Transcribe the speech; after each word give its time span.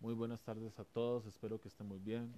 Muy 0.00 0.14
buenas 0.14 0.40
tardes 0.40 0.78
a 0.78 0.84
todos, 0.84 1.26
espero 1.26 1.60
que 1.60 1.68
estén 1.68 1.86
muy 1.86 1.98
bien. 1.98 2.34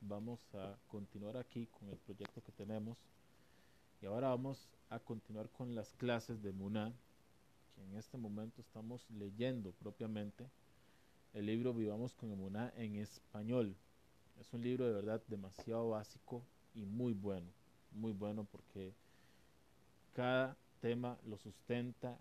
Vamos 0.00 0.40
a 0.56 0.76
continuar 0.88 1.36
aquí 1.36 1.68
con 1.68 1.88
el 1.88 1.96
proyecto 1.98 2.42
que 2.42 2.50
tenemos. 2.50 2.98
Y 4.02 4.06
ahora 4.06 4.30
vamos 4.30 4.68
a 4.90 4.98
continuar 4.98 5.48
con 5.50 5.76
las 5.76 5.92
clases 5.92 6.42
de 6.42 6.50
Muná, 6.50 6.92
que 7.76 7.84
en 7.84 7.94
este 7.94 8.18
momento 8.18 8.60
estamos 8.60 9.08
leyendo 9.08 9.70
propiamente 9.70 10.50
el 11.32 11.46
libro 11.46 11.72
Vivamos 11.72 12.12
con 12.14 12.36
Muná 12.36 12.72
en 12.76 12.96
español. 12.96 13.76
Es 14.40 14.52
un 14.52 14.60
libro 14.60 14.84
de 14.84 14.94
verdad 14.94 15.22
demasiado 15.28 15.90
básico 15.90 16.42
y 16.74 16.84
muy 16.84 17.12
bueno, 17.12 17.46
muy 17.92 18.10
bueno 18.10 18.42
porque 18.50 18.92
cada 20.12 20.56
tema 20.80 21.18
lo 21.24 21.38
sustenta 21.38 22.18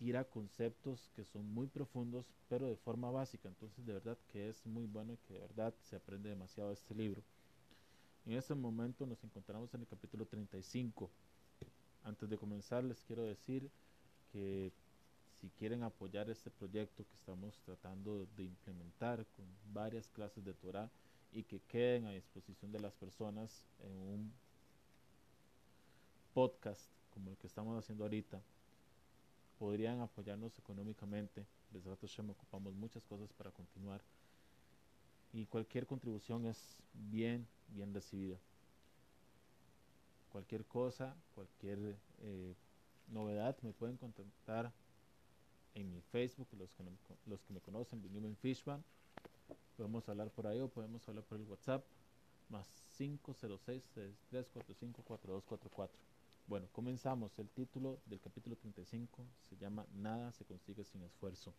tira 0.00 0.24
conceptos 0.24 1.10
que 1.14 1.26
son 1.26 1.44
muy 1.52 1.66
profundos, 1.66 2.24
pero 2.48 2.66
de 2.66 2.76
forma 2.76 3.10
básica. 3.10 3.48
Entonces, 3.48 3.84
de 3.84 3.92
verdad 3.92 4.16
que 4.32 4.48
es 4.48 4.64
muy 4.64 4.86
bueno 4.86 5.12
y 5.12 5.18
que 5.18 5.34
de 5.34 5.40
verdad 5.40 5.74
se 5.82 5.94
aprende 5.94 6.30
demasiado 6.30 6.70
de 6.70 6.74
este 6.74 6.94
libro. 6.94 7.22
En 8.24 8.32
este 8.32 8.54
momento 8.54 9.04
nos 9.04 9.22
encontramos 9.22 9.74
en 9.74 9.82
el 9.82 9.86
capítulo 9.86 10.24
35. 10.24 11.10
Antes 12.02 12.30
de 12.30 12.38
comenzar, 12.38 12.82
les 12.82 13.02
quiero 13.02 13.24
decir 13.24 13.70
que 14.32 14.72
si 15.38 15.50
quieren 15.50 15.82
apoyar 15.82 16.30
este 16.30 16.50
proyecto 16.50 17.04
que 17.04 17.14
estamos 17.16 17.60
tratando 17.66 18.26
de 18.36 18.44
implementar 18.44 19.26
con 19.36 19.44
varias 19.74 20.08
clases 20.08 20.42
de 20.42 20.54
Torah 20.54 20.88
y 21.30 21.42
que 21.42 21.60
queden 21.68 22.06
a 22.06 22.12
disposición 22.12 22.72
de 22.72 22.80
las 22.80 22.94
personas 22.94 23.66
en 23.80 23.92
un 23.92 24.32
podcast 26.32 26.88
como 27.10 27.30
el 27.30 27.36
que 27.36 27.48
estamos 27.48 27.78
haciendo 27.78 28.04
ahorita, 28.04 28.40
podrían 29.60 30.00
apoyarnos 30.00 30.58
económicamente. 30.58 31.46
Desde 31.70 32.22
me 32.22 32.32
ocupamos 32.32 32.74
muchas 32.74 33.04
cosas 33.04 33.30
para 33.34 33.50
continuar 33.50 34.00
y 35.34 35.44
cualquier 35.44 35.86
contribución 35.86 36.46
es 36.46 36.78
bien, 36.94 37.46
bien 37.68 37.92
recibida. 37.92 38.38
Cualquier 40.32 40.64
cosa, 40.64 41.14
cualquier 41.34 41.98
eh, 42.22 42.54
novedad 43.08 43.56
me 43.60 43.72
pueden 43.74 43.98
contactar 43.98 44.72
en 45.74 45.92
mi 45.92 46.00
Facebook, 46.00 46.48
los 46.58 46.72
que, 46.72 46.82
los 47.26 47.42
que 47.42 47.52
me 47.52 47.60
conocen, 47.60 48.02
Benjamin 48.02 48.36
Fishman. 48.36 48.82
Podemos 49.76 50.08
hablar 50.08 50.30
por 50.30 50.46
ahí 50.46 50.58
o 50.60 50.68
podemos 50.68 51.06
hablar 51.06 51.24
por 51.24 51.38
el 51.38 51.44
WhatsApp, 51.44 51.84
más 52.48 52.66
506 52.96 53.84
6345 53.84 55.02
4244 55.02 56.09
bueno, 56.50 56.66
comenzamos. 56.72 57.38
El 57.38 57.48
título 57.48 58.00
del 58.06 58.18
capítulo 58.18 58.56
35 58.56 59.24
se 59.48 59.56
llama 59.56 59.86
Nada 59.94 60.32
se 60.32 60.44
consigue 60.44 60.82
sin 60.82 61.00
esfuerzo. 61.04 61.54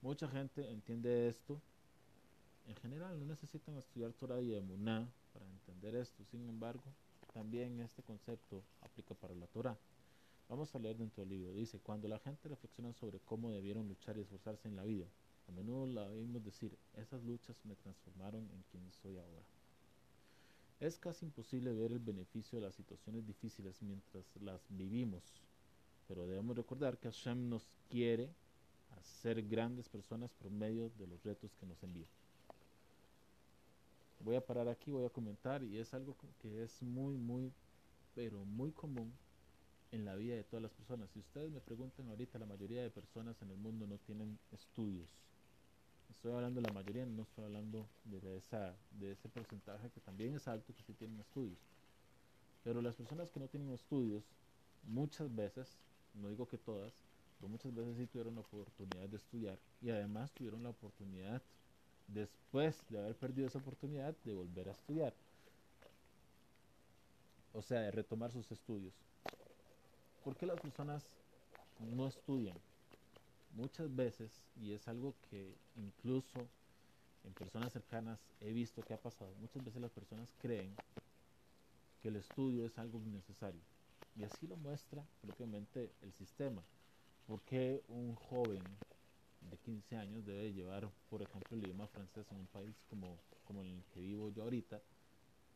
Mucha 0.00 0.28
gente 0.28 0.70
entiende 0.70 1.26
esto. 1.28 1.60
En 2.68 2.76
general 2.76 3.18
no 3.18 3.26
necesitan 3.26 3.76
estudiar 3.76 4.12
Torah 4.12 4.40
y 4.40 4.54
Emuná 4.54 5.08
para 5.32 5.44
entender 5.44 5.96
esto. 5.96 6.24
Sin 6.30 6.48
embargo, 6.48 6.84
también 7.34 7.80
este 7.80 8.00
concepto 8.04 8.62
aplica 8.80 9.16
para 9.16 9.34
la 9.34 9.48
Torah. 9.48 9.76
Vamos 10.48 10.72
a 10.76 10.78
leer 10.78 10.96
dentro 10.96 11.22
del 11.22 11.30
libro. 11.30 11.52
Dice, 11.52 11.80
cuando 11.80 12.06
la 12.06 12.20
gente 12.20 12.48
reflexiona 12.48 12.92
sobre 12.92 13.18
cómo 13.18 13.50
debieron 13.50 13.88
luchar 13.88 14.16
y 14.18 14.20
esforzarse 14.20 14.68
en 14.68 14.76
la 14.76 14.84
vida, 14.84 15.06
a 15.48 15.50
menudo 15.50 15.84
la 15.88 16.02
oímos 16.02 16.44
decir, 16.44 16.78
esas 16.94 17.24
luchas 17.24 17.56
me 17.64 17.74
transformaron 17.74 18.48
en 18.52 18.62
quien 18.70 18.88
soy 18.92 19.18
ahora. 19.18 19.57
Es 20.80 20.96
casi 20.96 21.24
imposible 21.24 21.72
ver 21.72 21.90
el 21.90 21.98
beneficio 21.98 22.58
de 22.58 22.66
las 22.66 22.74
situaciones 22.76 23.26
difíciles 23.26 23.82
mientras 23.82 24.24
las 24.40 24.60
vivimos, 24.68 25.22
pero 26.06 26.26
debemos 26.26 26.56
recordar 26.56 26.98
que 26.98 27.08
Hashem 27.08 27.48
nos 27.48 27.68
quiere 27.90 28.30
hacer 28.96 29.42
grandes 29.42 29.88
personas 29.88 30.30
por 30.34 30.52
medio 30.52 30.90
de 30.90 31.08
los 31.08 31.22
retos 31.24 31.50
que 31.56 31.66
nos 31.66 31.82
envía. 31.82 32.06
Voy 34.20 34.36
a 34.36 34.46
parar 34.46 34.68
aquí, 34.68 34.92
voy 34.92 35.04
a 35.04 35.10
comentar 35.10 35.64
y 35.64 35.78
es 35.78 35.94
algo 35.94 36.16
que 36.40 36.62
es 36.62 36.80
muy, 36.80 37.16
muy, 37.16 37.52
pero 38.14 38.44
muy 38.44 38.70
común 38.70 39.12
en 39.90 40.04
la 40.04 40.14
vida 40.14 40.36
de 40.36 40.44
todas 40.44 40.62
las 40.62 40.72
personas. 40.72 41.10
Si 41.10 41.18
ustedes 41.18 41.50
me 41.50 41.60
preguntan 41.60 42.08
ahorita, 42.08 42.38
la 42.38 42.46
mayoría 42.46 42.82
de 42.82 42.90
personas 42.90 43.40
en 43.42 43.50
el 43.50 43.56
mundo 43.56 43.86
no 43.88 43.98
tienen 43.98 44.38
estudios 44.52 45.27
Estoy 46.08 46.32
hablando 46.32 46.60
de 46.60 46.66
la 46.66 46.72
mayoría, 46.72 47.06
no 47.06 47.22
estoy 47.22 47.44
hablando 47.44 47.92
de, 48.04 48.36
esa, 48.36 48.80
de 48.90 49.12
ese 49.12 49.28
porcentaje 49.28 49.90
que 49.90 50.00
también 50.00 50.34
es 50.34 50.48
alto 50.48 50.74
que 50.74 50.82
sí 50.82 50.94
tienen 50.94 51.20
estudios. 51.20 51.68
Pero 52.62 52.82
las 52.82 52.96
personas 52.96 53.30
que 53.30 53.40
no 53.40 53.48
tienen 53.48 53.72
estudios, 53.72 54.32
muchas 54.82 55.34
veces, 55.34 55.80
no 56.12 56.28
digo 56.30 56.48
que 56.48 56.58
todas, 56.58 57.02
pero 57.36 57.48
muchas 57.48 57.74
veces 57.74 57.96
sí 57.96 58.06
tuvieron 58.06 58.34
la 58.36 58.42
oportunidad 58.42 59.08
de 59.08 59.16
estudiar 59.16 59.62
y 59.80 59.90
además 59.90 60.34
tuvieron 60.34 60.62
la 60.62 60.70
oportunidad, 60.70 61.42
después 62.06 62.86
de 62.88 62.98
haber 63.00 63.18
perdido 63.18 63.48
esa 63.48 63.58
oportunidad, 63.58 64.16
de 64.24 64.34
volver 64.34 64.68
a 64.68 64.72
estudiar. 64.72 65.18
O 67.52 67.60
sea, 67.62 67.80
de 67.82 67.90
retomar 67.90 68.32
sus 68.32 68.50
estudios. 68.52 69.04
¿Por 70.22 70.36
qué 70.36 70.46
las 70.46 70.60
personas 70.60 71.18
no 71.78 72.06
estudian? 72.08 72.62
Muchas 73.50 73.94
veces, 73.94 74.46
y 74.56 74.72
es 74.72 74.88
algo 74.88 75.16
que 75.30 75.58
incluso 75.76 76.50
en 77.24 77.34
personas 77.34 77.72
cercanas 77.72 78.20
he 78.40 78.52
visto 78.52 78.84
que 78.84 78.94
ha 78.94 79.02
pasado, 79.02 79.34
muchas 79.36 79.64
veces 79.64 79.82
las 79.82 79.92
personas 79.92 80.34
creen 80.38 80.78
que 82.00 82.08
el 82.08 82.16
estudio 82.16 82.64
es 82.66 82.78
algo 82.78 83.00
innecesario. 83.02 83.62
Y 84.14 84.24
así 84.24 84.46
lo 84.46 84.56
muestra 84.56 85.06
propiamente 85.20 85.94
el 86.02 86.12
sistema. 86.12 86.64
porque 87.26 87.84
un 87.88 88.14
joven 88.16 88.78
de 89.42 89.58
15 89.58 89.96
años 89.96 90.24
debe 90.26 90.52
llevar, 90.52 90.90
por 91.10 91.22
ejemplo, 91.22 91.56
el 91.56 91.64
idioma 91.64 91.88
francés 91.88 92.30
en 92.32 92.38
un 92.40 92.48
país 92.48 92.82
como, 92.90 93.20
como 93.44 93.62
el 93.62 93.84
que 93.90 94.00
vivo 94.00 94.30
yo 94.30 94.44
ahorita, 94.44 94.82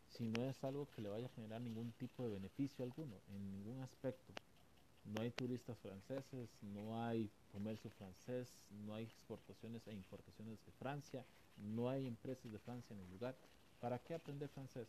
si 0.08 0.28
no 0.28 0.44
es 0.44 0.64
algo 0.64 0.90
que 0.90 1.02
le 1.02 1.10
vaya 1.10 1.26
a 1.26 1.30
generar 1.30 1.60
ningún 1.62 1.92
tipo 1.94 2.24
de 2.24 2.30
beneficio 2.30 2.84
alguno, 2.84 3.22
en 3.28 3.50
ningún 3.52 3.80
aspecto? 3.82 4.34
No 5.04 5.20
hay 5.20 5.30
turistas 5.30 5.76
franceses, 5.78 6.48
no 6.62 7.04
hay 7.04 7.30
comercio 7.50 7.90
francés, 7.90 8.48
no 8.86 8.94
hay 8.94 9.04
exportaciones 9.04 9.86
e 9.86 9.92
importaciones 9.92 10.58
de 10.64 10.72
Francia, 10.72 11.24
no 11.56 11.88
hay 11.88 12.06
empresas 12.06 12.50
de 12.50 12.58
Francia 12.58 12.94
en 12.94 13.00
el 13.00 13.10
lugar. 13.10 13.36
¿Para 13.80 13.98
qué 13.98 14.14
aprender 14.14 14.48
francés? 14.48 14.86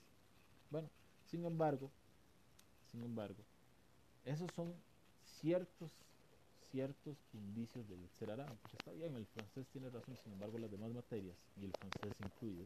Bueno, 0.69 0.89
sin 1.25 1.45
embargo, 1.45 1.89
sin 2.91 3.03
embargo, 3.03 3.43
esos 4.25 4.51
son 4.53 4.73
ciertos 5.41 5.91
ciertos 6.73 7.15
indicios 7.33 7.87
del 7.87 8.09
será, 8.17 8.47
porque 8.47 8.77
está 8.77 8.91
bien, 8.93 9.15
el 9.15 9.27
francés 9.27 9.67
tiene 9.71 9.91
razón, 9.91 10.17
sin 10.23 10.33
embargo 10.33 10.57
las 10.57 10.71
demás 10.71 10.91
materias, 10.91 11.37
y 11.55 11.65
el 11.65 11.71
francés 11.73 12.15
incluido, 12.19 12.65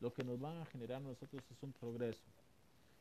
lo 0.00 0.12
que 0.12 0.24
nos 0.24 0.40
van 0.40 0.58
a 0.58 0.66
generar 0.66 1.00
nosotros 1.00 1.44
es 1.48 1.62
un 1.62 1.72
progreso, 1.72 2.24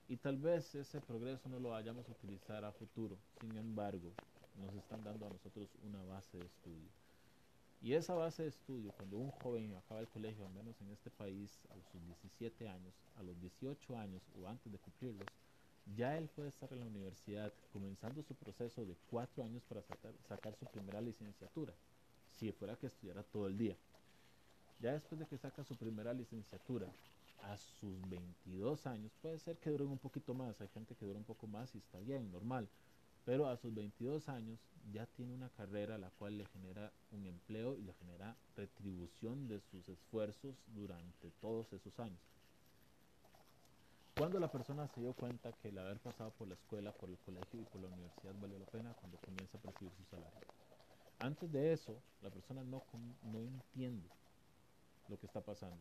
y 0.09 0.18
tal 0.18 0.38
vez 0.38 0.73
ese 0.75 1.01
progreso 1.01 1.50
no 1.50 1.59
lo 1.59 1.69
vayamos 1.69 2.07
a 2.07 2.12
utilizar 2.12 2.63
a 2.63 2.72
futuro. 2.72 3.18
Sin 3.41 3.57
embargo, 3.57 4.13
nos 4.56 4.73
están 4.75 5.03
dando 5.03 5.25
a 5.25 5.29
nosotros 5.29 5.68
una 5.84 6.01
base 6.03 6.38
de 6.38 6.45
estudio. 6.45 6.90
Y 7.81 7.94
esa 7.94 8.16
base 8.16 8.44
de 8.44 8.50
estudio, 8.50 8.91
cuando 8.94 9.17
un 9.17 9.31
joven 9.31 9.75
acaba 9.75 10.00
el 10.00 10.07
colegio, 10.07 10.46
al 10.46 10.53
menos 10.53 10.79
en 10.81 10.91
este 10.91 11.12
país, 11.12 11.59
a 11.69 11.91
sus 11.91 12.01
17 12.06 12.67
años, 12.67 12.94
a 13.17 13.23
los 13.23 13.40
18 13.40 13.97
años 13.97 14.23
o 14.41 14.47
antes 14.47 14.72
de 14.72 14.79
cumplirlos, 14.79 15.28
ya 15.96 16.17
él 16.17 16.28
puede 16.35 16.50
estar 16.50 16.72
en 16.73 16.79
la 16.79 16.85
universidad 16.85 17.53
comenzando 17.72 18.23
su 18.23 18.34
proceso 18.35 18.85
de 18.85 18.96
cuatro 19.09 19.44
años 19.44 19.63
para 19.69 19.81
sacar, 19.84 20.13
sacar 20.28 20.56
su 20.56 20.66
primera 20.66 21.01
licenciatura, 21.01 21.73
si 22.31 22.51
fuera 22.51 22.75
que 22.75 22.88
estudiara 22.88 23.23
todo 23.23 23.47
el 23.47 23.57
día. 23.57 23.75
Ya 24.79 24.94
después 24.94 25.19
de 25.19 25.28
que 25.28 25.38
saca 25.38 25.63
su 25.63 25.75
primera 25.75 26.13
licenciatura, 26.13 26.88
a 27.43 27.57
sus 27.57 28.01
22 28.09 28.87
años, 28.87 29.11
puede 29.21 29.39
ser 29.39 29.57
que 29.57 29.69
duren 29.69 29.89
un 29.89 29.97
poquito 29.97 30.33
más, 30.33 30.59
hay 30.61 30.67
gente 30.69 30.95
que 30.95 31.05
dura 31.05 31.17
un 31.17 31.25
poco 31.25 31.47
más 31.47 31.73
y 31.75 31.79
está 31.79 31.99
bien, 31.99 32.31
normal, 32.31 32.67
pero 33.25 33.47
a 33.47 33.57
sus 33.57 33.73
22 33.73 34.29
años 34.29 34.59
ya 34.91 35.05
tiene 35.05 35.33
una 35.33 35.49
carrera 35.49 35.97
la 35.97 36.09
cual 36.11 36.37
le 36.37 36.45
genera 36.47 36.91
un 37.11 37.25
empleo 37.25 37.75
y 37.75 37.81
le 37.81 37.93
genera 37.93 38.35
retribución 38.55 39.47
de 39.47 39.59
sus 39.59 39.87
esfuerzos 39.89 40.55
durante 40.67 41.31
todos 41.41 41.72
esos 41.73 41.99
años. 41.99 42.22
Cuando 44.17 44.40
la 44.40 44.49
persona 44.49 44.87
se 44.87 45.01
dio 45.01 45.13
cuenta 45.13 45.51
que 45.51 45.69
el 45.69 45.78
haber 45.78 45.99
pasado 45.99 46.31
por 46.31 46.47
la 46.47 46.55
escuela, 46.55 46.91
por 46.91 47.09
el 47.09 47.17
colegio 47.19 47.61
y 47.61 47.66
por 47.66 47.81
la 47.81 47.87
universidad 47.87 48.33
valió 48.41 48.57
la 48.57 48.66
pena, 48.66 48.93
cuando 48.93 49.17
comienza 49.19 49.57
a 49.57 49.61
percibir 49.61 49.93
su 49.93 50.03
salario. 50.05 50.47
Antes 51.19 51.51
de 51.51 51.73
eso, 51.73 52.01
la 52.22 52.31
persona 52.31 52.63
no, 52.63 52.83
no 53.23 53.41
entiende 53.41 54.09
lo 55.07 55.19
que 55.19 55.28
está 55.28 55.41
pasando. 55.41 55.78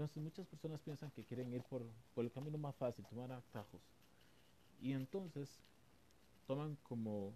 Entonces 0.00 0.22
muchas 0.22 0.46
personas 0.46 0.80
piensan 0.80 1.10
que 1.10 1.24
quieren 1.24 1.52
ir 1.52 1.62
por, 1.64 1.82
el 2.16 2.32
camino 2.32 2.56
más 2.56 2.74
fácil, 2.74 3.04
tomar 3.04 3.30
atajos. 3.32 3.82
Y 4.80 4.92
entonces 4.92 5.60
toman 6.46 6.78
como, 6.84 7.34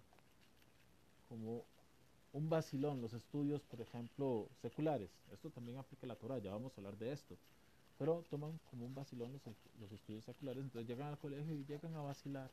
como 1.29 1.63
un 2.33 2.49
vacilón 2.49 3.03
los 3.03 3.13
estudios, 3.13 3.61
por 3.61 3.81
ejemplo, 3.81 4.49
seculares. 4.63 5.11
Esto 5.31 5.51
también 5.51 5.77
aplica 5.77 6.07
a 6.07 6.09
la 6.09 6.15
Torah, 6.15 6.39
ya 6.39 6.53
vamos 6.53 6.73
a 6.73 6.81
hablar 6.81 6.97
de 6.97 7.11
esto. 7.11 7.37
Pero 7.99 8.23
toman 8.31 8.59
como 8.71 8.87
un 8.87 8.95
vacilón 8.95 9.31
los, 9.31 9.43
los 9.79 9.91
estudios 9.91 10.25
seculares, 10.25 10.63
entonces 10.63 10.89
llegan 10.89 11.09
al 11.09 11.19
colegio 11.19 11.53
y 11.53 11.65
llegan 11.65 11.93
a 11.93 12.01
vacilar, 12.01 12.49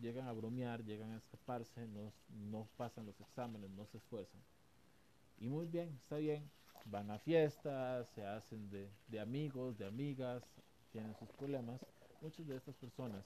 llegan 0.00 0.28
a 0.28 0.32
bromear, 0.32 0.84
llegan 0.84 1.10
a 1.10 1.16
escaparse, 1.16 1.88
no, 1.88 2.12
no 2.28 2.68
pasan 2.76 3.04
los 3.04 3.20
exámenes, 3.20 3.68
no 3.70 3.84
se 3.86 3.98
esfuerzan. 3.98 4.40
Y 5.40 5.48
muy 5.48 5.66
bien, 5.66 5.88
está 6.04 6.18
bien, 6.18 6.48
van 6.90 7.10
a 7.10 7.18
fiestas, 7.18 8.08
se 8.14 8.24
hacen 8.24 8.70
de, 8.70 8.88
de 9.08 9.20
amigos, 9.20 9.76
de 9.78 9.86
amigas, 9.86 10.42
tienen 10.92 11.14
sus 11.16 11.28
problemas. 11.30 11.80
Muchas 12.20 12.46
de 12.46 12.56
estas 12.56 12.74
personas 12.76 13.24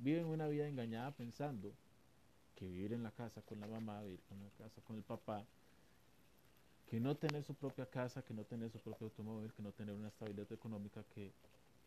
viven 0.00 0.26
una 0.26 0.48
vida 0.48 0.66
engañada 0.66 1.10
pensando 1.12 1.72
que 2.56 2.66
vivir 2.66 2.92
en 2.92 3.02
la 3.02 3.10
casa 3.10 3.40
con 3.42 3.60
la 3.60 3.66
mamá, 3.66 4.02
vivir 4.02 4.20
en 4.30 4.44
la 4.44 4.50
casa 4.58 4.80
con 4.82 4.96
el 4.96 5.02
papá, 5.02 5.44
que 6.86 7.00
no 7.00 7.16
tener 7.16 7.42
su 7.42 7.54
propia 7.54 7.86
casa, 7.86 8.22
que 8.22 8.34
no 8.34 8.44
tener 8.44 8.70
su 8.70 8.78
propio 8.78 9.06
automóvil, 9.06 9.52
que 9.52 9.62
no 9.62 9.72
tener 9.72 9.94
una 9.94 10.08
estabilidad 10.08 10.50
económica, 10.52 11.02
que 11.14 11.32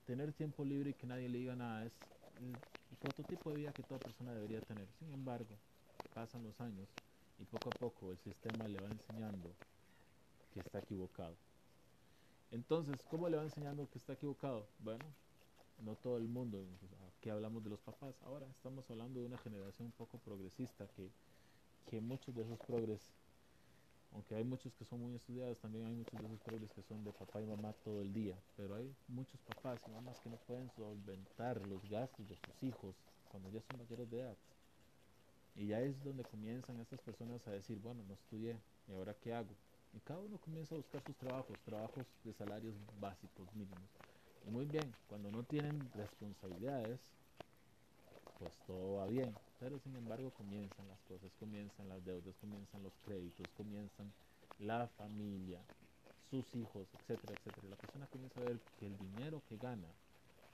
tener 0.05 0.33
tiempo 0.33 0.65
libre 0.65 0.91
y 0.91 0.93
que 0.93 1.07
nadie 1.07 1.29
le 1.29 1.37
diga 1.37 1.55
nada 1.55 1.85
es 1.85 1.93
el, 2.39 2.55
prototipo 2.99 3.51
de 3.51 3.57
vida 3.57 3.73
que 3.73 3.83
toda 3.83 3.99
persona 3.99 4.33
debería 4.33 4.61
tener. 4.61 4.87
Sin 4.97 5.13
embargo, 5.13 5.57
pasan 6.13 6.43
los 6.43 6.59
años 6.61 6.87
y 7.37 7.45
poco 7.45 7.69
a 7.69 7.73
poco 7.73 8.11
el 8.11 8.17
sistema 8.17 8.67
le 8.67 8.79
va 8.79 8.87
enseñando 8.89 9.53
está 10.61 10.79
equivocado. 10.79 11.35
Entonces, 12.51 12.95
¿cómo 13.09 13.27
le 13.29 13.37
va 13.37 13.43
enseñando 13.43 13.89
que 13.89 13.97
está 13.97 14.13
equivocado? 14.13 14.65
Bueno, 14.79 15.03
no 15.83 15.95
todo 15.95 16.17
el 16.17 16.27
mundo, 16.27 16.63
aquí 17.17 17.29
hablamos 17.29 17.63
de 17.63 17.69
los 17.69 17.79
papás, 17.79 18.15
ahora 18.25 18.45
estamos 18.47 18.89
hablando 18.89 19.19
de 19.19 19.25
una 19.25 19.37
generación 19.37 19.87
un 19.87 19.91
poco 19.91 20.17
progresista, 20.19 20.87
que, 20.95 21.09
que 21.89 22.01
muchos 22.01 22.33
de 22.35 22.43
esos 22.43 22.59
progres, 22.59 23.01
aunque 24.13 24.35
hay 24.35 24.43
muchos 24.43 24.73
que 24.75 24.85
son 24.85 25.01
muy 25.01 25.15
estudiados, 25.15 25.59
también 25.59 25.85
hay 25.85 25.93
muchos 25.93 26.19
de 26.19 26.25
esos 26.25 26.39
progres 26.39 26.71
que 26.71 26.81
son 26.83 27.03
de 27.03 27.11
papá 27.11 27.41
y 27.41 27.45
mamá 27.45 27.73
todo 27.83 28.01
el 28.01 28.13
día, 28.13 28.35
pero 28.55 28.75
hay 28.75 28.95
muchos 29.07 29.39
papás 29.41 29.81
y 29.87 29.91
mamás 29.91 30.19
que 30.21 30.29
no 30.29 30.37
pueden 30.37 30.69
solventar 30.71 31.65
los 31.67 31.87
gastos 31.89 32.27
de 32.27 32.35
sus 32.37 32.63
hijos 32.63 32.95
cuando 33.29 33.49
ya 33.49 33.61
son 33.61 33.77
mayores 33.77 34.09
de 34.09 34.21
edad. 34.21 34.37
Y 35.55 35.67
ya 35.67 35.81
es 35.81 36.03
donde 36.03 36.23
comienzan 36.23 36.79
estas 36.79 37.01
personas 37.01 37.45
a 37.47 37.51
decir, 37.51 37.79
bueno, 37.79 38.03
no 38.07 38.13
estudié, 38.13 38.61
¿y 38.87 38.93
ahora 38.93 39.15
qué 39.15 39.33
hago? 39.33 39.55
Y 39.93 39.99
cada 39.99 40.19
uno 40.19 40.37
comienza 40.37 40.75
a 40.75 40.77
buscar 40.77 41.01
sus 41.03 41.15
trabajos, 41.17 41.57
trabajos 41.65 42.05
de 42.23 42.33
salarios 42.33 42.75
básicos 42.99 43.47
mínimos. 43.53 43.89
Y 44.45 44.51
muy 44.51 44.65
bien, 44.65 44.93
cuando 45.07 45.31
no 45.31 45.43
tienen 45.43 45.91
responsabilidades, 45.93 46.99
pues 48.39 48.53
todo 48.67 48.97
va 48.97 49.07
bien. 49.07 49.35
Pero 49.59 49.79
sin 49.79 49.95
embargo 49.95 50.31
comienzan 50.31 50.87
las 50.87 50.99
cosas, 51.01 51.31
comienzan 51.39 51.89
las 51.89 52.03
deudas, 52.05 52.35
comienzan 52.39 52.83
los 52.83 52.93
créditos, 53.05 53.47
comienzan 53.57 54.11
la 54.59 54.87
familia, 54.87 55.59
sus 56.29 56.55
hijos, 56.55 56.87
etcétera, 56.93 57.33
etcétera. 57.33 57.67
La 57.69 57.75
persona 57.75 58.07
comienza 58.07 58.39
a 58.39 58.45
ver 58.45 58.59
que 58.79 58.85
el 58.85 58.97
dinero 58.97 59.41
que 59.49 59.57
gana 59.57 59.87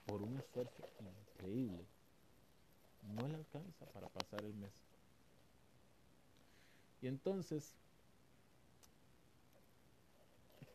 por 0.05 0.21
un 0.21 0.37
esfuerzo 0.37 0.83
increíble 0.99 1.85
no 3.15 3.27
le 3.27 3.35
alcanza 3.35 3.85
para 3.93 4.07
pasar 4.07 4.43
el 4.45 4.53
mes. 4.53 4.71
Y 7.01 7.07
entonces 7.07 7.73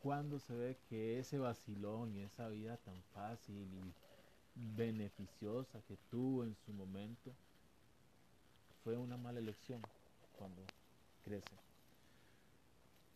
cuando 0.03 0.39
se 0.39 0.55
ve 0.55 0.77
que 0.89 1.19
ese 1.19 1.39
vacilón 1.39 2.15
y 2.15 2.23
esa 2.23 2.49
vida 2.49 2.77
tan 2.79 3.03
fácil 3.15 3.57
y 3.57 3.93
beneficiosa 4.77 5.81
que 5.87 5.97
tuvo 6.11 6.45
en 6.45 6.55
su 6.65 6.73
momento 6.73 7.33
fue 8.85 8.97
una 8.97 9.17
mala 9.17 9.39
elección 9.39 9.83
cuando 10.39 10.63
crece. 11.25 11.57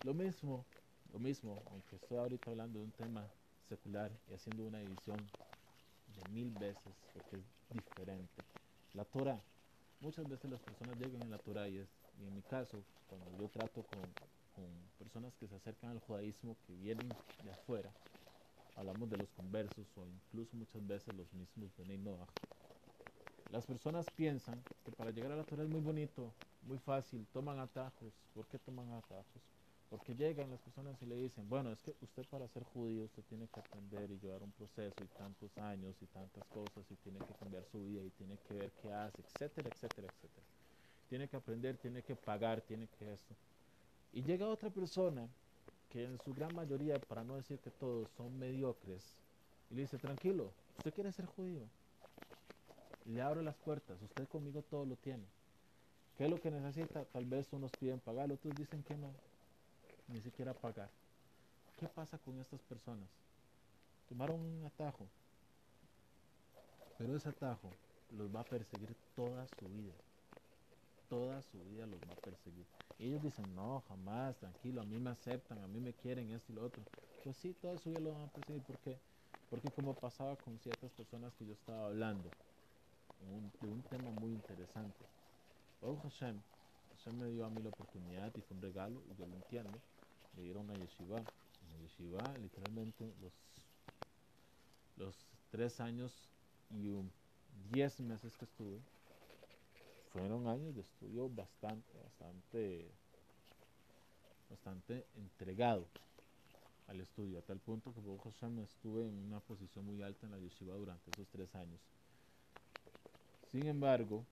Lo 0.05 0.14
mismo, 0.14 0.64
lo 1.12 1.19
mismo, 1.19 1.62
aunque 1.70 1.96
estoy 1.96 2.19
ahorita 2.19 2.50
hablando 2.50 2.79
de 2.79 2.84
un 2.84 2.93
tema 2.93 3.26
secular 3.69 4.11
y 4.29 4.34
haciendo 4.34 4.64
una 4.64 4.79
división 4.81 5.17
de 5.17 6.29
mil 6.31 6.50
veces 6.58 6.93
porque 7.12 7.37
es 7.37 7.44
diferente. 7.70 8.43
La 8.94 9.05
Torah, 9.05 9.40
muchas 10.00 10.29
veces 10.29 10.50
las 10.50 10.61
personas 10.61 10.99
llegan 10.99 11.23
a 11.23 11.26
la 11.26 11.38
Torah 11.38 11.69
y, 11.69 11.79
es, 11.79 11.88
y 12.20 12.26
en 12.26 12.34
mi 12.34 12.43
caso, 12.43 12.82
cuando 13.08 13.31
yo 13.38 13.49
trato 13.49 13.82
con 13.84 14.00
con 14.54 14.66
personas 14.99 15.34
que 15.37 15.49
se 15.49 15.54
acercan 15.54 15.90
al 15.90 16.00
judaísmo 16.00 16.56
que 16.66 16.75
vienen 16.75 17.08
de 17.44 17.50
afuera. 17.52 17.90
Hablamos 18.76 19.10
de 19.10 19.19
los 19.19 19.28
conversos 19.31 19.87
o 19.96 20.06
incluso 20.06 20.56
muchas 20.56 20.87
veces 20.87 21.14
los 21.14 21.32
mismos 21.34 21.70
de 21.76 21.99
Noah. 21.99 22.26
Las 23.52 23.66
personas 23.66 24.06
piensan 24.16 24.62
que 24.84 24.93
para 24.93 25.10
llegar 25.10 25.32
a 25.32 25.37
la 25.37 25.44
Torah 25.44 25.62
es 25.62 25.69
muy 25.69 25.82
bonito, 25.82 26.32
muy 26.62 26.78
fácil, 26.78 27.26
toman 27.34 27.58
atajos. 27.58 28.12
¿Por 28.34 28.46
qué 28.46 28.58
toman 28.58 28.90
atajos? 28.93 29.43
Porque 29.90 30.14
llegan 30.14 30.50
las 30.50 30.60
personas 30.60 30.96
y 31.02 31.06
le 31.06 31.16
dicen, 31.16 31.46
bueno, 31.50 31.70
es 31.70 31.82
que 31.82 31.94
usted 32.00 32.25
para 32.31 32.48
ser 32.48 32.62
judío 32.64 33.05
usted 33.05 33.22
tiene 33.28 33.46
que 33.48 33.60
aprender 33.60 34.10
y 34.10 34.19
llevar 34.20 34.43
un 34.43 34.52
proceso 34.52 34.96
y 35.05 35.19
tantos 35.19 35.50
años 35.58 35.94
y 36.00 36.06
tantas 36.06 36.44
cosas 36.46 36.90
y 36.90 36.94
tiene 36.96 37.19
que 37.19 37.34
cambiar 37.34 37.62
su 37.70 37.84
vida 37.84 38.02
y 38.02 38.08
tiene 38.10 38.38
que 38.48 38.55
ver 38.55 38.70
qué 38.81 38.90
hace, 38.90 39.20
etcétera, 39.20 39.69
etcétera, 39.69 40.08
etcétera. 40.08 40.46
Tiene 41.10 41.28
que 41.28 41.37
aprender, 41.37 41.76
tiene 41.76 42.02
que 42.02 42.16
pagar, 42.16 42.62
tiene 42.62 42.88
que 42.98 43.12
esto. 43.12 43.34
Y 44.12 44.22
llega 44.22 44.48
otra 44.48 44.70
persona 44.70 45.26
que 45.90 46.04
en 46.04 46.18
su 46.20 46.32
gran 46.32 46.54
mayoría, 46.54 46.98
para 46.98 47.24
no 47.24 47.36
decir 47.36 47.58
que 47.58 47.70
todos, 47.70 48.08
son 48.16 48.38
mediocres, 48.38 49.02
y 49.70 49.74
le 49.74 49.82
dice, 49.82 49.98
tranquilo, 49.98 50.52
usted 50.78 50.92
quiere 50.92 51.12
ser 51.12 51.26
judío. 51.26 51.62
Le 53.06 53.20
abro 53.20 53.42
las 53.42 53.56
puertas, 53.56 54.00
usted 54.02 54.28
conmigo 54.28 54.62
todo 54.62 54.84
lo 54.84 54.96
tiene. 54.96 55.24
¿Qué 56.16 56.24
es 56.24 56.30
lo 56.30 56.40
que 56.40 56.50
necesita? 56.50 57.04
Tal 57.06 57.24
vez 57.24 57.52
unos 57.52 57.70
piden 57.72 58.00
pagar, 58.00 58.30
otros 58.30 58.54
dicen 58.54 58.82
que 58.82 58.96
no, 58.96 59.10
ni 60.08 60.20
siquiera 60.20 60.52
pagar. 60.52 60.90
¿Qué 61.78 61.88
pasa 61.88 62.18
con 62.18 62.38
estas 62.38 62.60
personas? 62.62 63.08
Tomaron 64.08 64.40
un 64.40 64.64
atajo, 64.66 65.06
pero 66.98 67.16
ese 67.16 67.30
atajo 67.30 67.70
los 68.16 68.34
va 68.34 68.40
a 68.40 68.44
perseguir 68.44 68.94
toda 69.16 69.46
su 69.58 69.68
vida. 69.68 69.94
Toda 71.12 71.42
su 71.42 71.62
vida 71.64 71.86
los 71.86 72.00
va 72.08 72.14
a 72.14 72.16
perseguir 72.16 72.66
ellos 72.98 73.22
dicen, 73.22 73.54
no, 73.54 73.80
jamás, 73.88 74.38
tranquilo, 74.38 74.80
a 74.80 74.84
mí 74.84 74.98
me 74.98 75.10
aceptan, 75.10 75.58
a 75.60 75.66
mí 75.66 75.80
me 75.80 75.92
quieren, 75.94 76.30
esto 76.30 76.52
y 76.52 76.54
lo 76.54 76.64
otro. 76.64 76.86
Pues 77.22 77.36
sí, 77.36 77.52
todo 77.54 77.74
eso 77.74 77.90
ya 77.90 78.00
lo 78.00 78.12
van 78.12 78.22
a 78.22 78.28
percibir. 78.28 78.62
¿Por 78.62 78.78
qué? 78.78 79.00
Porque 79.48 79.72
como 79.72 79.94
pasaba 79.98 80.36
con 80.36 80.58
ciertas 80.58 80.92
personas 80.92 81.34
que 81.34 81.44
yo 81.46 81.52
estaba 81.54 81.86
hablando, 81.86 82.32
de 83.60 83.68
un 83.68 83.82
tema 83.84 84.10
muy 84.10 84.32
interesante. 84.32 85.04
Oh 85.80 85.96
Hashem, 86.02 86.42
Hashem 86.90 87.16
me 87.18 87.28
dio 87.30 87.44
a 87.46 87.50
mí 87.50 87.62
la 87.62 87.70
oportunidad 87.70 88.32
y 88.36 88.42
fue 88.42 88.56
un 88.56 88.62
regalo, 88.62 89.02
y 89.10 89.14
yo 89.16 89.26
lo 89.26 89.36
entiendo, 89.36 89.82
ir 90.36 90.56
a 90.56 90.60
una 90.60 90.76
yeshiva. 90.76 91.26
Una 91.66 91.78
yeshiva, 91.78 92.36
literalmente, 92.38 93.14
los, 93.20 93.34
los 94.96 95.26
tres 95.50 95.80
años 95.80 96.30
y 96.70 96.88
diez 97.68 98.00
meses 98.00 98.36
que 98.36 98.44
estuve, 98.44 98.82
fueron 100.12 100.46
años 100.46 100.74
de 100.74 100.82
estudio 100.82 101.28
bastante, 101.30 101.98
bastante, 102.04 102.90
bastante 104.50 105.06
entregado 105.16 105.86
al 106.88 107.00
estudio, 107.00 107.38
a 107.38 107.42
tal 107.42 107.58
punto 107.58 107.94
que 107.94 108.00
Baruch 108.00 108.24
Hashem 108.24 108.58
estuve 108.60 109.08
en 109.08 109.16
una 109.19 109.40
posición 109.40 109.86
muy 109.86 110.02
alta 110.02 110.26
en 110.26 110.32
la 110.32 110.38
yeshiva 110.38 110.74
durante 110.74 111.10
esos 111.10 111.26
tres 111.28 111.54
años. 111.54 111.81
Sin 113.50 113.66
embargo, 113.66 114.24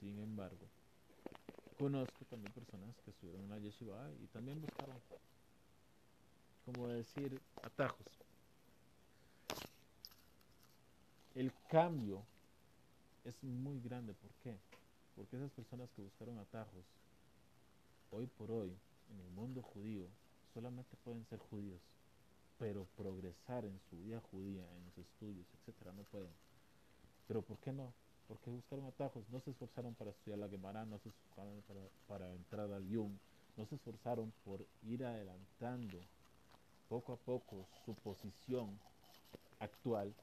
sin 0.00 0.18
embargo, 0.18 0.66
conozco 1.78 2.24
también 2.28 2.52
personas 2.52 2.96
que 3.04 3.10
estuvieron 3.10 3.44
en 3.44 3.50
la 3.50 3.58
yeshiva 3.58 4.10
y 4.20 4.26
también 4.28 4.60
buscaron, 4.60 4.96
como 6.64 6.88
decir, 6.88 7.40
atajos. 7.62 8.06
El 11.34 11.52
cambio 11.68 12.24
es 13.24 13.42
muy 13.42 13.80
grande. 13.80 14.14
¿Por 14.14 14.30
qué? 14.42 14.56
Porque 15.14 15.36
esas 15.36 15.50
personas 15.50 15.90
que 15.90 16.02
buscaron 16.02 16.38
atajos, 16.38 16.84
hoy 18.10 18.26
por 18.26 18.50
hoy, 18.50 18.76
en 19.10 19.20
el 19.20 19.30
mundo 19.30 19.62
judío, 19.62 20.06
solamente 20.54 20.96
pueden 21.04 21.24
ser 21.26 21.38
judíos, 21.38 21.80
pero 22.58 22.86
progresar 22.96 23.64
en 23.64 23.78
su 23.88 23.96
vida 23.98 24.20
judía, 24.30 24.64
en 24.76 24.84
los 24.84 24.98
estudios, 24.98 25.46
etcétera, 25.54 25.92
no 25.92 26.02
pueden. 26.04 26.32
Pero 27.26 27.42
¿por 27.42 27.58
qué 27.58 27.72
no? 27.72 27.92
Porque 28.28 28.50
buscaron 28.50 28.86
atajos, 28.86 29.24
no 29.30 29.40
se 29.40 29.50
esforzaron 29.50 29.94
para 29.94 30.10
estudiar 30.10 30.38
la 30.38 30.48
Gemara, 30.48 30.84
no 30.84 30.98
se 30.98 31.08
esforzaron 31.08 31.62
para, 32.06 32.32
entrar 32.34 32.70
al 32.72 32.86
Yum, 32.88 33.16
no 33.56 33.66
se 33.66 33.74
esforzaron 33.74 34.32
por 34.44 34.64
ir 34.82 35.04
adelantando 35.04 35.98
poco 36.88 37.12
a 37.12 37.16
poco 37.16 37.66
su 37.84 37.94
posición 37.94 38.78
actual 39.58 40.14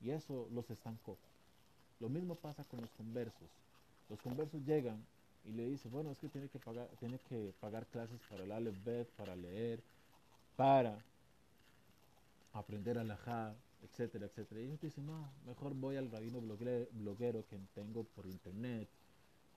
y 0.00 0.10
eso 0.10 0.48
los 0.52 0.68
estancó. 0.70 1.16
Lo 2.00 2.08
mismo 2.08 2.34
pasa 2.34 2.64
con 2.64 2.80
los 2.80 2.90
conversos. 2.90 3.48
Los 4.08 4.20
conversos 4.20 4.62
llegan 4.64 5.04
y 5.44 5.52
le 5.52 5.66
dicen, 5.66 5.90
bueno, 5.90 6.10
es 6.10 6.18
que 6.18 6.28
tiene 6.28 6.48
que 6.48 6.58
pagar, 6.58 6.88
tiene 6.98 7.18
que 7.28 7.52
pagar 7.60 7.86
clases 7.86 8.20
para 8.28 8.44
el 8.44 8.52
Aleph 8.52 8.76
para 9.16 9.34
leer, 9.34 9.80
para 10.56 10.98
aprender 12.52 12.98
alajá, 12.98 13.54
etcétera, 13.82 14.26
etcétera. 14.26 14.60
Y 14.60 14.64
ellos 14.64 14.80
dicen, 14.80 15.06
no, 15.06 15.30
mejor 15.46 15.74
voy 15.74 15.96
al 15.96 16.10
rabino 16.10 16.40
bloguero 16.40 17.44
que 17.48 17.58
tengo 17.74 18.04
por 18.04 18.26
internet, 18.26 18.88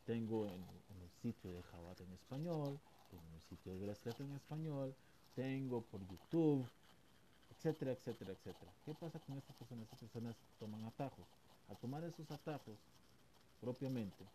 tengo 0.06 0.46
en, 0.48 0.54
el 1.02 1.10
sitio 1.22 1.52
de 1.52 1.62
Jabat 1.64 2.02
en 2.02 2.12
español, 2.14 2.80
tengo 3.10 3.24
en 3.28 3.36
el 3.36 3.42
sitio 3.42 3.74
de 3.74 3.80
Breslet 3.80 4.20
en 4.20 4.32
español, 4.34 4.94
tengo 5.36 5.82
por 5.82 6.02
YouTube, 6.08 6.68
etcétera, 7.56 7.92
etcétera, 7.92 8.32
etcétera. 8.32 8.72
¿Qué 8.86 8.94
pasa 8.94 9.20
con 9.20 9.38
estas 9.38 9.56
personas? 9.56 9.84
Estas 9.84 10.00
personas 10.00 10.36
toman 10.60 10.84
atajos. 10.86 11.26
Al 11.72 11.78
tomar 11.78 12.04
esos 12.04 12.30
atajos, 12.30 12.78
propiamente, 13.62 14.26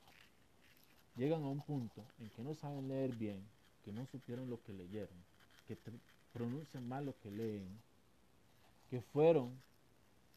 llegan 1.17 1.43
a 1.45 1.49
un 1.49 1.61
punto 1.61 2.03
en 2.19 2.31
que 2.31 2.43
no 2.43 2.55
saben 2.55 2.89
leer 2.89 3.15
bien, 3.15 3.47
que 3.85 3.93
no 3.93 4.07
supieron 4.07 4.49
lo 4.49 4.59
que 4.63 4.73
leyeron, 4.73 5.19
que 5.69 5.77
pronuncian 6.33 6.89
mal 6.89 7.05
lo 7.05 7.15
que 7.21 7.31
leen, 7.31 7.69
que 8.89 9.03
fueron 9.03 9.53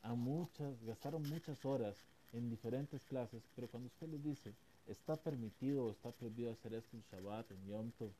a 0.03 0.13
muchas, 0.13 0.83
gastaron 0.83 1.23
muchas 1.29 1.63
horas 1.63 1.95
en 2.33 2.49
diferentes 2.49 3.01
clases, 3.05 3.43
pero 3.55 3.69
cuando 3.69 3.87
usted 3.87 4.09
les 4.09 4.21
dice, 4.21 4.53
está 4.85 5.15
permitido 5.15 5.85
o 5.85 5.91
está 5.91 6.11
prohibido 6.11 6.51
hacer 6.51 6.73
esto 6.73 6.97
en 6.97 7.03
Shabbat, 7.09 7.49
en 7.51 7.65
Yom 7.65 7.91
Tov, 7.91 8.11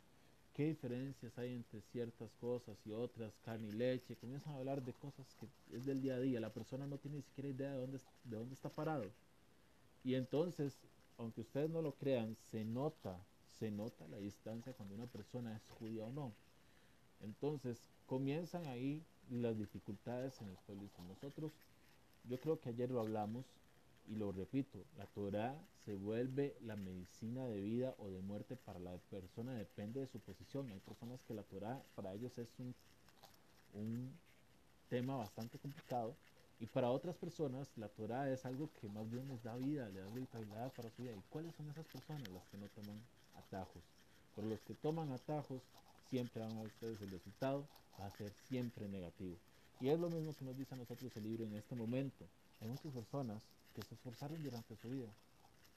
qué 0.59 0.65
diferencias 0.65 1.37
hay 1.37 1.53
entre 1.53 1.79
ciertas 1.79 2.33
cosas 2.33 2.75
y 2.85 2.91
otras, 2.91 3.31
carne 3.45 3.69
y 3.69 3.71
leche, 3.71 4.17
comienzan 4.17 4.51
a 4.51 4.57
hablar 4.57 4.83
de 4.83 4.91
cosas 4.91 5.25
que 5.39 5.47
es 5.73 5.85
del 5.85 6.01
día 6.01 6.15
a 6.15 6.19
día, 6.19 6.41
la 6.41 6.51
persona 6.51 6.85
no 6.85 6.97
tiene 6.97 7.15
ni 7.15 7.23
siquiera 7.23 7.47
idea 7.47 7.71
de 7.71 7.77
dónde, 7.77 7.97
de 8.25 8.35
dónde 8.35 8.55
está 8.55 8.67
parado. 8.67 9.05
Y 10.03 10.15
entonces, 10.15 10.77
aunque 11.17 11.39
ustedes 11.39 11.69
no 11.69 11.81
lo 11.81 11.93
crean, 11.93 12.35
se 12.51 12.65
nota, 12.65 13.17
se 13.57 13.71
nota 13.71 14.05
la 14.09 14.17
distancia 14.17 14.73
cuando 14.73 14.95
una 14.95 15.05
persona 15.05 15.55
es 15.55 15.61
judía 15.79 16.03
o 16.03 16.11
no. 16.11 16.33
Entonces, 17.21 17.79
comienzan 18.05 18.67
ahí 18.67 19.01
las 19.29 19.57
dificultades 19.57 20.41
en 20.41 20.49
el 20.49 20.57
pueblo. 20.65 20.89
Nosotros, 21.07 21.53
yo 22.25 22.37
creo 22.37 22.59
que 22.59 22.67
ayer 22.67 22.91
lo 22.91 22.99
hablamos, 22.99 23.45
y 24.09 24.15
lo 24.15 24.31
repito, 24.31 24.83
la 24.97 25.05
Torah 25.05 25.55
se 25.85 25.93
vuelve 25.93 26.57
la 26.61 26.75
medicina 26.75 27.45
de 27.45 27.61
vida 27.61 27.93
o 27.99 28.09
de 28.09 28.19
muerte 28.19 28.55
para 28.55 28.79
la 28.79 28.97
persona, 29.09 29.53
depende 29.53 29.99
de 29.99 30.07
su 30.07 30.19
posición. 30.19 30.71
Hay 30.71 30.79
personas 30.79 31.21
que 31.27 31.35
la 31.35 31.43
Torah 31.43 31.81
para 31.95 32.13
ellos 32.13 32.35
es 32.39 32.49
un, 32.57 32.73
un 33.73 34.11
tema 34.89 35.15
bastante 35.15 35.59
complicado 35.59 36.15
y 36.59 36.65
para 36.65 36.89
otras 36.89 37.15
personas 37.15 37.69
la 37.77 37.87
Torah 37.87 38.31
es 38.31 38.45
algo 38.45 38.69
que 38.81 38.89
más 38.89 39.09
bien 39.09 39.27
les 39.27 39.43
da 39.43 39.55
vida, 39.55 39.87
les 39.89 40.03
da 40.03 40.13
vitalidad 40.13 40.73
para 40.73 40.89
su 40.89 41.03
vida. 41.03 41.13
¿Y 41.15 41.21
cuáles 41.29 41.53
son 41.55 41.69
esas 41.69 41.85
personas 41.85 42.27
las 42.29 42.47
que 42.49 42.57
no 42.57 42.67
toman 42.69 42.99
atajos? 43.37 43.83
Por 44.35 44.43
los 44.43 44.59
que 44.61 44.73
toman 44.73 45.11
atajos 45.11 45.61
siempre 46.09 46.41
van 46.41 46.57
a 46.57 46.61
ustedes 46.61 46.99
el 47.01 47.11
resultado 47.11 47.67
va 47.99 48.07
a 48.07 48.11
ser 48.11 48.31
siempre 48.47 48.87
negativo. 48.89 49.37
Y 49.79 49.89
es 49.89 49.99
lo 49.99 50.09
mismo 50.09 50.35
que 50.35 50.45
nos 50.45 50.57
dice 50.57 50.73
a 50.73 50.77
nosotros 50.77 51.15
el 51.15 51.23
libro 51.23 51.45
en 51.45 51.55
este 51.55 51.75
momento. 51.75 52.25
Hay 52.59 52.67
muchas 52.67 52.91
personas 52.91 53.41
que 53.75 53.83
se 53.83 53.95
esforzaron 53.95 54.41
durante 54.43 54.75
su 54.77 54.89
vida 54.89 55.09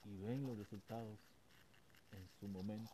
y 0.05 0.17
ven 0.19 0.47
los 0.47 0.59
resultados 0.59 1.19
en 2.13 2.29
su 2.41 2.49
momento. 2.49 2.93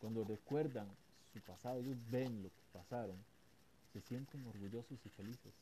Cuando 0.00 0.24
recuerdan 0.24 0.88
su 1.32 1.40
pasado, 1.40 1.80
ellos 1.80 1.96
ven 2.10 2.42
lo 2.42 2.48
que 2.48 2.62
pasaron, 2.72 3.16
se 3.92 4.00
sienten 4.02 4.46
orgullosos 4.46 4.98
y 5.04 5.08
felices 5.10 5.52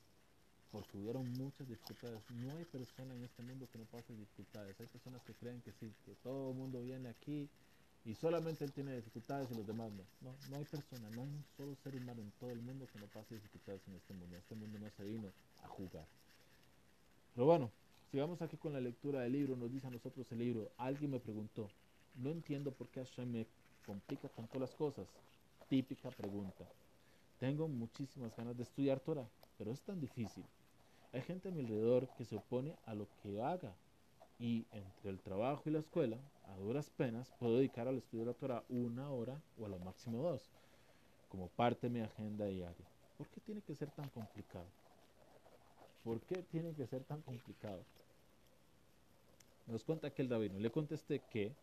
porque 0.75 0.99
hubieron 0.99 1.31
muchas 1.35 1.69
dificultades. 1.69 2.21
No 2.31 2.51
hay 2.51 2.65
persona 2.65 3.15
en 3.15 3.23
este 3.23 3.45
mundo 3.45 3.69
que 3.71 3.79
no 3.79 3.85
pase 3.85 4.13
dificultades. 4.13 4.75
Hay 4.81 4.87
personas 4.89 5.23
que 5.23 5.33
creen 5.35 5.63
que 5.63 5.71
sí, 5.79 5.95
que 6.05 6.17
todo 6.17 6.51
el 6.51 6.57
mundo 6.57 6.83
viene 6.83 7.11
aquí 7.11 7.49
y 8.05 8.15
solamente 8.17 8.65
él 8.65 8.73
tiene 8.73 8.97
dificultades 8.97 9.49
y 9.53 9.55
los 9.55 9.65
demás 9.65 9.93
no. 9.93 10.03
No, 10.21 10.35
no 10.51 10.57
hay 10.57 10.65
persona, 10.65 11.09
no 11.11 11.23
hay 11.23 11.29
un 11.29 11.45
solo 11.57 11.77
ser 11.77 11.95
humano 11.95 12.21
en 12.23 12.33
todo 12.41 12.51
el 12.51 12.61
mundo 12.61 12.89
que 12.93 12.99
no 12.99 13.07
pase 13.07 13.37
dificultades 13.37 13.83
en 13.87 13.95
este 13.95 14.15
mundo. 14.15 14.37
Este 14.37 14.57
mundo 14.57 14.79
no 14.81 14.91
se 14.91 15.05
vino 15.05 15.31
a 15.63 15.69
jugar. 15.69 16.07
Pero 17.35 17.47
bueno, 17.47 17.71
Sigamos 18.15 18.41
aquí 18.43 18.57
con 18.57 18.73
la 18.73 18.81
lectura 18.81 19.23
del 19.23 19.33
libro. 19.33 19.57
Nos 19.57 19.73
dice 19.73 19.89
a 19.89 19.91
nosotros 19.91 20.31
el 20.31 20.39
libro. 20.39 20.71
Alguien 20.79 21.11
me 21.11 21.19
preguntó, 21.19 21.69
no 22.15 22.31
entiendo 22.31 22.71
por 22.71 22.87
qué 22.87 23.01
Hashem 23.01 23.29
me 23.29 23.47
complica 23.85 24.29
tanto 24.29 24.61
las 24.61 24.73
cosas. 24.73 25.09
Típica 25.69 26.11
pregunta. 26.13 26.65
Tengo 27.41 27.67
muchísimas 27.67 28.37
ganas 28.37 28.57
de 28.57 28.63
estudiar 28.63 29.01
Torah, 29.01 29.27
pero 29.59 29.73
es 29.73 29.83
tan 29.83 30.01
difícil. 30.01 30.45
Hay 31.13 31.23
gente 31.23 31.49
a 31.49 31.51
mi 31.51 31.63
alrededor 31.63 32.07
que 32.17 32.25
se 32.25 32.37
opone 32.37 32.77
a 32.87 32.95
lo 32.95 33.09
que 33.21 33.43
haga 33.43 33.75
y 34.39 34.65
entre 34.71 35.11
el 35.11 35.19
trabajo 35.19 35.63
y 35.67 35.73
la 35.73 35.81
escuela, 35.81 36.17
a 36.47 36.57
duras 36.59 36.91
penas, 36.91 37.33
puedo 37.41 37.57
dedicar 37.57 37.89
al 37.89 37.99
estudio 37.99 38.27
de 38.27 38.31
la 38.31 38.39
Torah 38.39 38.65
una 38.69 39.11
hora 39.11 39.43
o 39.59 39.67
a 39.67 39.69
lo 39.69 39.81
máximo 39.81 40.23
dos, 40.23 40.53
como 41.29 41.49
parte 41.49 41.89
de 41.89 41.95
mi 41.95 42.01
agenda 42.01 42.47
diaria. 42.47 42.87
¿Por 43.19 43.27
qué 43.27 43.41
tiene 43.41 43.61
que 43.63 43.75
ser 43.75 43.91
tan 43.91 44.09
complicado? 44.11 44.67
¿Por 46.05 46.21
qué 46.21 46.45
tiene 46.45 46.75
que 46.75 46.87
ser 46.87 47.03
tan 47.03 47.21
complicado? 47.23 47.83
Nos 49.67 49.85
cuenta 49.85 50.11
que 50.11 50.23
el 50.23 50.31
rabino 50.31 50.59
le 50.59 50.71
contesté 50.71 51.21
que 51.31 51.55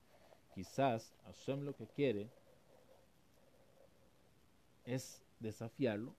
quizás 0.53 1.13
Hashem 1.25 1.63
lo 1.63 1.75
que 1.75 1.87
quiere 1.87 2.29
es 4.85 5.21
desafiarlo 5.39 6.15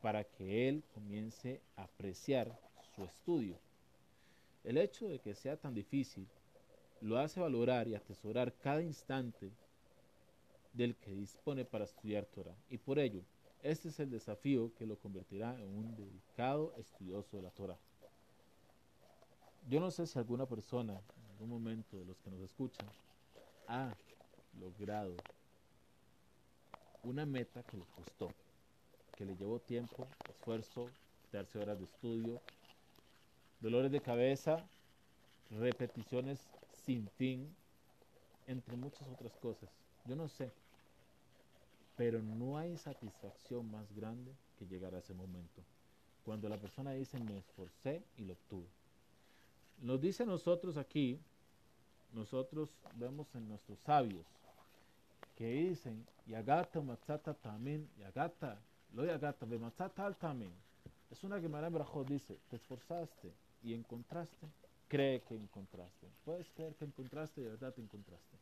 para 0.00 0.24
que 0.24 0.68
él 0.68 0.84
comience 0.94 1.60
a 1.76 1.84
apreciar 1.84 2.58
su 2.94 3.04
estudio. 3.04 3.58
El 4.64 4.78
hecho 4.78 5.08
de 5.08 5.18
que 5.18 5.34
sea 5.34 5.56
tan 5.56 5.74
difícil 5.74 6.28
lo 7.00 7.18
hace 7.18 7.40
valorar 7.40 7.88
y 7.88 7.94
atesorar 7.94 8.54
cada 8.54 8.82
instante 8.82 9.50
del 10.72 10.94
que 10.96 11.14
dispone 11.14 11.64
para 11.64 11.84
estudiar 11.84 12.26
Torah. 12.26 12.56
Y 12.70 12.78
por 12.78 12.98
ello, 12.98 13.22
este 13.62 13.88
es 13.88 13.98
el 13.98 14.10
desafío 14.10 14.72
que 14.74 14.86
lo 14.86 14.96
convertirá 14.98 15.60
en 15.60 15.68
un 15.76 15.96
dedicado 15.96 16.74
estudioso 16.76 17.36
de 17.36 17.42
la 17.42 17.50
Torah. 17.50 17.78
Yo 19.68 19.80
no 19.80 19.90
sé 19.90 20.06
si 20.06 20.18
alguna 20.18 20.46
persona, 20.46 20.94
en 20.94 21.30
algún 21.32 21.50
momento 21.50 21.98
de 21.98 22.06
los 22.06 22.16
que 22.20 22.30
nos 22.30 22.40
escuchan, 22.40 22.86
ha 23.66 23.92
logrado 24.58 25.14
una 27.02 27.26
meta 27.26 27.62
que 27.62 27.76
le 27.76 27.84
costó, 27.94 28.32
que 29.14 29.26
le 29.26 29.36
llevó 29.36 29.60
tiempo, 29.60 30.08
esfuerzo, 30.26 30.88
darse 31.30 31.58
horas 31.58 31.78
de 31.78 31.84
estudio, 31.84 32.40
dolores 33.60 33.92
de 33.92 34.00
cabeza, 34.00 34.66
repeticiones 35.50 36.48
sin 36.72 37.06
fin, 37.18 37.54
entre 38.46 38.74
muchas 38.74 39.06
otras 39.06 39.36
cosas. 39.36 39.68
Yo 40.06 40.16
no 40.16 40.28
sé, 40.28 40.50
pero 41.94 42.22
no 42.22 42.56
hay 42.56 42.78
satisfacción 42.78 43.70
más 43.70 43.92
grande 43.92 44.32
que 44.58 44.66
llegar 44.66 44.94
a 44.94 45.00
ese 45.00 45.12
momento. 45.12 45.62
Cuando 46.24 46.48
la 46.48 46.56
persona 46.56 46.92
dice 46.92 47.18
me 47.18 47.36
esforcé 47.36 48.02
y 48.16 48.24
lo 48.24 48.32
obtuve. 48.32 48.77
Nos 49.80 50.00
dice 50.00 50.26
nosotros 50.26 50.76
aquí, 50.76 51.20
nosotros 52.12 52.68
vemos 52.94 53.32
en 53.34 53.48
nuestros 53.48 53.78
sabios, 53.80 54.26
que 55.36 55.46
dicen, 55.46 56.04
Yagata 56.26 56.80
matzata 56.80 57.32
tamin, 57.32 57.88
Yagata, 57.98 58.60
lo 58.92 59.04
Yagata, 59.04 59.46
ve 59.46 59.58
matzata 59.58 60.04
al 60.04 60.16
tamin. 60.16 60.52
Es 61.10 61.22
una 61.22 61.40
que 61.40 61.48
María 61.48 61.70
dice, 62.08 62.36
te 62.50 62.56
esforzaste 62.56 63.32
y 63.62 63.72
encontraste, 63.72 64.48
cree 64.88 65.22
que 65.22 65.36
encontraste. 65.36 66.08
Puedes 66.24 66.50
creer 66.50 66.74
que 66.74 66.84
encontraste 66.84 67.40
y 67.40 67.44
de 67.44 67.50
verdad 67.50 67.72
te 67.72 67.80
encontraste. 67.80 68.36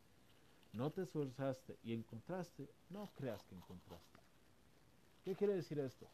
No 0.73 0.89
te 0.91 1.03
esforzaste 1.03 1.77
y 1.83 1.93
encontraste, 1.93 2.67
no 2.89 3.09
creas 3.15 3.43
que 3.43 3.55
encontraste. 3.55 4.19
¿Qué 5.23 5.35
quiere 5.35 5.53
decir 5.53 5.79
esto? 5.79 6.07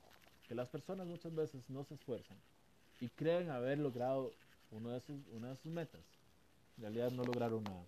Que 0.47 0.55
las 0.55 0.67
personas 0.67 1.07
muchas 1.07 1.33
veces 1.33 1.69
no 1.69 1.83
se 1.85 1.95
esfuerzan 1.95 2.37
y 2.99 3.07
creen 3.09 3.49
haber 3.49 3.79
logrado 3.79 4.31
una 4.73 4.93
de 4.93 5.01
sus, 5.01 5.71
metas. 5.71 6.01
En 6.77 6.83
realidad 6.83 7.11
no 7.11 7.23
lograron 7.23 7.63
nada. 7.63 7.85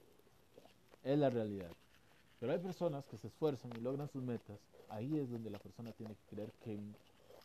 Es 1.03 1.17
la 1.17 1.29
realidad. 1.29 1.71
Pero 2.39 2.51
hay 2.51 2.59
personas 2.59 3.05
que 3.05 3.17
se 3.17 3.27
esfuerzan 3.27 3.71
y 3.75 3.81
logran 3.81 4.09
sus 4.09 4.21
metas. 4.21 4.59
Ahí 4.89 5.17
es 5.17 5.29
donde 5.29 5.49
la 5.49 5.59
persona 5.59 5.91
tiene 5.93 6.15
que 6.15 6.35
creer 6.35 6.51
que 6.63 6.77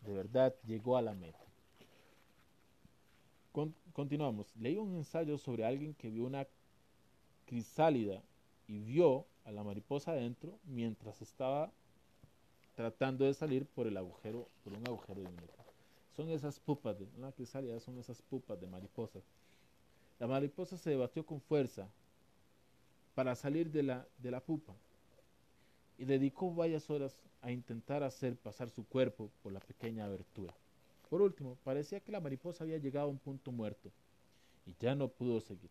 de 0.05 0.13
verdad 0.13 0.53
llegó 0.65 0.97
a 0.97 1.01
la 1.01 1.13
meta. 1.13 1.39
continuamos. 3.93 4.55
Leí 4.55 4.77
un 4.77 4.95
ensayo 4.95 5.37
sobre 5.37 5.65
alguien 5.65 5.93
que 5.95 6.09
vio 6.09 6.25
una 6.25 6.47
crisálida 7.45 8.21
y 8.67 8.79
vio 8.79 9.25
a 9.43 9.51
la 9.51 9.63
mariposa 9.63 10.11
adentro 10.11 10.57
mientras 10.63 11.21
estaba 11.21 11.71
tratando 12.75 13.25
de 13.25 13.33
salir 13.33 13.65
por 13.65 13.87
el 13.87 13.97
agujero, 13.97 14.47
por 14.63 14.73
un 14.73 14.87
agujero 14.87 15.21
de 15.21 15.29
son 16.15 16.29
esas 16.29 16.59
pupas, 16.59 16.99
de, 16.99 17.07
una 17.17 17.31
crisálida 17.31 17.79
son 17.79 17.97
esas 17.97 18.21
pupas 18.21 18.59
de 18.59 18.67
mariposas. 18.67 19.23
La 20.19 20.27
mariposa 20.27 20.77
se 20.77 20.91
debatió 20.91 21.25
con 21.25 21.41
fuerza 21.41 21.87
para 23.15 23.35
salir 23.35 23.71
de 23.71 23.83
la, 23.83 24.07
de 24.19 24.31
la 24.31 24.39
pupa 24.39 24.73
y 25.97 26.05
dedicó 26.05 26.53
varias 26.53 26.89
horas 26.89 27.15
a 27.41 27.51
intentar 27.51 28.03
hacer 28.03 28.35
pasar 28.35 28.69
su 28.69 28.85
cuerpo 28.85 29.29
por 29.41 29.51
la 29.51 29.59
pequeña 29.59 30.05
abertura. 30.05 30.53
Por 31.09 31.21
último, 31.21 31.57
parecía 31.63 31.99
que 31.99 32.11
la 32.11 32.21
mariposa 32.21 32.63
había 32.63 32.77
llegado 32.77 33.07
a 33.07 33.09
un 33.09 33.17
punto 33.17 33.51
muerto 33.51 33.91
y 34.65 34.73
ya 34.79 34.95
no 34.95 35.07
pudo 35.09 35.41
seguir. 35.41 35.69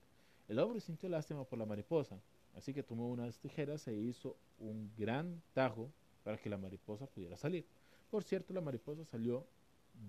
El 0.48 0.58
hombre 0.58 0.80
sintió 0.80 1.08
lástima 1.08 1.44
por 1.44 1.58
la 1.58 1.66
mariposa, 1.66 2.18
así 2.56 2.74
que 2.74 2.82
tomó 2.82 3.08
unas 3.08 3.38
tijeras 3.38 3.86
e 3.88 3.94
hizo 3.94 4.36
un 4.58 4.90
gran 4.98 5.40
tajo 5.54 5.88
para 6.24 6.36
que 6.36 6.50
la 6.50 6.58
mariposa 6.58 7.06
pudiera 7.06 7.36
salir. 7.36 7.64
Por 8.10 8.24
cierto, 8.24 8.52
la 8.52 8.60
mariposa 8.60 9.04
salió 9.04 9.44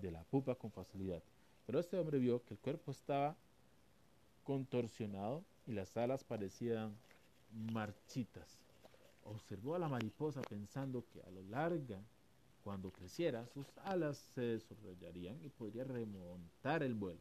de 0.00 0.10
la 0.10 0.24
pupa 0.24 0.54
con 0.54 0.70
facilidad. 0.70 1.22
Pero 1.66 1.78
este 1.78 1.98
hombre 1.98 2.18
vio 2.18 2.44
que 2.44 2.54
el 2.54 2.60
cuerpo 2.60 2.90
estaba 2.90 3.36
contorsionado 4.44 5.44
y 5.66 5.72
las 5.72 5.96
alas 5.96 6.24
parecían 6.24 6.96
marchitas. 7.72 8.58
Observó 9.24 9.74
a 9.74 9.78
la 9.78 9.88
mariposa 9.88 10.42
pensando 10.42 11.04
que 11.12 11.22
a 11.22 11.30
lo 11.30 11.42
larga, 11.44 12.00
cuando 12.64 12.90
creciera, 12.90 13.46
sus 13.46 13.66
alas 13.84 14.18
se 14.34 14.40
desarrollarían 14.40 15.38
y 15.44 15.48
podría 15.48 15.84
remontar 15.84 16.82
el 16.82 16.94
vuelo. 16.94 17.20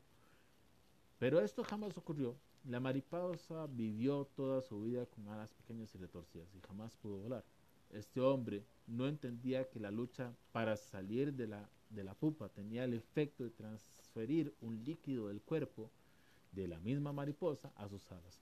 Pero 1.19 1.39
esto 1.39 1.63
jamás 1.63 1.95
ocurrió. 1.97 2.35
La 2.65 2.79
mariposa 2.79 3.67
vivió 3.67 4.25
toda 4.35 4.61
su 4.61 4.81
vida 4.81 5.05
con 5.05 5.27
alas 5.27 5.53
pequeñas 5.53 5.93
y 5.93 5.97
retorcidas 5.97 6.47
y 6.55 6.61
jamás 6.67 6.95
pudo 6.97 7.17
volar. 7.17 7.43
Este 7.91 8.21
hombre 8.21 8.63
no 8.87 9.07
entendía 9.07 9.69
que 9.69 9.79
la 9.79 9.91
lucha 9.91 10.33
para 10.51 10.77
salir 10.77 11.33
de 11.33 11.47
la, 11.47 11.69
de 11.91 12.03
la 12.03 12.13
pupa 12.13 12.49
tenía 12.49 12.83
el 12.83 12.93
efecto 12.93 13.43
de 13.43 13.49
transferir 13.51 14.53
un 14.61 14.83
líquido 14.83 15.27
del 15.27 15.41
cuerpo 15.41 15.91
de 16.51 16.67
la 16.67 16.79
misma 16.79 17.13
mariposa 17.13 17.71
a 17.75 17.87
sus 17.87 18.11
alas, 18.11 18.39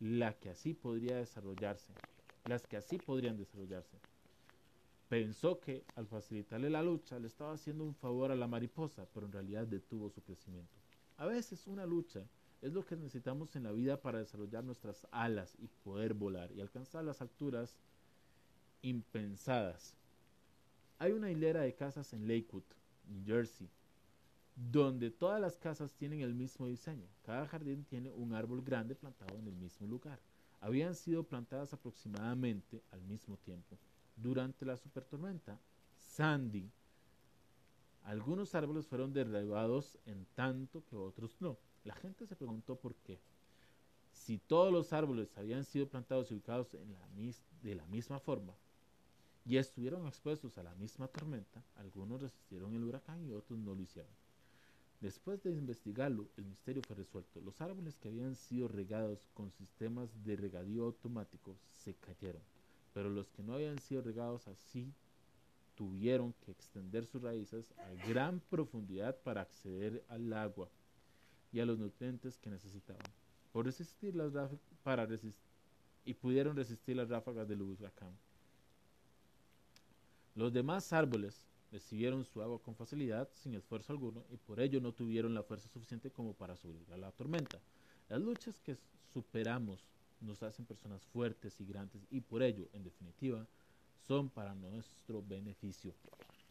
la 0.00 0.38
que 0.38 0.50
así 0.50 0.74
podría 0.74 1.16
desarrollarse, 1.16 1.92
las 2.44 2.66
que 2.66 2.76
así 2.76 2.98
podrían 2.98 3.36
desarrollarse. 3.36 3.98
Pensó 5.08 5.60
que 5.60 5.84
al 5.94 6.06
facilitarle 6.06 6.68
la 6.68 6.82
lucha 6.82 7.18
le 7.18 7.28
estaba 7.28 7.52
haciendo 7.52 7.84
un 7.84 7.94
favor 7.94 8.32
a 8.32 8.36
la 8.36 8.48
mariposa, 8.48 9.06
pero 9.14 9.26
en 9.26 9.32
realidad 9.32 9.66
detuvo 9.66 10.10
su 10.10 10.20
crecimiento. 10.22 10.74
A 11.16 11.26
veces 11.26 11.66
una 11.66 11.86
lucha 11.86 12.26
es 12.60 12.72
lo 12.72 12.84
que 12.84 12.96
necesitamos 12.96 13.54
en 13.54 13.62
la 13.62 13.72
vida 13.72 14.00
para 14.00 14.18
desarrollar 14.18 14.64
nuestras 14.64 15.06
alas 15.12 15.54
y 15.60 15.68
poder 15.84 16.14
volar 16.14 16.50
y 16.52 16.60
alcanzar 16.60 17.04
las 17.04 17.20
alturas 17.20 17.78
impensadas. 18.82 19.96
Hay 20.98 21.12
una 21.12 21.30
hilera 21.30 21.60
de 21.60 21.74
casas 21.74 22.12
en 22.12 22.26
Lakewood, 22.26 22.64
New 23.06 23.24
Jersey, 23.24 23.68
donde 24.54 25.10
todas 25.10 25.40
las 25.40 25.56
casas 25.58 25.92
tienen 25.94 26.20
el 26.20 26.34
mismo 26.34 26.66
diseño. 26.66 27.06
Cada 27.24 27.46
jardín 27.46 27.84
tiene 27.84 28.10
un 28.12 28.32
árbol 28.32 28.62
grande 28.62 28.94
plantado 28.94 29.36
en 29.38 29.46
el 29.46 29.54
mismo 29.54 29.86
lugar. 29.86 30.18
Habían 30.60 30.94
sido 30.94 31.24
plantadas 31.24 31.72
aproximadamente 31.72 32.82
al 32.90 33.02
mismo 33.02 33.36
tiempo. 33.36 33.78
Durante 34.16 34.64
la 34.64 34.76
supertormenta, 34.76 35.60
Sandy, 35.98 36.70
algunos 38.04 38.54
árboles 38.54 38.86
fueron 38.86 39.12
derribados 39.12 39.98
en 40.06 40.26
tanto 40.34 40.84
que 40.86 40.96
otros 40.96 41.36
no. 41.40 41.58
La 41.84 41.94
gente 41.94 42.26
se 42.26 42.36
preguntó 42.36 42.76
por 42.76 42.94
qué. 42.94 43.20
Si 44.12 44.38
todos 44.38 44.72
los 44.72 44.92
árboles 44.92 45.36
habían 45.36 45.64
sido 45.64 45.88
plantados 45.88 46.30
y 46.30 46.34
ubicados 46.34 46.72
en 46.74 46.96
de 47.62 47.74
la 47.74 47.84
misma 47.86 48.18
forma 48.18 48.54
y 49.46 49.58
estuvieron 49.58 50.06
expuestos 50.08 50.58
a 50.58 50.64
la 50.64 50.74
misma 50.74 51.06
tormenta, 51.06 51.62
algunos 51.76 52.20
resistieron 52.20 52.74
el 52.74 52.82
huracán 52.82 53.24
y 53.24 53.32
otros 53.32 53.58
no 53.60 53.74
lo 53.74 53.80
hicieron. 53.80 54.10
Después 55.00 55.40
de 55.42 55.52
investigarlo, 55.52 56.26
el 56.36 56.46
misterio 56.46 56.82
fue 56.82 56.96
resuelto. 56.96 57.40
Los 57.40 57.60
árboles 57.60 57.96
que 57.96 58.08
habían 58.08 58.34
sido 58.34 58.66
regados 58.66 59.28
con 59.34 59.52
sistemas 59.52 60.08
de 60.24 60.36
regadío 60.36 60.84
automático 60.84 61.56
se 61.70 61.94
cayeron, 61.94 62.42
pero 62.92 63.08
los 63.08 63.30
que 63.30 63.44
no 63.44 63.54
habían 63.54 63.78
sido 63.78 64.02
regados 64.02 64.48
así 64.48 64.92
tuvieron 65.76 66.32
que 66.32 66.50
extender 66.50 67.06
sus 67.06 67.22
raíces 67.22 67.72
a 67.78 68.08
gran 68.08 68.40
profundidad 68.40 69.16
para 69.22 69.42
acceder 69.42 70.04
al 70.08 70.32
agua 70.32 70.70
y 71.52 71.60
a 71.60 71.66
los 71.66 71.78
nutrientes 71.78 72.38
que 72.38 72.50
necesitaban. 72.50 73.06
Y 76.04 76.14
pudieron 76.14 76.56
resistir 76.56 76.96
las 76.96 77.08
ráfagas 77.08 77.46
del 77.46 77.62
huracán. 77.62 78.16
Los 80.36 80.52
demás 80.52 80.92
árboles 80.92 81.46
recibieron 81.72 82.22
su 82.22 82.42
agua 82.42 82.62
con 82.62 82.76
facilidad, 82.76 83.26
sin 83.32 83.54
esfuerzo 83.54 83.94
alguno, 83.94 84.22
y 84.30 84.36
por 84.36 84.60
ello 84.60 84.82
no 84.82 84.92
tuvieron 84.92 85.32
la 85.32 85.42
fuerza 85.42 85.66
suficiente 85.70 86.10
como 86.10 86.34
para 86.34 86.56
subir 86.56 86.86
a 86.92 86.98
la 86.98 87.10
tormenta. 87.10 87.58
Las 88.10 88.20
luchas 88.20 88.54
que 88.60 88.76
superamos 89.14 89.80
nos 90.20 90.42
hacen 90.42 90.66
personas 90.66 91.02
fuertes 91.06 91.58
y 91.58 91.64
grandes, 91.64 92.02
y 92.10 92.20
por 92.20 92.42
ello, 92.42 92.68
en 92.74 92.84
definitiva, 92.84 93.46
son 94.06 94.28
para 94.28 94.54
nuestro 94.54 95.22
beneficio. 95.22 95.94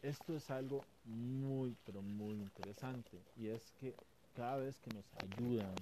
Esto 0.02 0.34
es 0.34 0.50
algo 0.50 0.84
muy, 1.04 1.76
pero 1.84 2.02
muy 2.02 2.34
interesante, 2.34 3.22
y 3.36 3.46
es 3.46 3.70
que 3.80 3.94
cada 4.34 4.56
vez 4.56 4.80
que 4.80 4.90
nos 4.90 5.06
ayudan, 5.14 5.74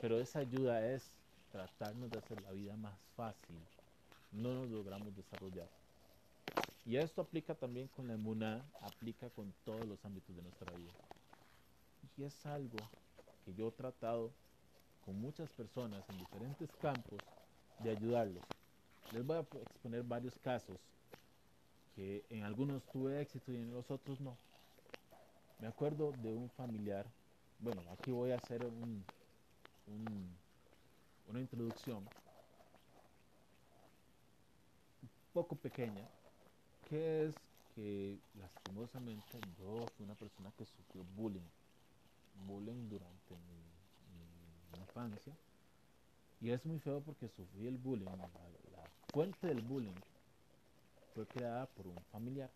pero 0.00 0.18
esa 0.18 0.40
ayuda 0.40 0.84
es 0.92 1.12
tratarnos 1.52 2.10
de 2.10 2.18
hacer 2.18 2.40
la 2.42 2.50
vida 2.50 2.76
más 2.76 2.98
fácil, 3.14 3.54
no 4.32 4.54
nos 4.54 4.68
logramos 4.70 5.14
desarrollar. 5.14 5.81
Y 6.84 6.96
esto 6.96 7.22
aplica 7.22 7.54
también 7.54 7.88
con 7.88 8.08
la 8.08 8.14
emuná, 8.14 8.64
aplica 8.80 9.30
con 9.30 9.52
todos 9.64 9.86
los 9.86 10.04
ámbitos 10.04 10.34
de 10.34 10.42
nuestra 10.42 10.72
vida. 10.74 10.90
Y 12.16 12.24
es 12.24 12.44
algo 12.44 12.76
que 13.44 13.54
yo 13.54 13.68
he 13.68 13.72
tratado 13.72 14.32
con 15.04 15.20
muchas 15.20 15.48
personas 15.50 16.02
en 16.08 16.18
diferentes 16.18 16.68
campos 16.80 17.20
de 17.78 17.90
ayudarlos. 17.90 18.42
Les 19.12 19.24
voy 19.24 19.36
a 19.36 19.40
exponer 19.40 20.02
varios 20.02 20.36
casos 20.38 20.76
que 21.94 22.24
en 22.30 22.42
algunos 22.42 22.82
tuve 22.86 23.20
éxito 23.20 23.52
y 23.52 23.56
en 23.56 23.72
los 23.72 23.90
otros 23.90 24.20
no. 24.20 24.36
Me 25.60 25.68
acuerdo 25.68 26.12
de 26.22 26.34
un 26.34 26.50
familiar, 26.50 27.06
bueno, 27.60 27.82
aquí 27.92 28.10
voy 28.10 28.32
a 28.32 28.36
hacer 28.36 28.64
un, 28.64 29.04
una 31.28 31.40
introducción 31.40 31.98
un 35.02 35.10
poco 35.32 35.54
pequeña 35.54 36.08
es 36.92 37.34
que 37.74 38.18
lastimosamente 38.34 39.40
yo 39.58 39.86
fui 39.96 40.04
una 40.04 40.14
persona 40.14 40.52
que 40.56 40.64
sufrió 40.66 41.04
bullying, 41.16 41.48
bullying 42.46 42.88
durante 42.88 43.34
mi, 43.34 44.80
infancia. 44.80 45.32
Y 46.40 46.50
es 46.50 46.64
muy 46.66 46.78
feo 46.80 47.00
porque 47.00 47.28
sufrí 47.28 47.66
el 47.66 47.78
bullying, 47.78 48.06
la, 48.06 48.28
fuente 49.12 49.46
del 49.46 49.60
bullying 49.60 49.94
fue 51.14 51.26
creada 51.26 51.66
por 51.66 51.86
un 51.86 51.96
familiar. 52.10 52.50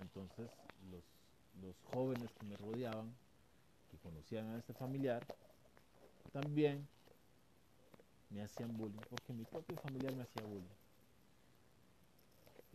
Entonces 0.00 0.50
los, 0.90 1.04
los 1.62 1.76
jóvenes 1.92 2.30
que 2.38 2.46
me 2.46 2.56
rodeaban, 2.56 3.14
que 3.90 3.98
conocían 3.98 4.48
a 4.50 4.58
este 4.58 4.74
familiar, 4.74 5.22
también 6.32 6.86
me 8.30 8.42
hacían 8.42 8.76
bullying, 8.76 9.00
porque 9.08 9.32
mi 9.32 9.44
propio 9.44 9.76
familiar 9.76 10.14
me 10.14 10.22
hacía 10.22 10.42
bullying. 10.42 10.85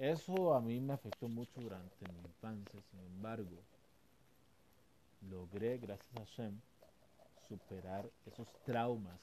Eso 0.02 0.56
a 0.56 0.60
mí 0.60 0.80
me 0.80 0.94
afectó 0.94 1.28
mucho 1.28 1.62
durante 1.62 2.08
mi 2.08 2.18
infancia, 2.22 2.82
sin 2.90 3.00
embargo, 3.02 3.56
logré, 5.30 5.78
gracias 5.78 6.18
a 6.18 6.24
Shem, 6.24 6.60
superar 7.48 8.10
esos 8.26 8.48
traumas 8.66 9.22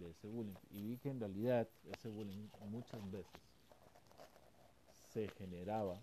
de 0.00 0.10
ese 0.10 0.26
bullying. 0.26 0.56
Y 0.72 0.82
vi 0.82 0.96
que 0.96 1.10
en 1.10 1.20
realidad 1.20 1.68
ese 1.92 2.08
bullying 2.08 2.48
muchas 2.72 3.08
veces 3.12 3.40
se 5.12 5.28
generaba 5.38 5.96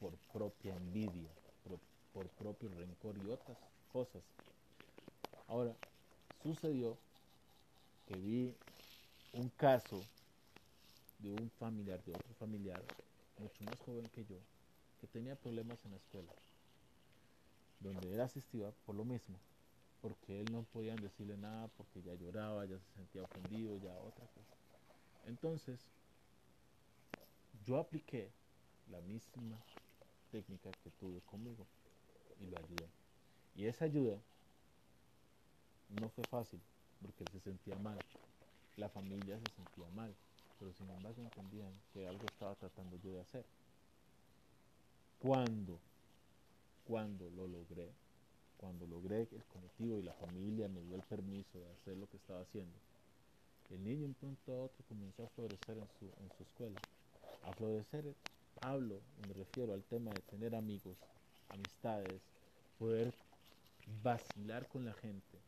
por 0.00 0.10
propia 0.32 0.74
envidia, 0.74 1.30
por, 1.62 1.78
por 2.12 2.28
propio 2.30 2.68
rencor 2.70 3.16
y 3.24 3.30
otras 3.30 3.58
cosas. 3.92 4.24
Ahora, 5.46 5.72
sucedió 6.42 6.96
que 8.08 8.16
vi 8.16 8.52
un 9.34 9.48
caso 9.50 10.00
de 11.20 11.30
un 11.30 11.48
familiar, 11.60 12.02
de 12.02 12.10
otro 12.10 12.34
familiar, 12.40 12.82
mucho 13.38 13.64
más 13.64 13.78
joven 13.80 14.08
que 14.14 14.24
yo, 14.24 14.36
que 15.00 15.06
tenía 15.06 15.36
problemas 15.36 15.78
en 15.84 15.92
la 15.92 15.96
escuela, 15.98 16.32
donde 17.80 18.12
él 18.14 18.20
asistía 18.20 18.70
por 18.84 18.94
lo 18.94 19.04
mismo, 19.04 19.36
porque 20.00 20.40
él 20.40 20.52
no 20.52 20.62
podían 20.72 20.96
decirle 20.96 21.36
nada, 21.36 21.68
porque 21.76 22.02
ya 22.02 22.14
lloraba, 22.14 22.64
ya 22.64 22.78
se 22.78 22.94
sentía 22.94 23.22
ofendido, 23.22 23.76
ya 23.78 23.92
otra 23.98 24.26
cosa. 24.26 24.56
Entonces, 25.26 25.80
yo 27.64 27.78
apliqué 27.78 28.30
la 28.90 29.00
misma 29.00 29.58
técnica 30.30 30.70
que 30.84 30.90
tuve 30.90 31.20
conmigo 31.22 31.66
y 32.40 32.46
lo 32.46 32.58
ayudé. 32.58 32.88
Y 33.56 33.66
esa 33.66 33.86
ayuda 33.86 34.18
no 36.00 36.08
fue 36.10 36.24
fácil, 36.24 36.60
porque 37.02 37.24
él 37.24 37.30
se 37.32 37.40
sentía 37.40 37.76
mal, 37.76 37.98
la 38.76 38.88
familia 38.88 39.38
se 39.40 39.54
sentía 39.56 39.88
mal, 39.94 40.14
pero 40.58 40.72
sin 40.72 40.88
embargo 40.90 41.22
entendían 41.22 41.72
que 41.92 42.06
algo 42.06 42.24
estaba 42.26 42.54
tratando 42.54 42.96
yo 43.02 43.12
de 43.12 43.20
hacer. 43.20 43.44
Cuando, 45.18 45.78
cuando 46.86 47.28
lo 47.30 47.46
logré, 47.46 47.88
cuando 48.58 48.86
logré 48.86 49.28
el 49.32 49.44
colectivo 49.52 49.98
y 49.98 50.02
la 50.02 50.12
familia 50.14 50.68
me 50.68 50.82
dio 50.82 50.96
el 50.96 51.02
permiso 51.02 51.58
de 51.58 51.70
hacer 51.72 51.96
lo 51.96 52.06
que 52.08 52.16
estaba 52.16 52.40
haciendo, 52.40 52.74
el 53.70 53.82
niño 53.82 54.06
un 54.06 54.14
pronto 54.14 54.52
a 54.52 54.64
otro 54.64 54.84
comenzó 54.88 55.24
a 55.24 55.28
florecer 55.30 55.76
en 55.78 55.88
su, 55.98 56.04
en 56.22 56.30
su 56.36 56.42
escuela. 56.44 56.80
A 57.44 57.52
florecer 57.52 58.04
hablo 58.62 59.00
me 59.26 59.34
refiero 59.34 59.74
al 59.74 59.82
tema 59.84 60.10
de 60.12 60.20
tener 60.22 60.54
amigos, 60.54 60.96
amistades, 61.48 62.20
poder 62.78 63.12
vacilar 64.02 64.66
con 64.68 64.84
la 64.84 64.92
gente, 64.94 65.38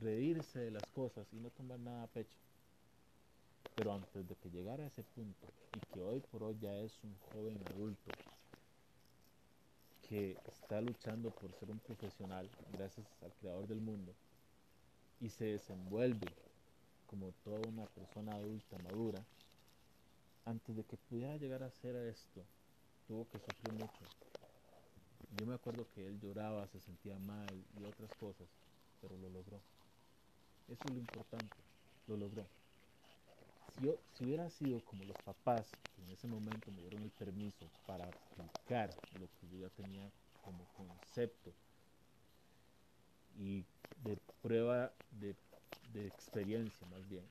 reírse 0.00 0.60
de 0.60 0.70
las 0.70 0.86
cosas 0.94 1.26
y 1.32 1.36
no 1.36 1.50
tomar 1.50 1.78
nada 1.78 2.04
a 2.04 2.06
pecho. 2.08 2.36
Pero 3.74 3.92
antes 3.92 4.28
de 4.28 4.34
que 4.36 4.50
llegara 4.50 4.84
a 4.84 4.86
ese 4.86 5.02
punto, 5.02 5.46
y 5.74 5.80
que 5.92 6.02
hoy 6.02 6.20
por 6.20 6.42
hoy 6.42 6.56
ya 6.60 6.74
es 6.76 6.92
un 7.02 7.14
joven 7.32 7.58
adulto 7.74 8.12
que 10.08 10.38
está 10.46 10.80
luchando 10.80 11.30
por 11.30 11.52
ser 11.54 11.70
un 11.70 11.78
profesional 11.80 12.48
gracias 12.72 13.06
al 13.22 13.32
creador 13.40 13.66
del 13.66 13.80
mundo, 13.80 14.14
y 15.20 15.28
se 15.28 15.46
desenvuelve 15.46 16.28
como 17.06 17.32
toda 17.44 17.60
una 17.68 17.86
persona 17.86 18.32
adulta 18.32 18.78
madura, 18.78 19.22
antes 20.44 20.76
de 20.76 20.84
que 20.84 20.96
pudiera 20.96 21.36
llegar 21.36 21.62
a 21.62 21.66
hacer 21.66 21.96
esto, 21.96 22.42
tuvo 23.08 23.26
que 23.28 23.38
sufrir 23.38 23.72
mucho. 23.72 24.04
Yo 25.36 25.46
me 25.46 25.54
acuerdo 25.54 25.86
que 25.94 26.06
él 26.06 26.20
lloraba, 26.20 26.66
se 26.68 26.80
sentía 26.80 27.18
mal 27.18 27.64
y 27.78 27.84
otras 27.84 28.10
cosas, 28.18 28.46
pero 29.00 29.16
lo 29.18 29.28
logró. 29.28 29.60
Eso 30.68 30.82
es 30.84 30.90
lo 30.92 30.98
importante, 30.98 31.56
lo 32.06 32.16
logró 32.16 32.46
yo, 33.80 33.98
si 34.14 34.24
hubiera 34.24 34.48
sido 34.50 34.80
como 34.80 35.04
los 35.04 35.16
papás 35.18 35.66
que 35.94 36.02
en 36.02 36.10
ese 36.10 36.26
momento 36.26 36.70
me 36.72 36.82
dieron 36.82 37.02
el 37.02 37.10
permiso 37.10 37.66
para 37.86 38.04
aplicar 38.04 38.90
lo 39.18 39.26
que 39.26 39.48
yo 39.48 39.58
ya 39.58 39.68
tenía 39.70 40.10
como 40.44 40.64
concepto 40.76 41.52
y 43.38 43.64
de 44.04 44.16
prueba 44.42 44.92
de, 45.10 45.34
experiencia 46.06 46.86
más 46.88 47.08
bien, 47.08 47.24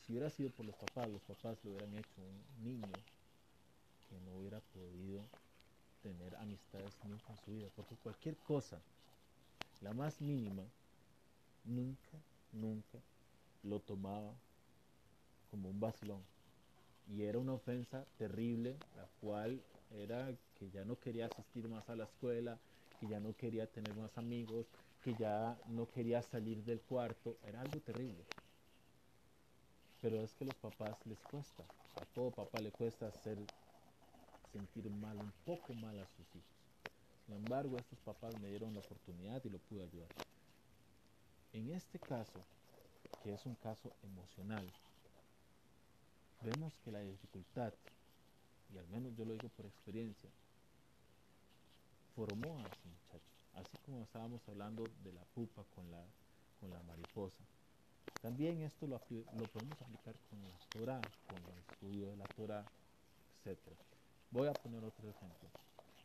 si 0.00 0.12
hubiera 0.12 0.28
sido 0.28 0.50
por 0.50 0.66
los 0.66 0.74
papás, 0.76 1.08
los 1.08 1.22
papás 1.22 1.56
lo 1.64 1.70
hubieran 1.70 1.94
hecho 1.94 2.20
un 2.20 2.64
niño 2.64 2.92
que 4.10 4.20
no 4.20 4.36
hubiera 4.36 4.60
podido 4.60 5.22
tener 6.02 6.36
amistades 6.36 6.92
nunca 7.04 7.32
en 7.32 7.38
su 7.38 7.50
vida, 7.52 7.68
porque 7.74 7.96
cualquier 7.96 8.36
cosa, 8.36 8.78
la 9.80 9.94
más 9.94 10.20
mínima, 10.20 10.64
nunca, 11.64 12.18
nunca 12.52 12.98
lo 13.64 13.80
tomaba 13.80 14.32
como 15.50 15.70
un 15.70 15.80
vacilón. 15.80 16.22
Y 17.08 17.22
era 17.22 17.38
una 17.38 17.52
ofensa 17.52 18.04
terrible, 18.18 18.76
la 18.96 19.06
cual 19.20 19.60
era 19.98 20.28
que 20.58 20.70
ya 20.70 20.84
no 20.84 20.98
quería 20.98 21.26
asistir 21.26 21.68
más 21.68 21.88
a 21.88 21.96
la 21.96 22.04
escuela, 22.04 22.58
que 23.00 23.06
ya 23.08 23.20
no 23.20 23.34
quería 23.36 23.66
tener 23.66 23.94
más 23.96 24.16
amigos, 24.16 24.66
que 25.02 25.14
ya 25.14 25.56
no 25.68 25.86
quería 25.90 26.22
salir 26.22 26.64
del 26.64 26.80
cuarto, 26.80 27.36
era 27.46 27.60
algo 27.60 27.78
terrible. 27.80 28.24
Pero 30.00 30.20
es 30.22 30.32
que 30.34 30.44
a 30.44 30.46
los 30.48 30.56
papás 30.56 30.96
les 31.06 31.18
cuesta, 31.20 31.62
a 32.00 32.04
todo 32.14 32.30
papá 32.30 32.60
le 32.60 32.70
cuesta 32.70 33.08
hacer 33.08 33.38
sentir 34.52 34.88
mal, 34.90 35.16
un 35.16 35.32
poco 35.44 35.74
mal 35.74 35.98
a 35.98 36.06
sus 36.06 36.26
hijos. 36.34 36.54
Sin 37.26 37.34
embargo, 37.36 37.76
estos 37.78 37.98
papás 38.00 38.38
me 38.40 38.48
dieron 38.48 38.74
la 38.74 38.80
oportunidad 38.80 39.42
y 39.44 39.50
lo 39.50 39.58
pude 39.58 39.82
ayudar. 39.82 40.08
En 41.52 41.70
este 41.70 41.98
caso, 41.98 42.44
que 43.22 43.34
es 43.34 43.46
un 43.46 43.54
caso 43.56 43.92
emocional, 44.02 44.70
vemos 46.42 46.72
que 46.84 46.92
la 46.92 47.00
dificultad, 47.00 47.72
y 48.72 48.78
al 48.78 48.86
menos 48.88 49.16
yo 49.16 49.24
lo 49.24 49.32
digo 49.32 49.48
por 49.56 49.66
experiencia, 49.66 50.30
formó 52.14 52.58
a 52.58 52.62
ese 52.62 52.88
muchacho. 52.88 53.30
Así 53.54 53.76
como 53.84 54.02
estábamos 54.02 54.40
hablando 54.48 54.84
de 55.02 55.12
la 55.12 55.22
pupa 55.34 55.64
con 55.74 55.90
la, 55.90 56.04
con 56.60 56.70
la 56.70 56.82
mariposa. 56.82 57.42
También 58.20 58.62
esto 58.62 58.86
lo, 58.86 59.00
lo 59.36 59.44
podemos 59.48 59.80
aplicar 59.80 60.14
con 60.30 60.40
la 60.42 60.58
Torah, 60.70 61.00
con 61.28 61.38
el 61.38 61.58
estudio 61.58 62.10
de 62.10 62.16
la 62.16 62.26
Torah, 62.26 62.64
etc. 63.44 63.58
Voy 64.30 64.48
a 64.48 64.52
poner 64.52 64.82
otro 64.84 65.08
ejemplo. 65.08 65.48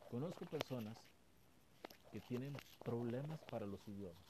Conozco 0.10 0.46
personas 0.46 0.98
que 2.12 2.20
tienen 2.22 2.56
problemas 2.84 3.40
para 3.50 3.66
los 3.66 3.80
idiomas, 3.88 4.24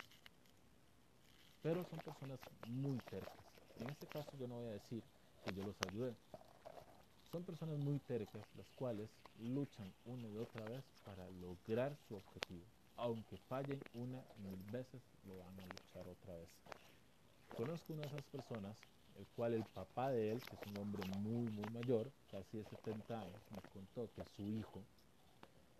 pero 1.61 1.83
son 1.85 1.99
personas 1.99 2.39
muy 2.67 2.97
tercas. 3.09 3.35
En 3.79 3.89
este 3.89 4.07
caso 4.07 4.29
yo 4.39 4.47
no 4.47 4.55
voy 4.55 4.67
a 4.67 4.73
decir 4.73 5.03
que 5.43 5.53
yo 5.53 5.63
los 5.63 5.75
ayudé. 5.89 6.13
Son 7.31 7.43
personas 7.43 7.77
muy 7.79 7.99
tercas 7.99 8.41
las 8.57 8.67
cuales 8.75 9.09
luchan 9.39 9.91
una 10.05 10.27
y 10.27 10.37
otra 10.37 10.65
vez 10.65 10.83
para 11.05 11.29
lograr 11.41 11.95
su 12.07 12.15
objetivo. 12.15 12.65
Aunque 12.97 13.37
fallen 13.47 13.79
una 13.93 14.19
y 14.37 14.41
mil 14.49 14.71
veces, 14.71 15.01
lo 15.27 15.37
van 15.37 15.59
a 15.59 15.65
luchar 15.67 16.07
otra 16.07 16.33
vez. 16.35 16.49
Conozco 17.55 17.93
una 17.93 18.01
de 18.03 18.07
esas 18.07 18.23
personas, 18.25 18.75
el 19.17 19.25
cual 19.35 19.53
el 19.53 19.63
papá 19.63 20.11
de 20.11 20.31
él, 20.31 20.41
que 20.41 20.55
es 20.55 20.65
un 20.65 20.81
hombre 20.81 21.03
muy, 21.19 21.49
muy 21.49 21.69
mayor, 21.71 22.09
casi 22.31 22.57
de 22.57 22.65
70 22.65 23.21
años, 23.21 23.41
me 23.51 23.61
contó 23.73 24.09
que 24.15 24.23
su 24.35 24.43
hijo, 24.43 24.81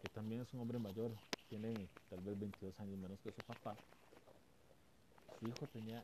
que 0.01 0.09
también 0.09 0.41
es 0.41 0.53
un 0.53 0.61
hombre 0.61 0.79
mayor, 0.79 1.11
tiene 1.49 1.89
tal 2.09 2.21
vez 2.21 2.39
22 2.39 2.79
años 2.79 2.97
menos 2.99 3.19
que 3.21 3.31
su 3.31 3.41
papá, 3.41 3.75
su 5.39 5.47
hijo 5.47 5.67
tenía 5.67 6.04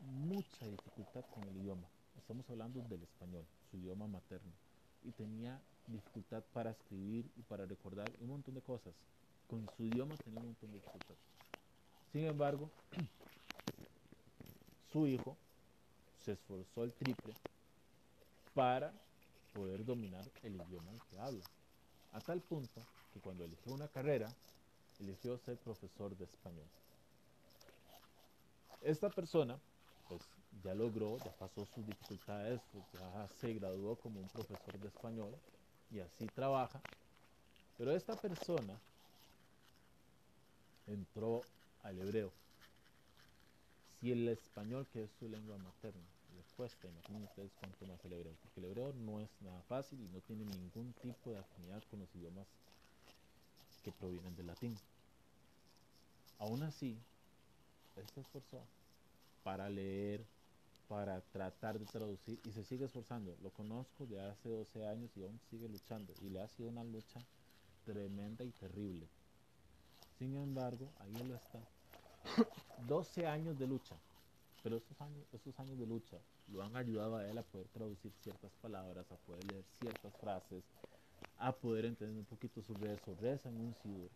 mucha 0.00 0.66
dificultad 0.66 1.24
con 1.32 1.44
el 1.44 1.56
idioma. 1.56 1.86
Estamos 2.18 2.48
hablando 2.50 2.80
del 2.88 3.02
español, 3.02 3.44
su 3.70 3.76
idioma 3.76 4.08
materno. 4.08 4.52
Y 5.04 5.12
tenía 5.12 5.60
dificultad 5.86 6.42
para 6.52 6.70
escribir 6.70 7.30
y 7.36 7.42
para 7.42 7.66
recordar 7.66 8.10
un 8.20 8.28
montón 8.28 8.54
de 8.54 8.62
cosas. 8.62 8.92
Con 9.48 9.68
su 9.76 9.84
idioma 9.84 10.16
tenía 10.16 10.40
un 10.40 10.46
montón 10.46 10.70
de 10.70 10.78
dificultad. 10.78 11.14
Sin 12.12 12.24
embargo, 12.24 12.70
su 14.92 15.06
hijo 15.06 15.36
se 16.24 16.32
esforzó 16.32 16.82
el 16.82 16.92
triple 16.94 17.34
para 18.54 18.92
poder 19.52 19.84
dominar 19.84 20.24
el 20.42 20.56
idioma 20.56 20.92
que 21.10 21.18
habla. 21.18 21.44
A 22.12 22.20
tal 22.20 22.40
punto 22.40 22.80
que 23.12 23.20
cuando 23.20 23.44
eligió 23.44 23.72
una 23.72 23.88
carrera, 23.88 24.34
eligió 24.98 25.38
ser 25.38 25.58
profesor 25.58 26.16
de 26.16 26.24
español. 26.24 26.66
Esta 28.82 29.08
persona, 29.10 29.58
pues 30.08 30.22
ya 30.62 30.74
logró, 30.74 31.18
ya 31.18 31.32
pasó 31.38 31.64
sus 31.66 31.86
dificultades, 31.86 32.60
pues, 32.72 32.84
ya 32.92 33.28
se 33.40 33.54
graduó 33.54 33.96
como 33.96 34.20
un 34.20 34.28
profesor 34.28 34.78
de 34.78 34.88
español 34.88 35.34
y 35.90 36.00
así 36.00 36.26
trabaja. 36.26 36.80
Pero 37.78 37.92
esta 37.92 38.14
persona 38.14 38.74
entró 40.86 41.42
al 41.82 41.98
hebreo. 42.00 42.30
Si 44.00 44.12
el 44.12 44.28
español, 44.28 44.86
que 44.92 45.04
es 45.04 45.10
su 45.18 45.28
lengua 45.28 45.56
materna, 45.58 46.00
le 46.36 46.42
cuesta, 46.56 46.86
imaginen 46.86 47.24
ustedes 47.24 47.50
cuánto 47.60 47.86
más 47.86 48.04
el 48.04 48.12
hebreo, 48.12 48.34
porque 48.42 48.60
el 48.60 48.66
hebreo 48.66 48.92
no 48.92 49.20
es 49.20 49.28
nada 49.40 49.60
fácil 49.62 49.98
y 50.00 50.08
no 50.08 50.20
tiene 50.20 50.44
ningún 50.44 50.92
tipo 51.02 51.30
de 51.30 51.38
afinidad 51.38 51.82
con 51.90 52.00
los 52.00 52.14
idiomas 52.14 52.46
que 53.82 53.92
provienen 53.92 54.36
del 54.36 54.46
latín. 54.46 54.76
Aún 56.38 56.62
así, 56.62 56.98
se 58.04 58.20
esforzó 58.20 58.62
para 59.42 59.68
leer, 59.68 60.24
para 60.88 61.20
tratar 61.20 61.78
de 61.78 61.86
traducir 61.86 62.38
y 62.44 62.52
se 62.52 62.64
sigue 62.64 62.84
esforzando. 62.86 63.36
Lo 63.42 63.50
conozco 63.50 64.06
de 64.06 64.20
hace 64.20 64.48
12 64.48 64.86
años 64.86 65.10
y 65.16 65.22
aún 65.22 65.40
sigue 65.50 65.68
luchando 65.68 66.12
y 66.22 66.28
le 66.28 66.40
ha 66.40 66.48
sido 66.48 66.68
una 66.68 66.84
lucha 66.84 67.20
tremenda 67.84 68.44
y 68.44 68.50
terrible. 68.50 69.06
Sin 70.18 70.36
embargo, 70.36 70.88
ahí 71.00 71.14
él 71.20 71.30
está. 71.32 71.60
12 72.86 73.26
años 73.26 73.58
de 73.58 73.66
lucha. 73.66 73.96
Pero 74.62 74.76
esos 74.76 75.00
años, 75.00 75.24
esos 75.32 75.58
años 75.60 75.78
de 75.78 75.86
lucha 75.86 76.18
lo 76.48 76.62
han 76.62 76.74
ayudado 76.76 77.16
a 77.16 77.26
él 77.28 77.38
a 77.38 77.42
poder 77.42 77.68
traducir 77.68 78.12
ciertas 78.22 78.52
palabras, 78.60 79.10
a 79.12 79.16
poder 79.16 79.44
leer 79.44 79.64
ciertas 79.78 80.12
frases, 80.16 80.64
a 81.38 81.52
poder 81.52 81.84
entender 81.84 82.18
un 82.18 82.24
poquito 82.24 82.62
su 82.62 82.74
reza 82.74 83.48
en 83.48 83.60
un 83.60 83.74
sidur. 83.74 84.10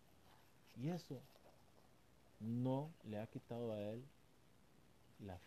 Y 0.77 0.89
eso 0.89 1.21
no 2.41 2.91
le 3.05 3.19
ha 3.19 3.27
quitado 3.27 3.73
a 3.73 3.81
él 3.81 4.03
las, 5.21 5.41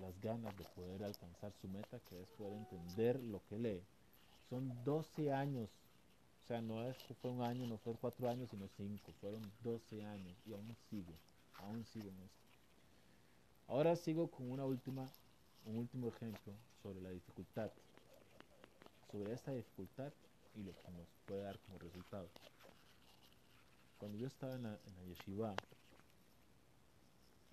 las 0.00 0.20
ganas 0.20 0.56
de 0.56 0.64
poder 0.64 1.04
alcanzar 1.04 1.52
su 1.60 1.68
meta, 1.68 1.98
que 2.08 2.22
es 2.22 2.28
poder 2.30 2.54
entender 2.54 3.20
lo 3.20 3.42
que 3.48 3.58
lee. 3.58 3.82
Son 4.48 4.72
12 4.84 5.32
años, 5.32 5.68
o 6.44 6.46
sea, 6.46 6.62
no 6.62 6.82
es 6.84 6.96
que 7.04 7.14
fue 7.14 7.30
un 7.30 7.42
año, 7.42 7.66
no 7.66 7.76
fue 7.78 7.94
cuatro 7.94 8.28
años, 8.28 8.48
sino 8.50 8.66
cinco, 8.76 9.12
fueron 9.20 9.42
12 9.62 10.04
años 10.04 10.36
y 10.46 10.52
aún 10.52 10.74
sigo, 10.88 11.12
aún 11.58 11.84
sigo 11.84 12.08
en 12.08 12.22
esto. 12.22 12.38
Ahora 13.66 13.96
sigo 13.96 14.30
con 14.30 14.50
una 14.50 14.64
última, 14.64 15.06
un 15.66 15.76
último 15.76 16.08
ejemplo 16.08 16.54
sobre 16.82 17.02
la 17.02 17.10
dificultad, 17.10 17.70
sobre 19.10 19.34
esta 19.34 19.52
dificultad 19.52 20.12
y 20.54 20.62
lo 20.62 20.72
que 20.72 20.90
nos 20.92 21.06
puede 21.26 21.42
dar 21.42 21.58
como 21.58 21.78
resultado. 21.78 22.28
Cuando 23.98 24.16
yo 24.16 24.28
estaba 24.28 24.54
en 24.54 24.62
la, 24.62 24.78
en 24.86 24.96
la 24.96 25.04
yeshiva, 25.04 25.54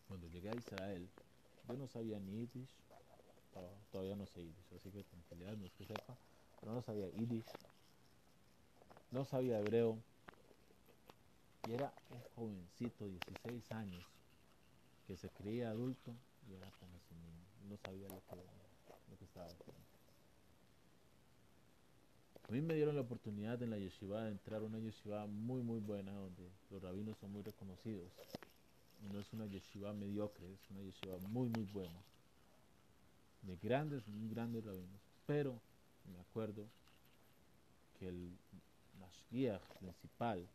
cuando 0.07 0.27
llegué 0.27 0.49
a 0.49 0.55
Israel, 0.55 1.07
yo 1.67 1.77
no 1.77 1.87
sabía 1.87 2.19
ni 2.19 2.31
Yiddish, 2.31 2.69
todavía 3.91 4.15
no 4.15 4.25
sé 4.25 4.41
Yiddish, 4.41 4.73
así 4.75 4.91
que 4.91 5.03
tranquilidad, 5.03 5.55
no 5.57 5.65
es 5.65 5.71
que 5.73 5.85
sepa, 5.85 6.15
pero 6.59 6.73
no 6.73 6.81
sabía 6.81 7.09
Yiddish, 7.09 7.45
no 9.11 9.25
sabía 9.25 9.59
hebreo, 9.59 9.97
y 11.65 11.73
era 11.73 11.91
un 12.09 12.21
jovencito, 12.35 13.07
16 13.07 13.71
años, 13.71 14.03
que 15.07 15.17
se 15.17 15.29
creía 15.29 15.69
adulto 15.69 16.13
y 16.47 16.53
era 16.53 16.69
como 16.79 16.93
niño, 17.23 17.45
no 17.69 17.77
sabía 17.77 18.07
lo 18.07 18.21
que, 18.27 18.35
lo 19.09 19.17
que 19.17 19.25
estaba 19.25 19.47
haciendo. 19.47 19.83
A 22.47 22.51
mí 22.51 22.61
me 22.61 22.75
dieron 22.75 22.95
la 22.95 23.01
oportunidad 23.01 23.61
en 23.63 23.71
la 23.71 23.79
yeshiva 23.79 24.23
de 24.23 24.31
entrar 24.31 24.61
a 24.61 24.65
una 24.65 24.77
yeshiva 24.77 25.25
muy 25.25 25.63
muy 25.63 25.79
buena 25.79 26.13
donde 26.13 26.51
los 26.69 26.81
rabinos 26.81 27.17
son 27.17 27.31
muy 27.31 27.41
reconocidos 27.41 28.11
no 29.01 29.19
es 29.19 29.31
una 29.33 29.45
yeshiva 29.45 29.93
mediocre, 29.93 30.51
es 30.53 30.69
una 30.69 30.81
yeshiva 30.81 31.17
muy, 31.29 31.49
muy 31.49 31.63
buena, 31.73 31.99
de 33.41 33.55
grandes, 33.57 34.07
muy 34.07 34.29
grandes 34.29 34.63
rabinos. 34.63 35.01
Pero 35.25 35.59
me 36.13 36.19
acuerdo 36.19 36.65
que 37.99 38.07
el 38.07 38.37
mashgiach 38.99 39.61
principal 39.79 40.47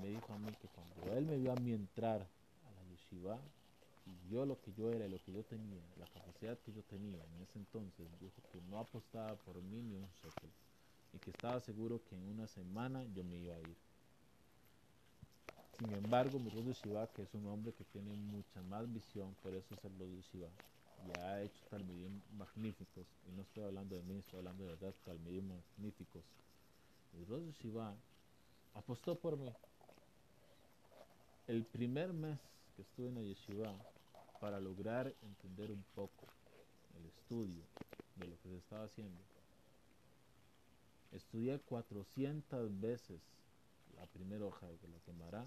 me 0.00 0.08
dijo 0.08 0.32
a 0.32 0.38
mí 0.38 0.52
que 0.60 0.68
cuando 0.68 1.16
él 1.16 1.24
me 1.26 1.36
vio 1.38 1.52
a 1.52 1.56
mí 1.56 1.72
entrar 1.72 2.20
a 2.20 2.70
la 2.72 2.84
yeshiva, 2.90 3.38
y 4.06 4.28
yo 4.30 4.46
lo 4.46 4.60
que 4.60 4.72
yo 4.72 4.90
era 4.90 5.06
y 5.06 5.10
lo 5.10 5.18
que 5.24 5.32
yo 5.32 5.42
tenía, 5.42 5.82
la 5.98 6.06
capacidad 6.06 6.56
que 6.58 6.72
yo 6.72 6.82
tenía 6.84 7.24
en 7.24 7.42
ese 7.42 7.58
entonces, 7.58 8.06
dijo 8.20 8.40
que 8.52 8.60
no 8.70 8.78
apostaba 8.78 9.34
por 9.36 9.60
mí 9.62 9.82
ni 9.82 9.96
un 9.96 10.08
shekel 10.22 10.50
y 11.12 11.18
que 11.18 11.30
estaba 11.30 11.60
seguro 11.60 12.00
que 12.04 12.14
en 12.14 12.22
una 12.28 12.46
semana 12.46 13.02
yo 13.14 13.24
me 13.24 13.36
iba 13.36 13.54
a 13.54 13.60
ir. 13.60 13.76
Sin 15.78 15.92
embargo, 15.92 16.40
Shiva, 16.72 17.06
que 17.08 17.22
es 17.22 17.34
un 17.34 17.46
hombre 17.48 17.74
que 17.74 17.84
tiene 17.84 18.14
mucha 18.14 18.62
más 18.62 18.90
visión, 18.90 19.34
por 19.42 19.54
eso 19.54 19.74
es 19.74 19.84
el 19.84 20.22
Shiva, 20.22 20.48
y 21.06 21.18
ha 21.18 21.42
hecho 21.42 21.60
talmidim 21.68 22.22
magníficos, 22.38 23.06
y 23.28 23.32
no 23.32 23.42
estoy 23.42 23.64
hablando 23.64 23.94
de 23.94 24.02
mí, 24.02 24.16
estoy 24.16 24.38
hablando 24.38 24.64
de 24.64 24.70
verdad, 24.70 24.94
talmidim 25.04 25.48
magníficos. 25.48 26.24
Rosh 27.28 27.52
Shiva 27.60 27.94
apostó 28.74 29.18
por 29.18 29.36
mí. 29.36 29.52
El 31.46 31.62
primer 31.64 32.12
mes 32.14 32.38
que 32.74 32.82
estuve 32.82 33.08
en 33.08 33.16
la 33.16 33.22
yeshiva, 33.22 33.74
para 34.40 34.58
lograr 34.60 35.14
entender 35.22 35.70
un 35.70 35.84
poco 35.94 36.26
el 36.98 37.04
estudio 37.06 37.62
de 38.16 38.26
lo 38.26 38.36
que 38.40 38.48
se 38.48 38.56
estaba 38.56 38.84
haciendo, 38.84 39.20
estudié 41.12 41.58
400 41.58 42.80
veces 42.80 43.20
la 43.96 44.06
primera 44.06 44.46
hoja 44.46 44.66
de 44.66 44.88
la 44.88 44.98
quemará 45.04 45.46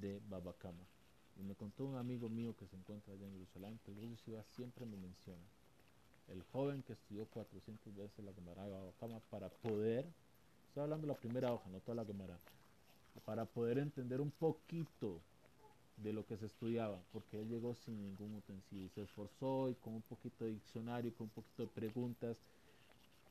de 0.00 0.20
Babacama. 0.28 0.84
Y 1.36 1.42
me 1.42 1.54
contó 1.54 1.84
un 1.84 1.96
amigo 1.96 2.28
mío 2.28 2.54
que 2.56 2.66
se 2.66 2.76
encuentra 2.76 3.14
allá 3.14 3.26
en 3.26 3.32
Jerusalén, 3.32 3.80
que 3.84 3.92
el 3.92 4.44
siempre 4.44 4.84
me 4.86 4.96
menciona. 4.96 5.42
El 6.28 6.42
joven 6.52 6.82
que 6.82 6.92
estudió 6.92 7.26
400 7.26 7.94
veces 7.96 8.24
la 8.24 8.32
quemará 8.32 8.64
de 8.64 8.70
Babacama 8.70 9.20
para 9.30 9.48
poder, 9.48 10.06
estoy 10.68 10.82
hablando 10.82 11.06
de 11.06 11.12
la 11.12 11.18
primera 11.18 11.52
hoja, 11.52 11.68
no 11.70 11.80
toda 11.80 11.96
la 11.96 12.04
quemará, 12.04 12.38
para 13.24 13.44
poder 13.44 13.78
entender 13.78 14.20
un 14.20 14.30
poquito 14.30 15.20
de 15.96 16.12
lo 16.12 16.24
que 16.26 16.36
se 16.36 16.46
estudiaba, 16.46 16.98
porque 17.12 17.40
él 17.40 17.48
llegó 17.48 17.74
sin 17.74 18.00
ningún 18.02 18.34
utensilio, 18.34 18.88
se 18.94 19.02
esforzó 19.02 19.68
y 19.68 19.74
con 19.74 19.94
un 19.94 20.02
poquito 20.02 20.44
de 20.44 20.52
diccionario, 20.52 21.14
con 21.14 21.24
un 21.26 21.30
poquito 21.30 21.62
de 21.62 21.68
preguntas, 21.68 22.36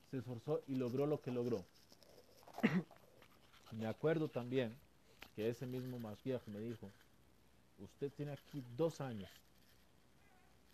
se 0.10 0.18
esforzó 0.18 0.62
y 0.68 0.76
logró 0.76 1.06
lo 1.06 1.22
que 1.22 1.32
logró. 1.32 1.64
me 3.72 3.88
acuerdo 3.88 4.28
también 4.28 4.76
que 5.36 5.50
ese 5.50 5.66
mismo 5.66 6.00
Mashiach 6.00 6.46
me 6.48 6.60
dijo, 6.60 6.90
usted 7.80 8.12
tiene 8.14 8.34
aquí 8.34 8.64
dos 8.78 9.02
años 9.02 9.30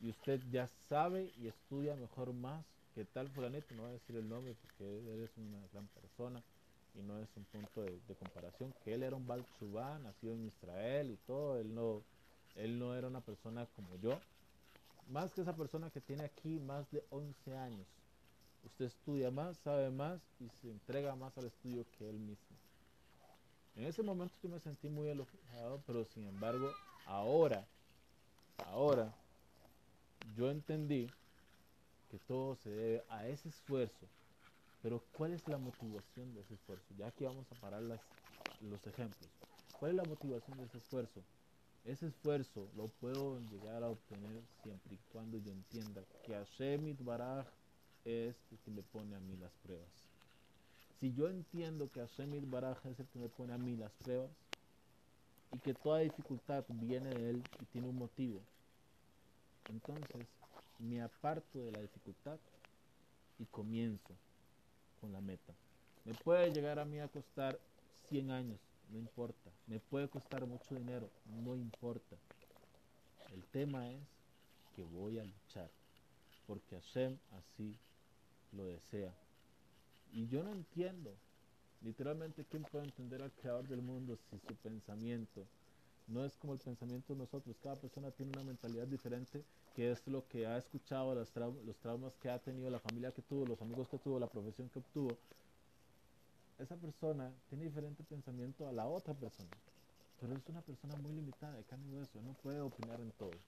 y 0.01 0.09
usted 0.09 0.41
ya 0.51 0.67
sabe 0.89 1.31
y 1.37 1.47
estudia 1.47 1.95
mejor 1.95 2.33
más 2.33 2.65
que 2.93 3.05
tal 3.05 3.29
fulanito, 3.29 3.75
no 3.75 3.83
voy 3.83 3.91
a 3.91 3.93
decir 3.93 4.15
el 4.15 4.27
nombre 4.27 4.55
porque 4.61 5.13
él 5.13 5.23
es 5.23 5.37
una 5.37 5.67
gran 5.71 5.87
persona, 5.87 6.41
y 6.97 7.03
no 7.03 7.19
es 7.19 7.29
un 7.35 7.43
punto 7.45 7.83
de, 7.83 8.15
comparación, 8.15 8.73
que 8.83 8.93
él 8.93 9.03
era 9.03 9.15
un 9.15 9.27
Baal 9.27 9.45
nacido 10.01 10.33
en 10.33 10.45
Israel 10.45 11.11
y 11.11 11.17
todo, 11.27 11.59
él 11.59 11.73
no, 11.73 12.01
él 12.55 12.79
no 12.79 12.95
era 12.95 13.07
una 13.07 13.21
persona 13.21 13.67
como 13.75 13.95
yo, 13.97 14.19
más 15.09 15.31
que 15.31 15.41
esa 15.41 15.55
persona 15.55 15.89
que 15.91 16.01
tiene 16.01 16.23
aquí 16.23 16.59
más 16.59 16.89
de 16.91 17.03
11 17.11 17.55
años. 17.55 17.87
Usted 18.65 18.85
estudia 18.85 19.31
más, 19.31 19.57
sabe 19.57 19.89
más 19.89 20.19
y 20.39 20.49
se 20.49 20.71
entrega 20.71 21.15
más 21.15 21.37
al 21.37 21.45
estudio 21.45 21.85
que 21.97 22.09
él 22.09 22.17
mismo. 22.17 22.57
En 23.77 23.85
ese 23.85 24.03
momento 24.03 24.35
yo 24.43 24.49
me 24.49 24.59
sentí 24.59 24.89
muy 24.89 25.07
elogiado, 25.07 25.81
pero 25.87 26.03
sin 26.05 26.27
embargo, 26.27 26.69
ahora, 27.05 27.65
ahora, 28.65 29.13
yo 30.35 30.49
entendí 30.49 31.07
que 32.09 32.19
todo 32.27 32.55
se 32.55 32.69
debe 32.69 33.03
a 33.09 33.27
ese 33.27 33.49
esfuerzo 33.49 34.07
pero 34.81 35.03
¿cuál 35.17 35.33
es 35.33 35.47
la 35.47 35.57
motivación 35.57 36.33
de 36.33 36.41
ese 36.41 36.53
esfuerzo? 36.53 36.85
Ya 36.97 37.07
aquí 37.07 37.25
vamos 37.25 37.45
a 37.51 37.55
parar 37.55 37.81
las, 37.81 37.99
los 38.61 38.85
ejemplos. 38.87 39.29
¿Cuál 39.79 39.91
es 39.91 39.97
la 39.97 40.05
motivación 40.05 40.57
de 40.57 40.65
ese 40.65 40.77
esfuerzo? 40.77 41.21
Ese 41.83 42.07
esfuerzo 42.07 42.67
lo 42.75 42.87
puedo 42.87 43.39
llegar 43.51 43.83
a 43.83 43.89
obtener 43.89 44.41
siempre 44.63 44.95
y 44.95 44.99
cuando 45.11 45.37
yo 45.37 45.51
entienda 45.51 46.01
que 46.25 46.33
Hashem 46.33 46.95
Baraj 46.99 47.45
es 48.05 48.35
el 48.51 48.57
que 48.59 48.71
me 48.71 48.81
pone 48.81 49.15
a 49.15 49.19
mí 49.19 49.35
las 49.37 49.51
pruebas. 49.63 49.89
Si 50.99 51.13
yo 51.13 51.29
entiendo 51.29 51.89
que 51.91 51.99
Hashem 51.99 52.49
Baraj 52.49 52.83
es 52.85 52.99
el 52.99 53.07
que 53.07 53.19
me 53.19 53.29
pone 53.29 53.53
a 53.53 53.57
mí 53.57 53.75
las 53.75 53.91
pruebas 53.91 54.31
y 55.53 55.59
que 55.59 55.75
toda 55.75 55.99
dificultad 55.99 56.65
viene 56.67 57.09
de 57.09 57.29
él 57.29 57.43
y 57.61 57.65
tiene 57.65 57.87
un 57.87 57.97
motivo, 57.97 58.41
entonces 59.69 60.25
me 60.79 61.01
aparto 61.01 61.59
de 61.59 61.71
la 61.71 61.81
dificultad 61.81 62.39
y 63.37 63.45
comienzo 63.45 64.15
con 64.99 65.13
la 65.13 65.21
meta. 65.21 65.53
Me 66.05 66.13
puede 66.15 66.51
llegar 66.51 66.79
a 66.79 66.85
mí 66.85 66.99
a 66.99 67.07
costar 67.07 67.59
100 68.09 68.31
años, 68.31 68.59
no 68.89 68.97
importa. 68.97 69.51
Me 69.67 69.79
puede 69.79 70.07
costar 70.07 70.45
mucho 70.47 70.73
dinero, 70.73 71.09
no 71.43 71.55
importa. 71.55 72.15
El 73.33 73.43
tema 73.45 73.91
es 73.91 74.01
que 74.75 74.83
voy 74.83 75.19
a 75.19 75.23
luchar, 75.23 75.69
porque 76.47 76.75
Hashem 76.75 77.17
así 77.31 77.75
lo 78.53 78.65
desea. 78.65 79.13
Y 80.09 80.27
yo 80.27 80.43
no 80.43 80.51
entiendo, 80.51 81.21
literalmente, 81.79 82.47
¿quién 82.47 82.65
puede 82.65 82.85
entender 82.85 83.21
al 83.21 83.35
creador 83.35 83.67
del 83.67 83.81
mundo 83.81 84.17
si 84.17 84.39
su 84.39 84.57
pensamiento 84.59 85.51
no 86.07 86.25
es 86.25 86.37
como 86.37 86.53
el 86.53 86.61
pensamiento 86.61 87.13
de 87.13 87.19
nosotros? 87.19 87.59
Cada 87.59 87.79
persona 87.81 88.11
tiene 88.13 88.31
una 88.33 88.43
mentalidad 88.43 88.87
diferente 88.87 89.47
que 89.73 89.91
es 89.91 90.07
lo 90.07 90.27
que 90.27 90.47
ha 90.47 90.57
escuchado, 90.57 91.15
los, 91.15 91.33
los 91.35 91.79
traumas 91.79 92.17
que 92.17 92.29
ha 92.29 92.41
tenido, 92.43 92.69
la 92.71 92.79
familia 92.81 93.13
que 93.13 93.23
tuvo, 93.23 93.45
los 93.47 93.61
amigos 93.61 93.89
que 93.89 93.99
tuvo, 93.99 94.19
la 94.19 94.29
profesión 94.31 94.69
que 94.69 94.79
obtuvo, 94.79 95.23
esa 96.57 96.77
persona 96.79 97.41
tiene 97.47 97.65
diferente 97.65 98.03
pensamiento 98.03 98.67
a 98.67 98.71
la 98.73 98.87
otra 98.87 99.17
persona. 99.17 99.61
Pero 100.17 100.35
es 100.35 100.49
una 100.49 100.63
persona 100.63 100.95
muy 100.97 101.13
limitada 101.13 101.55
de 101.55 101.65
carne 101.65 101.87
y 101.89 101.91
hueso, 101.91 102.21
no 102.21 102.35
puede 102.35 102.61
opinar 102.61 103.01
en 103.01 103.13
todo. 103.13 103.45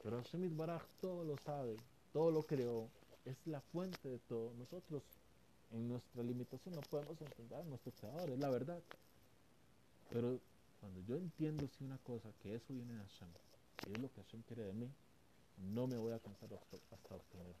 Pero 0.00 0.22
Shemit 0.22 0.54
Baraj 0.56 0.88
todo 1.00 1.24
lo 1.24 1.38
sabe, 1.38 1.86
todo 2.12 2.30
lo 2.32 2.46
creó, 2.46 2.94
es 3.24 3.46
la 3.46 3.60
fuente 3.62 4.08
de 4.08 4.18
todo. 4.20 4.54
Nosotros, 4.54 5.17
en 5.72 5.88
nuestra 5.88 6.22
limitación, 6.22 6.74
no 6.74 6.80
podemos 6.82 7.20
entender 7.20 7.58
a 7.58 7.64
nuestro 7.64 7.92
creador, 7.92 8.30
es 8.30 8.38
la 8.38 8.50
verdad. 8.50 8.82
Pero 10.10 10.40
cuando 10.80 11.00
yo 11.02 11.16
entiendo 11.16 11.66
si 11.68 11.84
una 11.84 11.98
cosa, 11.98 12.30
que 12.42 12.54
eso 12.54 12.72
viene 12.72 12.94
de 12.94 13.00
Hashem, 13.00 13.28
y 13.88 13.92
es 13.92 13.98
lo 14.00 14.10
que 14.12 14.22
Hashem 14.22 14.42
quiere 14.42 14.64
de 14.64 14.72
mí, 14.72 14.90
no 15.72 15.86
me 15.86 15.96
voy 15.96 16.12
a 16.12 16.18
cansar 16.18 16.48
hasta 16.54 17.14
obtener 17.14 17.54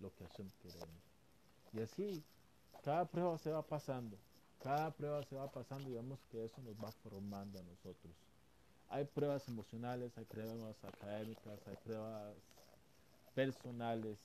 lo 0.00 0.14
que 0.14 0.24
Hashem 0.26 0.48
quiere 0.60 0.78
Y 1.72 1.80
así, 1.80 2.22
cada 2.82 3.04
prueba 3.06 3.38
se 3.38 3.50
va 3.50 3.62
pasando, 3.62 4.16
cada 4.62 4.90
prueba 4.90 5.22
se 5.22 5.36
va 5.36 5.50
pasando 5.50 5.88
y 5.88 5.94
vemos 5.94 6.18
que 6.30 6.44
eso 6.44 6.60
nos 6.62 6.74
va 6.76 6.90
formando 6.92 7.58
a 7.58 7.62
nosotros. 7.62 8.14
Hay 8.90 9.04
pruebas 9.04 9.46
emocionales, 9.48 10.16
hay 10.16 10.24
pruebas 10.24 10.82
académicas, 10.84 11.60
hay 11.66 11.76
pruebas 11.84 12.34
personales, 13.34 14.18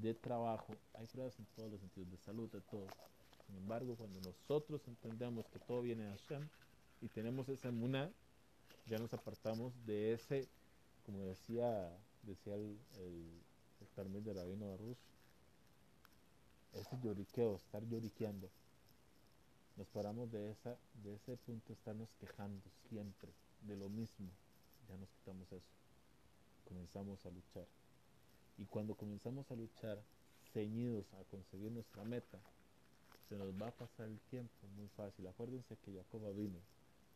de 0.00 0.14
trabajo, 0.14 0.74
hay 0.94 1.06
pruebas 1.06 1.38
en 1.38 1.46
todos 1.56 1.70
los 1.72 1.80
sentidos, 1.80 2.10
de 2.10 2.18
salud, 2.18 2.50
de 2.50 2.60
todo. 2.60 2.86
Sin 3.46 3.56
embargo, 3.56 3.96
cuando 3.96 4.20
nosotros 4.20 4.86
entendemos 4.86 5.46
que 5.48 5.58
todo 5.58 5.82
viene 5.82 6.04
de 6.04 6.10
Hashem 6.10 6.48
y 7.00 7.08
tenemos 7.08 7.48
esa 7.48 7.68
emuná, 7.68 8.10
ya 8.86 8.98
nos 8.98 9.12
apartamos 9.12 9.72
de 9.86 10.12
ese 10.12 10.48
como 11.10 11.24
decía, 11.24 11.90
decía 12.22 12.54
el, 12.54 12.78
el, 12.98 14.24
de 14.24 14.32
Rabino 14.32 14.76
Rus, 14.76 14.98
ese 16.72 16.98
lloriqueo, 17.02 17.56
estar 17.56 17.82
lloriqueando. 17.84 18.48
Nos 19.76 19.88
paramos 19.88 20.30
de, 20.30 20.50
esa, 20.50 20.76
de 21.02 21.14
ese 21.14 21.36
punto, 21.36 21.72
estarnos 21.72 22.08
quejando 22.20 22.62
siempre 22.88 23.32
de 23.62 23.76
lo 23.76 23.88
mismo. 23.88 24.28
Ya 24.88 24.96
nos 24.96 25.10
quitamos 25.10 25.50
eso. 25.52 25.72
Comenzamos 26.68 27.24
a 27.26 27.30
luchar. 27.30 27.66
Y 28.60 28.66
cuando 28.66 28.94
comenzamos 28.94 29.50
a 29.50 29.56
luchar, 29.56 29.98
ceñidos 30.52 31.12
a 31.14 31.24
conseguir 31.24 31.72
nuestra 31.72 32.04
meta, 32.04 32.38
se 33.28 33.36
nos 33.36 33.48
va 33.60 33.68
a 33.68 33.72
pasar 33.72 34.06
el 34.06 34.20
tiempo 34.30 34.68
muy 34.76 34.86
fácil. 34.96 35.26
Acuérdense 35.26 35.76
que 35.84 35.96
Jacob 35.96 36.32
vino. 36.36 36.58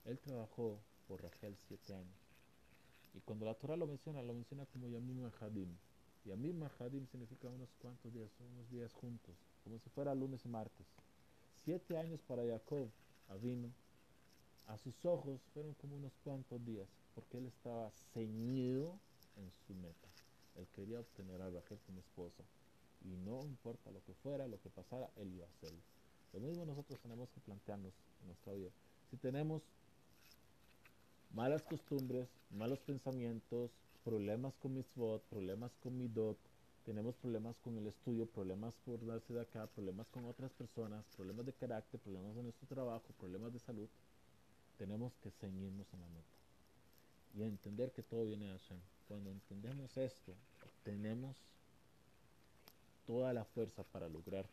Él 0.06 0.18
trabajó 0.18 0.80
por 1.06 1.22
Rachel 1.22 1.56
siete 1.68 1.94
años 1.94 2.24
y 3.14 3.20
cuando 3.20 3.46
la 3.46 3.54
Torah 3.54 3.76
lo 3.76 3.86
menciona, 3.86 4.22
lo 4.22 4.34
menciona 4.34 4.66
como 4.66 4.88
Yamim 4.88 5.30
Hadim. 5.40 5.68
Yamim 6.24 6.68
Hadim 6.78 7.06
significa 7.06 7.48
unos 7.48 7.68
cuantos 7.80 8.12
días, 8.12 8.28
unos 8.40 8.68
días 8.70 8.92
juntos, 8.92 9.34
como 9.62 9.78
si 9.78 9.88
fuera 9.90 10.14
lunes 10.14 10.44
y 10.44 10.48
martes. 10.48 10.86
Siete 11.64 11.96
años 11.96 12.20
para 12.26 12.44
Jacob, 12.44 12.88
Avino, 13.28 13.70
a 14.66 14.76
sus 14.78 15.04
ojos 15.04 15.40
fueron 15.52 15.74
como 15.74 15.96
unos 15.96 16.12
cuantos 16.24 16.64
días, 16.64 16.88
porque 17.14 17.38
él 17.38 17.46
estaba 17.46 17.90
ceñido 18.12 18.98
en 19.36 19.50
su 19.66 19.74
meta. 19.74 20.13
Él 20.56 20.66
quería 20.74 21.00
obtener 21.00 21.40
a 21.42 21.50
Rachel 21.50 21.78
como 21.86 22.00
esposa. 22.00 22.42
Y 23.04 23.16
no 23.24 23.44
importa 23.44 23.90
lo 23.90 24.02
que 24.04 24.14
fuera, 24.22 24.46
lo 24.46 24.60
que 24.60 24.70
pasara, 24.70 25.10
él 25.16 25.32
iba 25.34 25.44
a 25.44 25.48
hacerlo. 25.48 25.80
Lo 26.32 26.40
mismo 26.40 26.64
nosotros 26.64 26.98
tenemos 27.00 27.28
que 27.30 27.40
plantearnos 27.40 27.92
en 28.22 28.28
nuestra 28.28 28.52
vida. 28.54 28.70
Si 29.10 29.16
tenemos 29.16 29.62
malas 31.34 31.62
costumbres, 31.62 32.28
malos 32.50 32.78
pensamientos, 32.80 33.70
problemas 34.04 34.54
con 34.60 34.74
mis 34.74 34.84
mitzvot, 34.86 35.22
problemas 35.24 35.72
con 35.82 35.96
mi 35.96 36.08
dot, 36.08 36.38
tenemos 36.84 37.14
problemas 37.16 37.56
con 37.64 37.78
el 37.78 37.86
estudio, 37.86 38.26
problemas 38.26 38.74
por 38.84 39.04
darse 39.06 39.32
de 39.32 39.40
acá, 39.40 39.66
problemas 39.68 40.06
con 40.08 40.26
otras 40.26 40.52
personas, 40.52 41.04
problemas 41.16 41.46
de 41.46 41.52
carácter, 41.54 41.98
problemas 42.00 42.36
en 42.36 42.42
nuestro 42.44 42.68
trabajo, 42.68 43.04
problemas 43.18 43.52
de 43.52 43.58
salud, 43.60 43.88
tenemos 44.78 45.12
que 45.22 45.30
ceñirnos 45.30 45.86
en 45.94 46.00
la 46.00 46.08
meta 46.08 46.34
y 47.34 47.42
entender 47.42 47.90
que 47.92 48.02
todo 48.02 48.24
viene 48.24 48.46
de 48.46 48.58
Hashem. 48.58 48.78
Cuando 49.08 49.30
entendemos 49.30 49.96
esto, 49.96 50.32
tenemos 50.82 51.36
toda 53.06 53.32
la 53.32 53.44
fuerza 53.44 53.82
para 53.84 54.08
lograr 54.08 54.46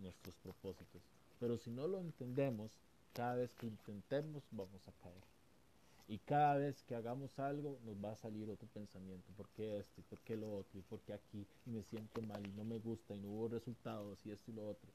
nuestros 0.00 0.34
propósitos. 0.42 1.02
Pero 1.38 1.56
si 1.58 1.70
no 1.70 1.86
lo 1.86 2.00
entendemos, 2.00 2.70
Cada 3.18 3.34
vez 3.34 3.52
que 3.54 3.66
intentemos 3.66 4.44
vamos 4.52 4.86
a 4.86 4.92
caer. 5.02 5.24
Y 6.06 6.18
cada 6.18 6.54
vez 6.56 6.82
que 6.84 6.94
hagamos 6.94 7.38
algo 7.40 7.78
nos 7.84 7.96
va 7.96 8.12
a 8.12 8.16
salir 8.16 8.48
otro 8.48 8.68
pensamiento. 8.68 9.26
¿Por 9.36 9.48
qué 9.56 9.78
esto? 9.78 10.02
¿Por 10.08 10.20
qué 10.20 10.36
lo 10.36 10.54
otro? 10.54 10.78
¿Y 10.78 10.82
por 10.82 11.00
qué 11.00 11.14
aquí? 11.14 11.44
Y 11.66 11.70
me 11.70 11.82
siento 11.82 12.22
mal 12.22 12.46
y 12.46 12.52
no 12.52 12.62
me 12.62 12.78
gusta 12.78 13.14
y 13.14 13.18
no 13.18 13.28
hubo 13.28 13.48
resultados 13.48 14.24
y 14.24 14.30
esto 14.30 14.52
y 14.52 14.54
lo 14.54 14.68
otro. 14.68 14.88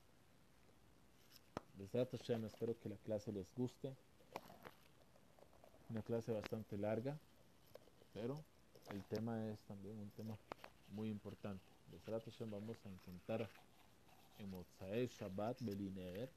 Desde 1.78 2.02
espero 2.48 2.80
que 2.80 2.88
la 2.88 2.96
clase 2.96 3.34
les 3.34 3.46
guste. 3.56 3.94
Una 5.90 6.02
clase 6.02 6.32
bastante 6.32 6.78
larga, 6.78 7.18
pero 8.14 8.40
el 8.92 9.04
tema 9.06 9.46
es 9.48 9.60
también 9.62 9.98
un 10.00 10.10
tema 10.12 10.38
muy 10.94 11.10
importante. 11.10 11.64
Desde 11.92 12.46
vamos 12.46 12.78
a 12.86 12.90
intentar 12.90 13.48
en 14.40 14.50
Mozae 14.50 15.08
Shabbat 15.08 15.62
Belineer 15.62 16.30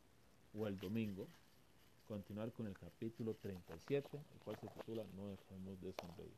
o 0.58 0.66
el 0.66 0.78
domingo 0.78 1.26
continuar 2.08 2.52
con 2.52 2.66
el 2.66 2.78
capítulo 2.78 3.34
37, 3.34 4.08
el 4.16 4.40
cual 4.44 4.56
se 4.60 4.68
titula 4.68 5.02
No 5.16 5.28
dejemos 5.28 5.80
de 5.80 5.92
sonreír. 5.92 6.32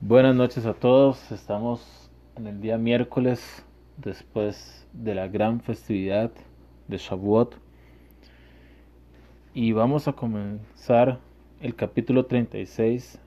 Buenas 0.00 0.36
noches 0.36 0.66
a 0.66 0.74
todos, 0.74 1.32
estamos 1.32 2.10
en 2.36 2.46
el 2.46 2.60
día 2.60 2.78
miércoles 2.78 3.64
después 3.96 4.86
de 4.92 5.14
la 5.14 5.28
gran 5.28 5.60
festividad 5.60 6.30
de 6.86 6.98
Shavuot 6.98 7.56
y 9.54 9.72
vamos 9.72 10.06
a 10.06 10.12
comenzar 10.12 11.18
el 11.66 11.74
capítulo 11.74 12.26
36 12.26 13.18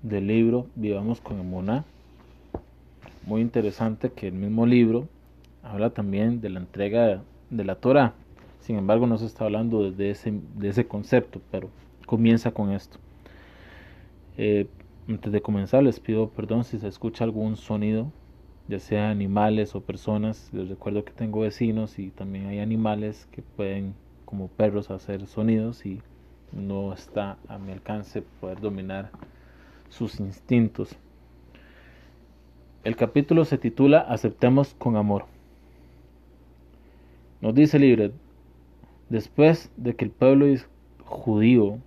del 0.00 0.28
libro 0.28 0.68
Vivamos 0.76 1.20
con 1.20 1.38
Emuná. 1.38 1.84
Muy 3.26 3.42
interesante 3.42 4.10
que 4.12 4.28
el 4.28 4.32
mismo 4.32 4.64
libro 4.64 5.08
habla 5.62 5.90
también 5.90 6.40
de 6.40 6.48
la 6.48 6.60
entrega 6.60 7.20
de 7.50 7.64
la 7.64 7.74
Torah. 7.74 8.14
Sin 8.60 8.76
embargo, 8.76 9.06
no 9.06 9.18
se 9.18 9.26
está 9.26 9.44
hablando 9.44 9.90
de 9.90 10.10
ese, 10.10 10.32
de 10.56 10.70
ese 10.70 10.86
concepto, 10.86 11.42
pero 11.50 11.68
comienza 12.06 12.50
con 12.50 12.72
esto. 12.72 12.96
Eh, 14.38 14.66
antes 15.06 15.30
de 15.30 15.42
comenzar, 15.42 15.82
les 15.82 16.00
pido 16.00 16.30
perdón 16.30 16.64
si 16.64 16.78
se 16.78 16.88
escucha 16.88 17.24
algún 17.24 17.56
sonido, 17.56 18.10
ya 18.68 18.78
sea 18.78 19.10
animales 19.10 19.74
o 19.74 19.82
personas. 19.82 20.48
Les 20.54 20.66
recuerdo 20.66 21.04
que 21.04 21.12
tengo 21.12 21.40
vecinos 21.40 21.98
y 21.98 22.08
también 22.08 22.46
hay 22.46 22.58
animales 22.58 23.28
que 23.30 23.42
pueden, 23.42 23.92
como 24.24 24.48
perros, 24.48 24.90
hacer 24.90 25.26
sonidos 25.26 25.84
y 25.84 26.00
no 26.52 26.92
está 26.92 27.38
a 27.48 27.58
mi 27.58 27.72
alcance 27.72 28.22
poder 28.40 28.60
dominar 28.60 29.10
sus 29.88 30.20
instintos. 30.20 30.96
El 32.82 32.96
capítulo 32.96 33.44
se 33.44 33.58
titula 33.58 34.00
Aceptemos 34.00 34.74
con 34.74 34.96
amor. 34.96 35.26
Nos 37.40 37.54
dice 37.54 37.78
libre, 37.78 38.12
después 39.08 39.70
de 39.76 39.96
que 39.96 40.04
el 40.04 40.10
pueblo 40.10 40.46
judío 41.04 41.78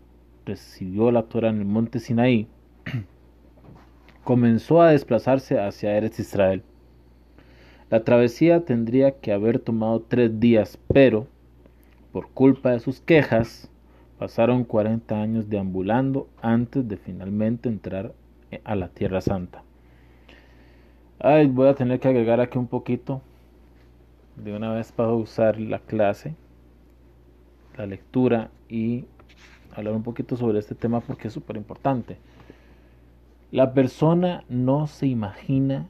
recibió 0.46 1.12
la 1.12 1.24
Torah 1.24 1.50
en 1.50 1.60
el 1.60 1.66
monte 1.66 2.00
Sinaí, 2.00 2.48
comenzó 4.24 4.82
a 4.82 4.92
desplazarse 4.92 5.60
hacia 5.60 5.96
Eretz 5.98 6.20
Israel. 6.20 6.64
La 7.90 8.04
travesía 8.04 8.66
tendría 8.66 9.20
que 9.20 9.32
haber 9.32 9.60
tomado 9.60 10.02
tres 10.02 10.40
días, 10.40 10.80
pero 10.92 11.28
por 12.12 12.30
culpa 12.30 12.72
de 12.72 12.80
sus 12.80 13.02
quejas, 13.02 13.70
pasaron 14.18 14.64
40 14.64 15.22
años 15.22 15.50
deambulando 15.50 16.28
antes 16.42 16.88
de 16.88 16.98
finalmente 16.98 17.70
entrar 17.70 18.14
a 18.64 18.76
la 18.76 18.90
Tierra 18.90 19.22
Santa. 19.22 19.64
Ay, 21.20 21.48
voy 21.48 21.68
a 21.68 21.76
tener 21.76 22.00
que 22.00 22.08
agregar 22.08 22.40
aquí 22.40 22.58
un 22.58 22.68
poquito 22.68 23.22
de 24.36 24.56
una 24.56 24.74
vez 24.74 24.92
para 24.92 25.14
usar 25.14 25.60
la 25.60 25.80
clase, 25.80 26.36
la 27.78 27.86
lectura 27.86 28.50
y 28.68 29.06
hablar 29.76 29.94
un 29.94 30.04
poquito 30.04 30.36
sobre 30.36 30.60
este 30.60 30.76
tema 30.76 31.00
porque 31.00 31.28
es 31.28 31.34
súper 31.34 31.58
importante. 31.58 32.18
La 33.52 33.74
persona 33.74 34.44
no 34.50 34.88
se 34.88 35.08
imagina 35.08 35.88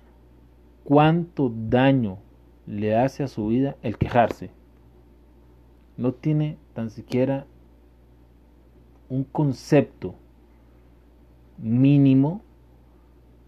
cuánto 0.83 1.51
daño 1.69 2.17
le 2.67 2.95
hace 2.97 3.23
a 3.23 3.27
su 3.27 3.47
vida 3.47 3.75
el 3.81 3.97
quejarse. 3.97 4.51
No 5.97 6.13
tiene 6.13 6.57
tan 6.73 6.89
siquiera 6.89 7.45
un 9.13 9.25
concepto 9.25 10.15
mínimo 11.59 12.41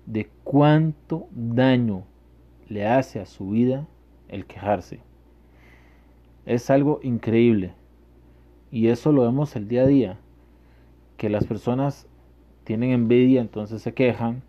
de 0.05 0.29
cuánto 0.43 1.27
daño 1.31 2.03
le 2.69 2.85
hace 2.85 3.19
a 3.19 3.25
su 3.25 3.49
vida 3.49 3.87
el 4.27 4.45
quejarse. 4.45 4.99
Es 6.45 6.69
algo 6.69 6.99
increíble. 7.01 7.73
Y 8.69 8.89
eso 8.89 9.11
lo 9.11 9.23
vemos 9.23 9.55
el 9.55 9.67
día 9.67 9.81
a 9.81 9.87
día. 9.87 10.19
Que 11.17 11.31
las 11.31 11.45
personas 11.47 12.07
tienen 12.63 12.91
envidia, 12.91 13.41
entonces 13.41 13.81
se 13.81 13.95
quejan. 13.95 14.43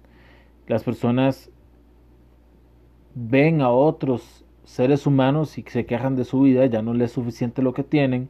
Las 0.66 0.84
personas 0.84 1.50
ven 3.14 3.62
a 3.62 3.70
otros 3.70 4.44
seres 4.64 5.06
humanos 5.06 5.56
y 5.56 5.62
se 5.62 5.86
quejan 5.86 6.14
de 6.14 6.24
su 6.24 6.42
vida, 6.42 6.66
ya 6.66 6.82
no 6.82 6.92
les 6.92 7.06
es 7.06 7.12
suficiente 7.12 7.62
lo 7.62 7.72
que 7.72 7.84
tienen, 7.84 8.28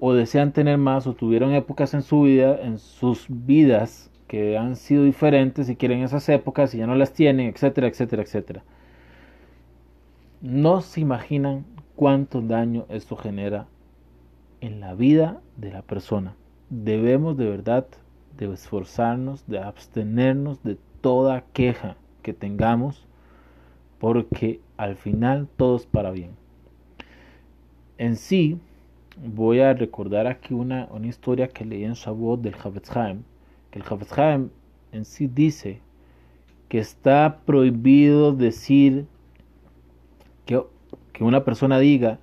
o 0.00 0.14
desean 0.14 0.52
tener 0.52 0.78
más, 0.78 1.06
o 1.06 1.14
tuvieron 1.14 1.52
épocas 1.52 1.94
en 1.94 2.02
su 2.02 2.22
vida, 2.22 2.58
en 2.62 2.78
sus 2.78 3.26
vidas 3.28 4.10
que 4.28 4.58
han 4.58 4.76
sido 4.76 5.04
diferentes 5.04 5.68
y 5.68 5.76
quieren 5.76 6.02
esas 6.02 6.28
épocas 6.28 6.74
y 6.74 6.78
ya 6.78 6.86
no 6.86 6.94
las 6.94 7.12
tienen, 7.12 7.48
etcétera, 7.48 7.88
etcétera, 7.88 8.22
etcétera. 8.22 8.62
No 10.40 10.82
se 10.82 11.00
imaginan 11.00 11.64
cuánto 11.96 12.40
daño 12.40 12.86
esto 12.90 13.16
genera 13.16 13.66
en 14.60 14.80
la 14.80 14.94
vida 14.94 15.40
de 15.56 15.72
la 15.72 15.82
persona. 15.82 16.36
Debemos 16.70 17.36
de 17.36 17.48
verdad 17.48 17.86
de 18.36 18.52
esforzarnos, 18.52 19.46
de 19.46 19.58
abstenernos 19.58 20.62
de 20.62 20.78
toda 21.00 21.44
queja 21.52 21.96
que 22.22 22.32
tengamos, 22.32 23.06
porque 23.98 24.60
al 24.76 24.94
final 24.94 25.48
todo 25.56 25.76
es 25.76 25.86
para 25.86 26.10
bien. 26.10 26.30
En 27.96 28.14
sí, 28.14 28.60
voy 29.24 29.60
a 29.60 29.74
recordar 29.74 30.26
aquí 30.26 30.54
una, 30.54 30.88
una 30.90 31.06
historia 31.06 31.48
que 31.48 31.64
leí 31.64 31.84
en 31.84 31.94
Shavuot 31.94 32.40
del 32.40 32.54
Havetz 32.62 32.90
que 33.70 33.78
el 33.78 33.84
Havetz 33.88 34.50
en 34.92 35.04
sí 35.04 35.26
dice 35.26 35.80
que 36.68 36.78
está 36.78 37.40
prohibido 37.44 38.32
decir 38.32 39.06
que, 40.44 40.62
una 41.20 41.44
persona 41.44 41.78
diga 41.80 42.20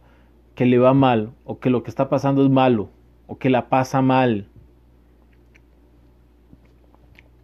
que 0.54 0.66
le 0.66 0.78
va 0.78 0.94
mal 0.94 1.34
o 1.44 1.60
que 1.60 1.70
lo 1.70 1.84
que 1.84 1.90
está 1.90 2.08
pasando 2.08 2.44
es 2.44 2.50
malo 2.50 2.90
o 3.28 3.38
que 3.38 3.50
la 3.50 3.68
pasa 3.68 4.02
mal. 4.02 4.48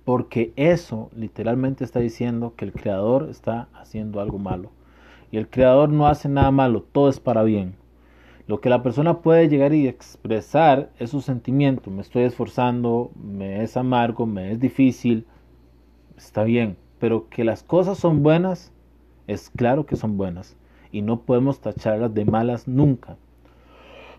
Porque 0.05 0.53
eso 0.55 1.09
literalmente 1.13 1.83
está 1.83 1.99
diciendo 1.99 2.53
que 2.55 2.65
el 2.65 2.71
creador 2.71 3.27
está 3.29 3.67
haciendo 3.73 4.21
algo 4.21 4.37
malo. 4.37 4.71
Y 5.29 5.37
el 5.37 5.49
creador 5.49 5.89
no 5.89 6.07
hace 6.07 6.29
nada 6.29 6.51
malo, 6.51 6.83
todo 6.83 7.09
es 7.09 7.19
para 7.19 7.43
bien. 7.43 7.75
Lo 8.51 8.59
que 8.59 8.67
la 8.67 8.83
persona 8.83 9.21
puede 9.21 9.47
llegar 9.47 9.73
y 9.73 9.87
expresar 9.87 10.89
es 10.99 11.11
su 11.11 11.21
sentimiento. 11.21 11.89
Me 11.89 12.01
estoy 12.01 12.23
esforzando, 12.23 13.09
me 13.15 13.63
es 13.63 13.77
amargo, 13.77 14.25
me 14.25 14.51
es 14.51 14.59
difícil. 14.59 15.25
Está 16.17 16.43
bien. 16.43 16.75
Pero 16.99 17.29
que 17.29 17.45
las 17.45 17.63
cosas 17.63 17.97
son 17.97 18.23
buenas, 18.23 18.73
es 19.27 19.49
claro 19.51 19.85
que 19.85 19.95
son 19.95 20.17
buenas 20.17 20.57
y 20.91 21.01
no 21.01 21.21
podemos 21.21 21.61
tacharlas 21.61 22.13
de 22.13 22.25
malas 22.25 22.67
nunca. 22.67 23.15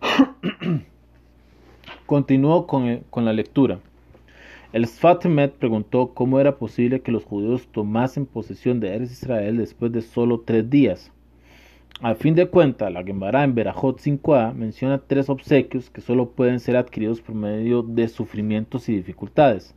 Continúo 2.07 2.67
con, 2.67 3.01
con, 3.11 3.27
la 3.27 3.35
lectura. 3.35 3.81
El 4.73 4.87
Sfatemet 4.87 5.57
preguntó 5.57 6.15
cómo 6.15 6.41
era 6.41 6.57
posible 6.57 7.03
que 7.03 7.13
los 7.13 7.27
judíos 7.27 7.69
tomasen 7.71 8.25
posesión 8.25 8.81
de 8.81 8.95
Eres 8.95 9.13
Israel 9.13 9.59
después 9.59 9.93
de 9.93 10.01
solo 10.01 10.41
tres 10.41 10.71
días. 10.71 11.13
A 12.01 12.15
fin 12.15 12.35
de 12.35 12.47
cuentas, 12.47 12.93
la 12.93 13.05
Gemara 13.05 13.45
en 13.45 13.55
Berajot 13.55 14.01
5a 14.01 14.55
menciona 14.55 14.99
tres 14.99 15.29
obsequios 15.29 15.91
que 15.91 16.01
solo 16.01 16.31
pueden 16.31 16.59
ser 16.59 16.77
adquiridos 16.77 17.21
por 17.21 17.35
medio 17.35 17.83
de 17.83 18.09
sufrimientos 18.09 18.89
y 18.89 18.97
dificultades, 18.97 19.75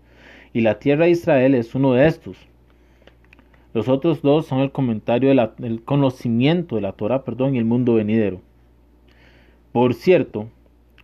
y 0.54 0.62
la 0.62 0.80
tierra 0.80 1.06
de 1.06 1.12
Israel 1.12 1.54
es 1.54 1.76
uno 1.76 1.94
de 1.94 2.08
estos. 2.08 2.38
Los 3.74 3.89
otros 3.89 4.22
dos 4.22 4.48
son 4.48 4.62
el 4.62 4.72
comentario 4.72 5.30
conocimiento 5.84 6.76
de 6.76 6.82
la 6.82 6.94
Torah, 6.94 7.24
perdón, 7.24 7.56
y 7.56 7.58
el 7.60 7.66
mundo 7.66 7.96
venidero. 7.96 8.42
Por 9.72 9.94
cierto, 9.94 10.48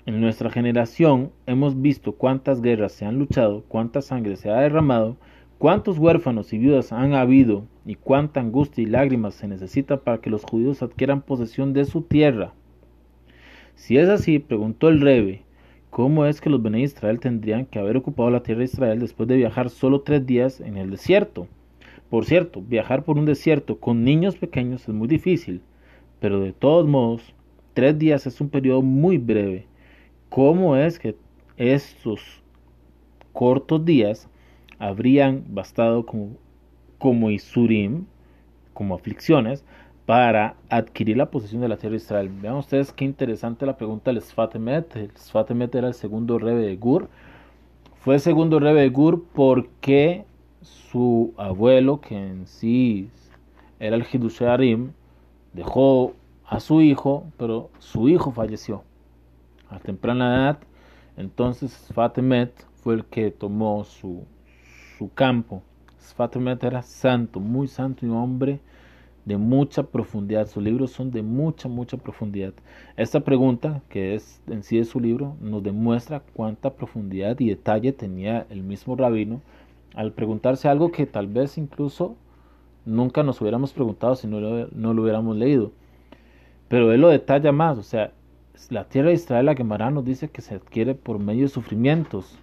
en 0.05 0.21
nuestra 0.21 0.49
generación 0.49 1.31
hemos 1.45 1.81
visto 1.81 2.13
cuántas 2.13 2.61
guerras 2.61 2.93
se 2.93 3.05
han 3.05 3.19
luchado, 3.19 3.63
cuánta 3.67 4.01
sangre 4.01 4.37
se 4.37 4.49
ha 4.49 4.61
derramado, 4.61 5.17
cuántos 5.61 5.99
huérfanos 5.99 6.51
y 6.53 6.57
viudas 6.57 6.91
han 6.91 7.13
habido 7.13 7.67
y 7.85 7.93
cuánta 7.93 8.39
angustia 8.39 8.81
y 8.81 8.87
lágrimas 8.87 9.35
se 9.35 9.47
necesita 9.47 9.97
para 9.97 10.17
que 10.17 10.31
los 10.31 10.43
judíos 10.43 10.81
adquieran 10.81 11.21
posesión 11.21 11.71
de 11.71 11.85
su 11.85 12.01
tierra. 12.01 12.55
Si 13.75 13.95
es 13.95 14.09
así, 14.09 14.39
preguntó 14.39 14.89
el 14.89 15.01
Rebe, 15.01 15.43
¿cómo 15.91 16.25
es 16.25 16.41
que 16.41 16.49
los 16.49 16.63
Bene 16.63 16.81
Israel 16.81 17.19
tendrían 17.19 17.67
que 17.67 17.77
haber 17.77 17.95
ocupado 17.95 18.31
la 18.31 18.41
tierra 18.41 18.61
de 18.61 18.65
Israel 18.65 18.99
después 19.01 19.29
de 19.29 19.35
viajar 19.35 19.69
solo 19.69 20.01
tres 20.01 20.25
días 20.25 20.61
en 20.61 20.77
el 20.77 20.89
desierto? 20.89 21.47
Por 22.09 22.25
cierto, 22.25 22.63
viajar 22.63 23.03
por 23.03 23.19
un 23.19 23.27
desierto 23.27 23.79
con 23.79 24.03
niños 24.03 24.37
pequeños 24.37 24.89
es 24.89 24.95
muy 24.95 25.07
difícil, 25.07 25.61
pero 26.19 26.39
de 26.39 26.53
todos 26.53 26.87
modos, 26.87 27.35
tres 27.75 27.99
días 27.99 28.25
es 28.25 28.41
un 28.41 28.49
periodo 28.49 28.81
muy 28.81 29.19
breve. 29.19 29.67
¿Cómo 30.29 30.75
es 30.75 30.97
que 30.97 31.15
estos 31.55 32.41
cortos 33.31 33.85
días 33.85 34.27
habrían 34.81 35.45
bastado 35.49 36.07
como, 36.07 36.37
como 36.97 37.29
Isurim, 37.29 38.05
como 38.73 38.95
aflicciones, 38.95 39.63
para 40.07 40.55
adquirir 40.69 41.17
la 41.17 41.29
posesión 41.29 41.61
de 41.61 41.67
la 41.67 41.77
tierra 41.77 41.91
de 41.91 41.97
Israel. 41.97 42.31
Vean 42.41 42.55
ustedes 42.55 42.91
qué 42.91 43.05
interesante 43.05 43.67
la 43.67 43.77
pregunta 43.77 44.11
del 44.11 44.21
Sfatemet. 44.21 44.95
El 44.95 45.11
Sfatemet 45.15 45.75
era 45.75 45.87
el 45.87 45.93
segundo 45.93 46.39
rebe 46.39 46.65
de 46.65 46.75
Gur. 46.77 47.09
Fue 47.99 48.15
el 48.15 48.21
segundo 48.21 48.59
rebe 48.59 48.81
de 48.81 48.89
Gur 48.89 49.23
porque 49.35 50.25
su 50.61 51.31
abuelo, 51.37 52.01
que 52.01 52.17
en 52.17 52.47
sí 52.47 53.07
era 53.79 53.95
el 53.95 54.05
Hidusharim, 54.11 54.93
dejó 55.53 56.13
a 56.47 56.59
su 56.59 56.81
hijo, 56.81 57.25
pero 57.37 57.69
su 57.77 58.09
hijo 58.09 58.31
falleció 58.31 58.83
a 59.69 59.77
temprana 59.77 60.35
edad. 60.35 60.59
Entonces 61.17 61.71
Sfatemet 61.71 62.51
fue 62.81 62.95
el 62.95 63.05
que 63.05 63.29
tomó 63.29 63.83
su, 63.83 64.25
su 65.01 65.11
campo. 65.15 65.63
Sfatemet 65.99 66.63
era 66.63 66.83
santo, 66.83 67.39
muy 67.39 67.67
santo 67.67 68.05
y 68.05 68.09
un 68.09 68.17
hombre 68.17 68.59
de 69.25 69.35
mucha 69.35 69.81
profundidad. 69.81 70.47
Sus 70.47 70.61
libros 70.61 70.91
son 70.91 71.09
de 71.09 71.23
mucha, 71.23 71.67
mucha 71.67 71.97
profundidad. 71.97 72.53
Esta 72.97 73.21
pregunta, 73.21 73.81
que 73.89 74.13
es 74.13 74.43
en 74.45 74.61
sí 74.61 74.77
de 74.77 74.85
su 74.85 74.99
libro, 74.99 75.35
nos 75.41 75.63
demuestra 75.63 76.21
cuánta 76.35 76.75
profundidad 76.75 77.39
y 77.39 77.49
detalle 77.49 77.93
tenía 77.93 78.45
el 78.51 78.61
mismo 78.61 78.95
rabino 78.95 79.41
al 79.95 80.11
preguntarse 80.11 80.67
algo 80.67 80.91
que 80.91 81.07
tal 81.07 81.25
vez 81.25 81.57
incluso 81.57 82.15
nunca 82.85 83.23
nos 83.23 83.41
hubiéramos 83.41 83.73
preguntado 83.73 84.15
si 84.15 84.27
no 84.27 84.39
lo, 84.39 84.67
no 84.67 84.93
lo 84.93 85.01
hubiéramos 85.01 85.35
leído. 85.35 85.71
Pero 86.67 86.91
él 86.91 87.01
lo 87.01 87.09
detalla 87.09 87.51
más, 87.51 87.79
o 87.79 87.83
sea, 87.83 88.11
la 88.69 88.83
tierra 88.87 89.07
de 89.07 89.15
Israel, 89.15 89.47
la 89.47 89.55
Gemara 89.55 89.89
nos 89.89 90.05
dice 90.05 90.29
que 90.29 90.43
se 90.43 90.53
adquiere 90.53 90.93
por 90.93 91.17
medio 91.17 91.41
de 91.41 91.49
sufrimientos. 91.49 92.37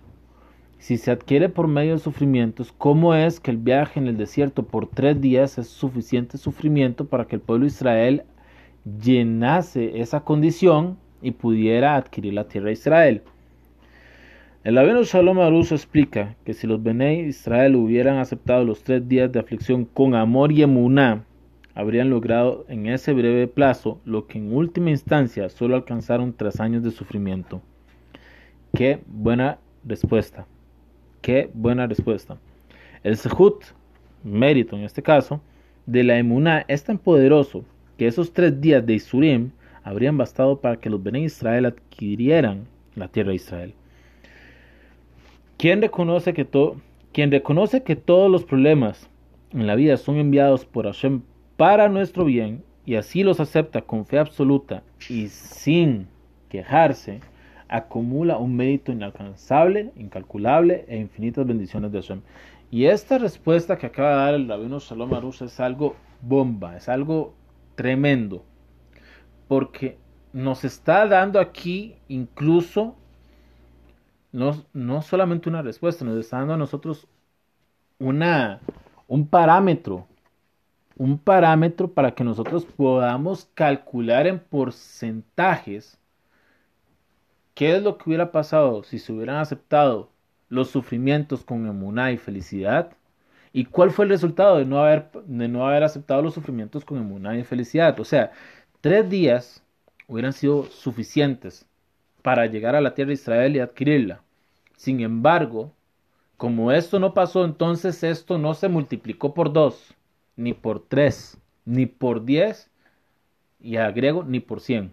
Si 0.78 0.96
se 0.96 1.10
adquiere 1.10 1.48
por 1.48 1.66
medio 1.66 1.94
de 1.94 1.98
sufrimientos, 1.98 2.72
¿cómo 2.72 3.14
es 3.14 3.40
que 3.40 3.50
el 3.50 3.56
viaje 3.56 3.98
en 3.98 4.06
el 4.06 4.16
desierto 4.16 4.62
por 4.62 4.86
tres 4.86 5.20
días 5.20 5.58
es 5.58 5.66
suficiente 5.66 6.38
sufrimiento 6.38 7.06
para 7.06 7.26
que 7.26 7.34
el 7.34 7.42
pueblo 7.42 7.64
de 7.64 7.72
Israel 7.72 8.22
llenase 9.02 10.00
esa 10.00 10.20
condición 10.20 10.96
y 11.20 11.32
pudiera 11.32 11.96
adquirir 11.96 12.34
la 12.34 12.46
tierra 12.46 12.66
de 12.66 12.74
Israel? 12.74 13.22
El 14.62 14.78
Abeno 14.78 15.02
Shalom 15.02 15.40
Aruso 15.40 15.74
explica 15.74 16.36
que 16.44 16.54
si 16.54 16.68
los 16.68 16.80
Bene 16.80 17.22
Israel 17.22 17.74
hubieran 17.74 18.18
aceptado 18.18 18.64
los 18.64 18.84
tres 18.84 19.06
días 19.08 19.32
de 19.32 19.40
aflicción 19.40 19.84
con 19.84 20.14
amor 20.14 20.52
y 20.52 20.62
emuná, 20.62 21.24
habrían 21.74 22.08
logrado 22.08 22.64
en 22.68 22.86
ese 22.86 23.12
breve 23.12 23.48
plazo 23.48 24.00
lo 24.04 24.26
que 24.26 24.38
en 24.38 24.54
última 24.54 24.90
instancia 24.90 25.48
solo 25.48 25.74
alcanzaron 25.74 26.34
tres 26.34 26.60
años 26.60 26.84
de 26.84 26.92
sufrimiento. 26.92 27.62
Qué 28.74 29.00
buena 29.06 29.58
respuesta. 29.84 30.46
Qué 31.20 31.50
buena 31.52 31.86
respuesta. 31.86 32.38
El 33.02 33.16
Sehut, 33.16 33.64
mérito 34.24 34.76
en 34.76 34.82
este 34.82 35.02
caso, 35.02 35.40
de 35.86 36.04
la 36.04 36.18
emuná 36.18 36.64
es 36.68 36.84
tan 36.84 36.98
poderoso 36.98 37.64
que 37.96 38.06
esos 38.06 38.32
tres 38.32 38.60
días 38.60 38.84
de 38.84 38.94
Isurim 38.94 39.50
habrían 39.82 40.18
bastado 40.18 40.60
para 40.60 40.76
que 40.76 40.90
los 40.90 41.02
Bene 41.02 41.20
Israel 41.20 41.66
adquirieran 41.66 42.66
la 42.94 43.08
tierra 43.08 43.30
de 43.30 43.36
Israel. 43.36 43.74
Quien 45.56 45.80
reconoce 45.80 46.34
que, 46.34 46.46
quien 47.12 47.30
reconoce 47.30 47.82
que 47.82 47.96
todos 47.96 48.30
los 48.30 48.44
problemas 48.44 49.08
en 49.52 49.66
la 49.66 49.74
vida 49.74 49.96
son 49.96 50.16
enviados 50.16 50.64
por 50.64 50.84
Hashem 50.84 51.22
para 51.56 51.88
nuestro 51.88 52.24
bien 52.24 52.62
y 52.84 52.94
así 52.94 53.22
los 53.22 53.40
acepta 53.40 53.82
con 53.82 54.06
fe 54.06 54.18
absoluta 54.18 54.82
y 55.08 55.28
sin 55.28 56.06
quejarse, 56.48 57.20
acumula 57.68 58.38
un 58.38 58.56
mérito 58.56 58.92
inalcanzable, 58.92 59.92
incalculable 59.96 60.84
e 60.88 60.96
infinitas 60.96 61.46
bendiciones 61.46 61.92
de 61.92 62.00
Hashem. 62.00 62.20
Y 62.70 62.86
esta 62.86 63.18
respuesta 63.18 63.78
que 63.78 63.86
acaba 63.86 64.10
de 64.10 64.16
dar 64.16 64.34
el 64.34 64.48
rabino 64.48 64.78
Shalom 64.78 65.14
Arush 65.14 65.42
es 65.42 65.60
algo 65.60 65.96
bomba, 66.20 66.76
es 66.76 66.88
algo 66.88 67.34
tremendo, 67.74 68.44
porque 69.46 69.96
nos 70.32 70.64
está 70.64 71.06
dando 71.06 71.40
aquí 71.40 71.94
incluso 72.08 72.96
no, 74.32 74.64
no 74.72 75.02
solamente 75.02 75.48
una 75.48 75.62
respuesta, 75.62 76.04
nos 76.04 76.18
está 76.18 76.38
dando 76.38 76.54
a 76.54 76.58
nosotros 76.58 77.06
una, 77.98 78.60
un 79.06 79.26
parámetro, 79.26 80.06
un 80.96 81.18
parámetro 81.18 81.92
para 81.92 82.14
que 82.14 82.24
nosotros 82.24 82.64
podamos 82.64 83.48
calcular 83.54 84.26
en 84.26 84.38
porcentajes 84.40 85.98
¿Qué 87.58 87.74
es 87.74 87.82
lo 87.82 87.98
que 87.98 88.04
hubiera 88.08 88.30
pasado 88.30 88.84
si 88.84 89.00
se 89.00 89.12
hubieran 89.12 89.38
aceptado 89.38 90.12
los 90.48 90.70
sufrimientos 90.70 91.42
con 91.42 91.66
emuná 91.66 92.12
y 92.12 92.16
felicidad? 92.16 92.92
¿Y 93.52 93.64
cuál 93.64 93.90
fue 93.90 94.04
el 94.04 94.12
resultado 94.12 94.58
de 94.58 94.64
no 94.64 94.78
haber, 94.78 95.10
de 95.26 95.48
no 95.48 95.66
haber 95.66 95.82
aceptado 95.82 96.22
los 96.22 96.34
sufrimientos 96.34 96.84
con 96.84 96.98
emuná 96.98 97.36
y 97.36 97.42
felicidad? 97.42 97.98
O 97.98 98.04
sea, 98.04 98.30
tres 98.80 99.10
días 99.10 99.64
hubieran 100.06 100.34
sido 100.34 100.66
suficientes 100.66 101.66
para 102.22 102.46
llegar 102.46 102.76
a 102.76 102.80
la 102.80 102.94
tierra 102.94 103.08
de 103.08 103.14
Israel 103.14 103.56
y 103.56 103.58
adquirirla. 103.58 104.22
Sin 104.76 105.00
embargo, 105.00 105.72
como 106.36 106.70
esto 106.70 107.00
no 107.00 107.12
pasó, 107.12 107.44
entonces 107.44 108.04
esto 108.04 108.38
no 108.38 108.54
se 108.54 108.68
multiplicó 108.68 109.34
por 109.34 109.52
dos, 109.52 109.96
ni 110.36 110.52
por 110.54 110.86
tres, 110.86 111.38
ni 111.64 111.86
por 111.86 112.24
diez, 112.24 112.70
y 113.58 113.78
agrego, 113.78 114.22
ni 114.22 114.38
por 114.38 114.60
cien 114.60 114.92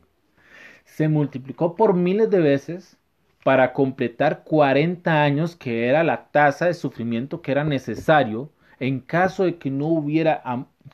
se 0.86 1.10
multiplicó 1.10 1.76
por 1.76 1.94
miles 1.94 2.30
de 2.30 2.40
veces 2.40 2.98
para 3.44 3.74
completar 3.74 4.44
40 4.44 5.22
años, 5.22 5.56
que 5.56 5.88
era 5.88 6.04
la 6.04 6.28
tasa 6.32 6.66
de 6.66 6.74
sufrimiento 6.74 7.42
que 7.42 7.52
era 7.52 7.64
necesario 7.64 8.50
en 8.80 9.00
caso 9.00 9.44
de 9.44 9.58
que 9.58 9.70
no 9.70 9.88
hubiera, 9.88 10.42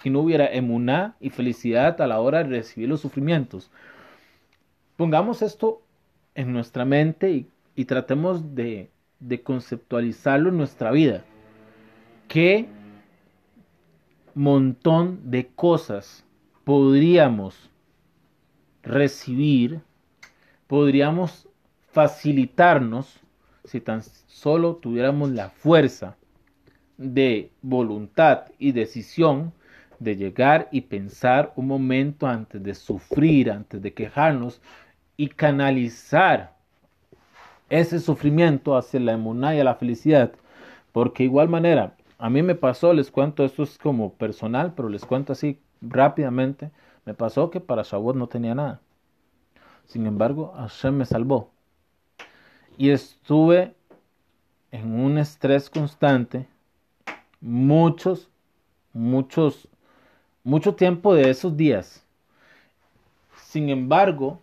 que 0.01 0.09
no 0.09 0.19
hubiera 0.19 0.47
emuná 0.47 1.15
y 1.19 1.29
felicidad 1.29 1.99
a 2.01 2.07
la 2.07 2.19
hora 2.19 2.39
de 2.39 2.49
recibir 2.49 2.89
los 2.89 3.01
sufrimientos. 3.01 3.71
Pongamos 4.97 5.41
esto 5.41 5.81
en 6.35 6.53
nuestra 6.53 6.85
mente 6.85 7.45
y, 7.75 7.85
tratemos 7.85 8.53
de, 8.53 8.89
de 9.19 9.41
conceptualizarlo 9.41 10.49
en 10.49 10.57
nuestra 10.57 10.91
vida. 10.91 11.23
¿Qué 12.27 12.67
montón 14.35 15.31
de 15.31 15.47
cosas 15.47 16.23
podríamos 16.63 17.70
recibir, 18.83 19.81
podríamos 20.67 21.47
facilitarnos 21.91 23.19
si 23.63 23.81
tan 23.81 24.01
solo 24.27 24.75
tuviéramos 24.75 25.31
la 25.31 25.49
fuerza 25.49 26.15
de 26.97 27.51
voluntad 27.61 28.45
y 28.57 28.71
decisión 28.71 29.53
de 29.99 30.15
llegar 30.15 30.67
y 30.71 30.81
pensar 30.81 31.53
un 31.55 31.67
momento 31.67 32.25
antes 32.25 32.61
de 32.63 32.73
sufrir, 32.73 33.51
antes 33.51 33.81
de 33.81 33.93
quejarnos 33.93 34.61
y 35.15 35.27
canalizar 35.27 36.55
ese 37.69 37.99
sufrimiento 37.99 38.75
hacia 38.75 38.99
la 38.99 39.13
emuná 39.13 39.55
y 39.55 39.59
a 39.59 39.63
la 39.63 39.75
felicidad. 39.75 40.31
Porque 40.91 41.23
igual 41.23 41.49
manera, 41.49 41.95
a 42.17 42.29
mí 42.29 42.41
me 42.41 42.55
pasó, 42.55 42.93
les 42.93 43.11
cuento, 43.11 43.45
esto 43.45 43.63
es 43.63 43.77
como 43.77 44.13
personal, 44.13 44.73
pero 44.75 44.89
les 44.89 45.05
cuento 45.05 45.33
así 45.33 45.59
rápidamente. 45.81 46.71
Me 47.05 47.13
pasó 47.13 47.49
que 47.49 47.59
para 47.59 47.83
Shavuot 47.83 48.15
no 48.15 48.27
tenía 48.27 48.55
nada. 48.55 48.79
Sin 49.85 50.05
embargo, 50.05 50.53
Hashem 50.55 50.95
me 50.95 51.05
salvó. 51.05 51.49
Y 52.77 52.89
estuve 52.89 53.75
en 54.71 54.93
un 54.93 55.17
estrés 55.17 55.69
constante 55.69 56.47
muchos, 57.41 58.29
muchos, 58.93 59.67
mucho 60.43 60.75
tiempo 60.75 61.13
de 61.13 61.29
esos 61.29 61.57
días. 61.57 62.05
Sin 63.35 63.69
embargo, 63.69 64.39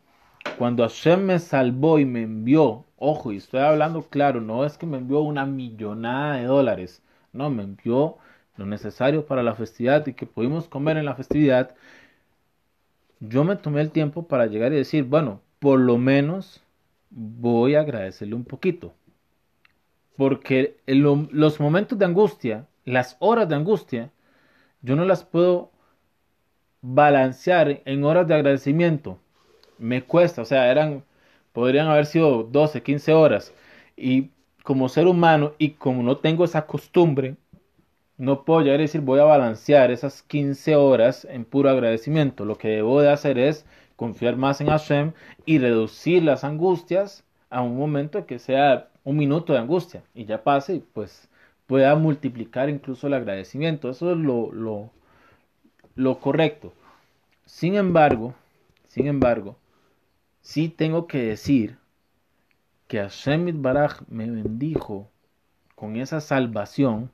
cuando 0.58 0.82
Hashem 0.82 1.24
me 1.24 1.38
salvó 1.38 1.98
y 1.98 2.04
me 2.04 2.22
envió, 2.22 2.84
ojo, 2.98 3.32
y 3.32 3.36
estoy 3.36 3.60
hablando 3.60 4.02
claro, 4.02 4.40
no 4.40 4.64
es 4.64 4.76
que 4.76 4.86
me 4.86 4.98
envió 4.98 5.20
una 5.20 5.46
millonada 5.46 6.36
de 6.36 6.44
dólares, 6.44 7.02
no, 7.32 7.48
me 7.48 7.62
envió 7.62 8.18
lo 8.56 8.66
necesario 8.66 9.24
para 9.24 9.42
la 9.42 9.54
festividad 9.54 10.06
y 10.06 10.14
que 10.14 10.26
pudimos 10.26 10.68
comer 10.68 10.96
en 10.96 11.04
la 11.04 11.14
festividad, 11.14 11.74
yo 13.20 13.44
me 13.44 13.56
tomé 13.56 13.80
el 13.80 13.90
tiempo 13.90 14.26
para 14.26 14.46
llegar 14.46 14.72
y 14.72 14.76
decir, 14.76 15.04
bueno, 15.04 15.40
por 15.58 15.80
lo 15.80 15.98
menos 15.98 16.62
voy 17.10 17.74
a 17.74 17.80
agradecerle 17.80 18.34
un 18.34 18.44
poquito. 18.44 18.94
Porque 20.16 20.76
los 20.86 21.60
momentos 21.60 21.98
de 21.98 22.04
angustia, 22.04 22.66
las 22.84 23.16
horas 23.20 23.48
de 23.48 23.54
angustia, 23.54 24.10
yo 24.82 24.96
no 24.96 25.04
las 25.04 25.24
puedo 25.24 25.70
balancear 26.80 27.82
en 27.84 28.04
horas 28.04 28.26
de 28.26 28.34
agradecimiento. 28.34 29.18
Me 29.78 30.02
cuesta, 30.02 30.42
o 30.42 30.44
sea, 30.44 30.70
eran, 30.70 31.04
podrían 31.52 31.88
haber 31.88 32.06
sido 32.06 32.44
12, 32.44 32.82
15 32.82 33.12
horas. 33.14 33.54
Y 33.96 34.30
como 34.64 34.88
ser 34.88 35.06
humano 35.06 35.54
y 35.58 35.70
como 35.70 36.02
no 36.02 36.18
tengo 36.18 36.44
esa 36.44 36.66
costumbre, 36.66 37.36
no 38.18 38.44
puedo 38.44 38.60
llegar 38.62 38.80
a 38.80 38.82
decir 38.82 39.00
voy 39.00 39.20
a 39.20 39.24
balancear 39.24 39.90
esas 39.92 40.22
15 40.22 40.76
horas 40.76 41.24
en 41.30 41.44
puro 41.44 41.70
agradecimiento. 41.70 42.44
Lo 42.44 42.58
que 42.58 42.68
debo 42.68 43.00
de 43.00 43.10
hacer 43.10 43.38
es 43.38 43.64
confiar 43.96 44.36
más 44.36 44.60
en 44.60 44.68
Hashem 44.68 45.12
y 45.46 45.58
reducir 45.58 46.24
las 46.24 46.44
angustias 46.44 47.24
a 47.48 47.62
un 47.62 47.78
momento 47.78 48.26
que 48.26 48.38
sea 48.38 48.88
un 49.04 49.16
minuto 49.16 49.52
de 49.52 49.60
angustia 49.60 50.02
y 50.14 50.24
ya 50.26 50.42
pase 50.42 50.74
y 50.74 50.80
pues 50.80 51.28
pueda 51.66 51.94
multiplicar 51.94 52.68
incluso 52.68 53.06
el 53.06 53.14
agradecimiento. 53.14 53.88
Eso 53.88 54.12
es 54.12 54.18
lo, 54.18 54.52
lo, 54.52 54.90
lo 55.94 56.18
correcto. 56.18 56.72
Sin 57.46 57.76
embargo, 57.76 58.34
sin 58.88 59.06
embargo, 59.06 59.56
sí 60.40 60.68
tengo 60.68 61.06
que 61.06 61.22
decir 61.22 61.78
que 62.88 62.98
Hashem 62.98 63.62
Baraj 63.62 64.00
me 64.08 64.28
bendijo 64.28 65.08
con 65.76 65.96
esa 65.96 66.20
salvación 66.20 67.10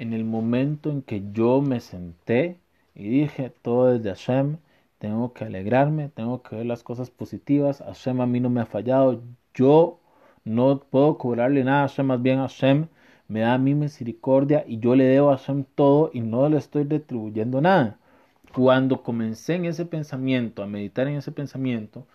en 0.00 0.14
el 0.14 0.24
momento 0.24 0.90
en 0.90 1.02
que 1.02 1.22
yo 1.32 1.60
me 1.60 1.80
senté 1.80 2.58
y 2.94 3.08
dije, 3.10 3.52
todo 3.62 3.94
es 3.94 4.02
de 4.02 4.10
Hashem, 4.10 4.56
tengo 4.98 5.34
que 5.34 5.44
alegrarme, 5.44 6.08
tengo 6.08 6.42
que 6.42 6.56
ver 6.56 6.66
las 6.66 6.82
cosas 6.82 7.10
positivas, 7.10 7.80
Hashem 7.80 8.20
a 8.22 8.26
mí 8.26 8.40
no 8.40 8.48
me 8.50 8.62
ha 8.62 8.66
fallado, 8.66 9.22
yo 9.54 10.00
no 10.44 10.80
puedo 10.80 11.18
cobrarle 11.18 11.64
nada 11.64 11.86
a 11.94 12.02
más 12.02 12.22
bien 12.22 12.38
Hashem 12.38 12.88
me 13.28 13.40
da 13.40 13.58
mí 13.58 13.74
misericordia 13.74 14.64
y 14.66 14.78
yo 14.80 14.94
le 14.96 15.04
debo 15.04 15.30
a 15.30 15.36
Hashem 15.36 15.64
todo 15.74 16.10
y 16.14 16.20
no 16.20 16.48
le 16.48 16.58
estoy 16.58 16.84
retribuyendo 16.84 17.60
nada. 17.60 17.98
Cuando 18.54 19.02
comencé 19.02 19.56
en 19.56 19.66
ese 19.66 19.84
pensamiento, 19.86 20.62
a 20.62 20.66
meditar 20.66 21.08
en 21.08 21.16
ese 21.16 21.30
pensamiento, 21.32 22.06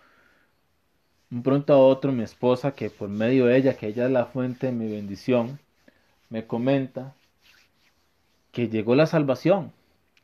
un 1.30 1.42
pronto 1.42 1.72
a 1.72 1.78
otro 1.78 2.12
mi 2.12 2.24
esposa, 2.24 2.72
que 2.72 2.90
por 2.90 3.08
medio 3.08 3.46
de 3.46 3.56
ella, 3.58 3.76
que 3.76 3.86
ella 3.88 4.06
es 4.06 4.10
la 4.10 4.26
fuente 4.26 4.66
de 4.66 4.72
mi 4.72 4.90
bendición, 4.90 5.58
me 6.30 6.46
comenta 6.46 7.14
que 8.56 8.70
llegó 8.70 8.94
la 8.94 9.04
salvación 9.04 9.70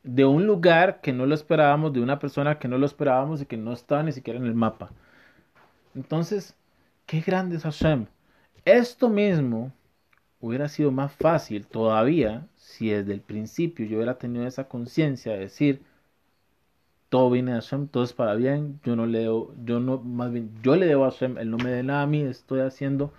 de 0.03 0.25
un 0.25 0.47
lugar 0.47 1.03
que 1.03 1.13
no 1.13 1.27
lo 1.27 1.35
esperábamos, 1.35 1.93
de 1.93 2.01
una 2.01 2.19
persona 2.19 2.59
que 2.59 2.67
no 2.67 2.79
lo 2.79 2.87
esperábamos 2.87 3.43
y 3.43 3.45
que 3.45 3.59
no 3.59 3.75
estaba 3.75 4.03
ni 4.03 4.13
siquiera 4.13 4.41
en 4.41 4.47
el 4.47 4.55
mapa. 4.55 4.91
Entonces, 5.95 6.57
qué 7.05 7.21
grande 7.21 7.57
es 7.57 7.65
Hashem. 7.65 8.07
Esto 8.65 9.11
mismo 9.11 9.71
hubiera 10.41 10.71
sido 10.71 10.91
más 10.91 11.13
fácil 11.13 11.67
todavía 11.67 12.47
si 12.57 12.89
desde 12.89 13.13
el 13.13 13.21
principio 13.21 13.85
yo 13.85 13.99
hubiera 13.99 14.17
tenido 14.17 14.47
esa 14.47 14.67
conciencia 14.67 15.35
de 15.35 15.41
decir, 15.41 15.83
todo 17.11 17.29
viene 17.29 17.53
de 17.53 17.61
Hashem, 17.61 17.87
todo 17.87 18.03
es 18.03 18.15
para 18.15 18.35
bien, 18.35 18.81
yo 18.83 18.97
no 18.97 19.05
le 19.05 19.19
debo, 19.19 19.55
yo 19.63 19.79
no, 19.79 19.99
más 19.99 20.33
bien, 20.33 20.51
yo 20.63 20.75
le 20.77 20.87
debo 20.87 21.05
a 21.05 21.11
Hashem, 21.11 21.37
él 21.37 21.51
no 21.51 21.59
me 21.59 21.69
dé 21.71 21.83
nada 21.83 22.05
a 22.05 22.07
mí, 22.07 22.23
estoy 22.23 22.61
haciendo 22.61 23.13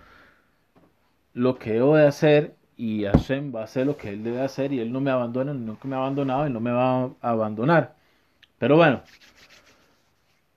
lo 1.34 1.56
que 1.56 1.74
debo 1.74 1.94
de 1.94 2.08
hacer 2.08 2.56
y 2.76 3.04
Hashem 3.04 3.54
va 3.54 3.60
a 3.60 3.64
hacer 3.64 3.86
lo 3.86 3.96
que 3.96 4.10
él 4.10 4.24
debe 4.24 4.40
hacer 4.42 4.72
y 4.72 4.80
él 4.80 4.92
no 4.92 5.00
me 5.00 5.10
abandona, 5.10 5.54
nunca 5.54 5.86
me 5.86 5.96
ha 5.96 5.98
abandonado 5.98 6.46
y 6.46 6.52
no 6.52 6.60
me 6.60 6.70
va 6.72 7.04
a 7.04 7.10
abandonar. 7.22 7.94
Pero 8.58 8.76
bueno, 8.76 9.02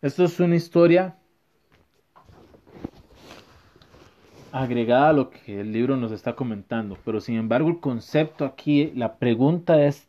esto 0.01 0.23
es 0.23 0.39
una 0.39 0.55
historia 0.55 1.15
agregada 4.51 5.09
a 5.09 5.13
lo 5.13 5.29
que 5.29 5.61
el 5.61 5.71
libro 5.71 5.97
nos 5.97 6.11
está 6.11 6.35
comentando. 6.35 6.97
Pero 7.05 7.21
sin 7.21 7.35
embargo, 7.35 7.69
el 7.69 7.79
concepto 7.79 8.45
aquí, 8.45 8.91
la 8.95 9.17
pregunta 9.17 9.83
es, 9.83 10.07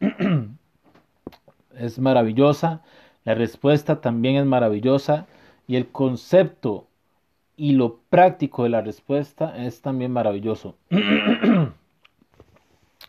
es 1.76 1.98
maravillosa, 1.98 2.82
la 3.24 3.34
respuesta 3.34 4.00
también 4.00 4.36
es 4.36 4.46
maravillosa 4.46 5.26
y 5.66 5.76
el 5.76 5.88
concepto 5.88 6.86
y 7.56 7.72
lo 7.72 8.00
práctico 8.10 8.64
de 8.64 8.70
la 8.70 8.80
respuesta 8.80 9.54
es 9.64 9.80
también 9.80 10.12
maravilloso. 10.12 10.76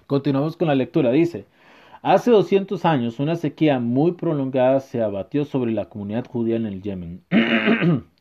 Continuamos 0.07 0.55
con 0.57 0.67
la 0.67 0.75
lectura. 0.75 1.11
Dice, 1.11 1.45
hace 2.01 2.31
200 2.31 2.85
años 2.85 3.19
una 3.19 3.35
sequía 3.35 3.79
muy 3.79 4.11
prolongada 4.13 4.79
se 4.79 5.01
abatió 5.01 5.45
sobre 5.45 5.71
la 5.71 5.89
comunidad 5.89 6.25
judía 6.27 6.57
en 6.57 6.65
el 6.65 6.81
Yemen. 6.81 7.23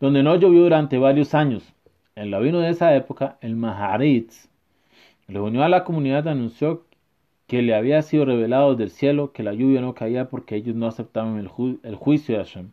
donde 0.00 0.22
no 0.22 0.36
llovió 0.36 0.62
durante 0.62 0.98
varios 0.98 1.34
años. 1.34 1.74
En 2.14 2.30
la 2.30 2.38
vino 2.38 2.60
de 2.60 2.70
esa 2.70 2.94
época, 2.94 3.38
el 3.40 3.56
Maharitz 3.56 4.48
reunió 5.28 5.62
a 5.62 5.68
la 5.68 5.84
comunidad 5.84 6.24
y 6.26 6.28
anunció 6.28 6.86
que 7.46 7.62
le 7.62 7.74
había 7.74 8.02
sido 8.02 8.24
revelado 8.24 8.74
del 8.74 8.90
cielo 8.90 9.32
que 9.32 9.42
la 9.42 9.54
lluvia 9.54 9.80
no 9.80 9.94
caía 9.94 10.28
porque 10.28 10.56
ellos 10.56 10.74
no 10.76 10.86
aceptaban 10.86 11.38
el, 11.38 11.50
el 11.82 11.94
juicio 11.96 12.36
de 12.36 12.44
Hashem. 12.44 12.70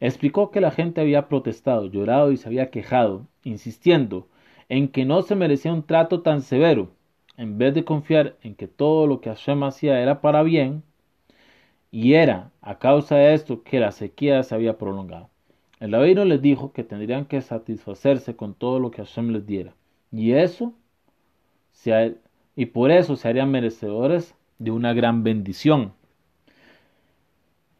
Explicó 0.00 0.50
que 0.50 0.60
la 0.60 0.70
gente 0.70 1.00
había 1.00 1.28
protestado, 1.28 1.86
llorado 1.86 2.32
y 2.32 2.36
se 2.36 2.48
había 2.48 2.70
quejado, 2.70 3.26
insistiendo 3.44 4.28
en 4.68 4.88
que 4.88 5.04
no 5.04 5.22
se 5.22 5.36
merecía 5.36 5.72
un 5.72 5.82
trato 5.82 6.22
tan 6.22 6.42
severo, 6.42 6.90
en 7.36 7.58
vez 7.58 7.74
de 7.74 7.84
confiar 7.84 8.36
en 8.42 8.54
que 8.54 8.66
todo 8.66 9.06
lo 9.06 9.20
que 9.20 9.30
Hashem 9.30 9.62
hacía 9.62 10.00
era 10.00 10.20
para 10.20 10.42
bien, 10.42 10.82
y 11.90 12.14
era 12.14 12.50
a 12.62 12.78
causa 12.78 13.16
de 13.16 13.34
esto 13.34 13.62
que 13.62 13.80
la 13.80 13.92
sequía 13.92 14.42
se 14.42 14.54
había 14.54 14.78
prolongado. 14.78 15.28
El 15.80 15.92
rabino 15.92 16.24
les 16.24 16.40
dijo 16.40 16.72
que 16.72 16.84
tendrían 16.84 17.24
que 17.24 17.40
satisfacerse 17.40 18.36
con 18.36 18.54
todo 18.54 18.78
lo 18.78 18.90
que 18.90 19.02
Hashem 19.02 19.30
les 19.30 19.46
diera. 19.46 19.74
Y 20.12 20.32
eso 20.32 20.74
y 22.56 22.66
por 22.66 22.90
eso 22.90 23.16
se 23.16 23.28
harían 23.28 23.50
merecedores 23.50 24.34
de 24.58 24.70
una 24.70 24.92
gran 24.92 25.22
bendición. 25.22 25.94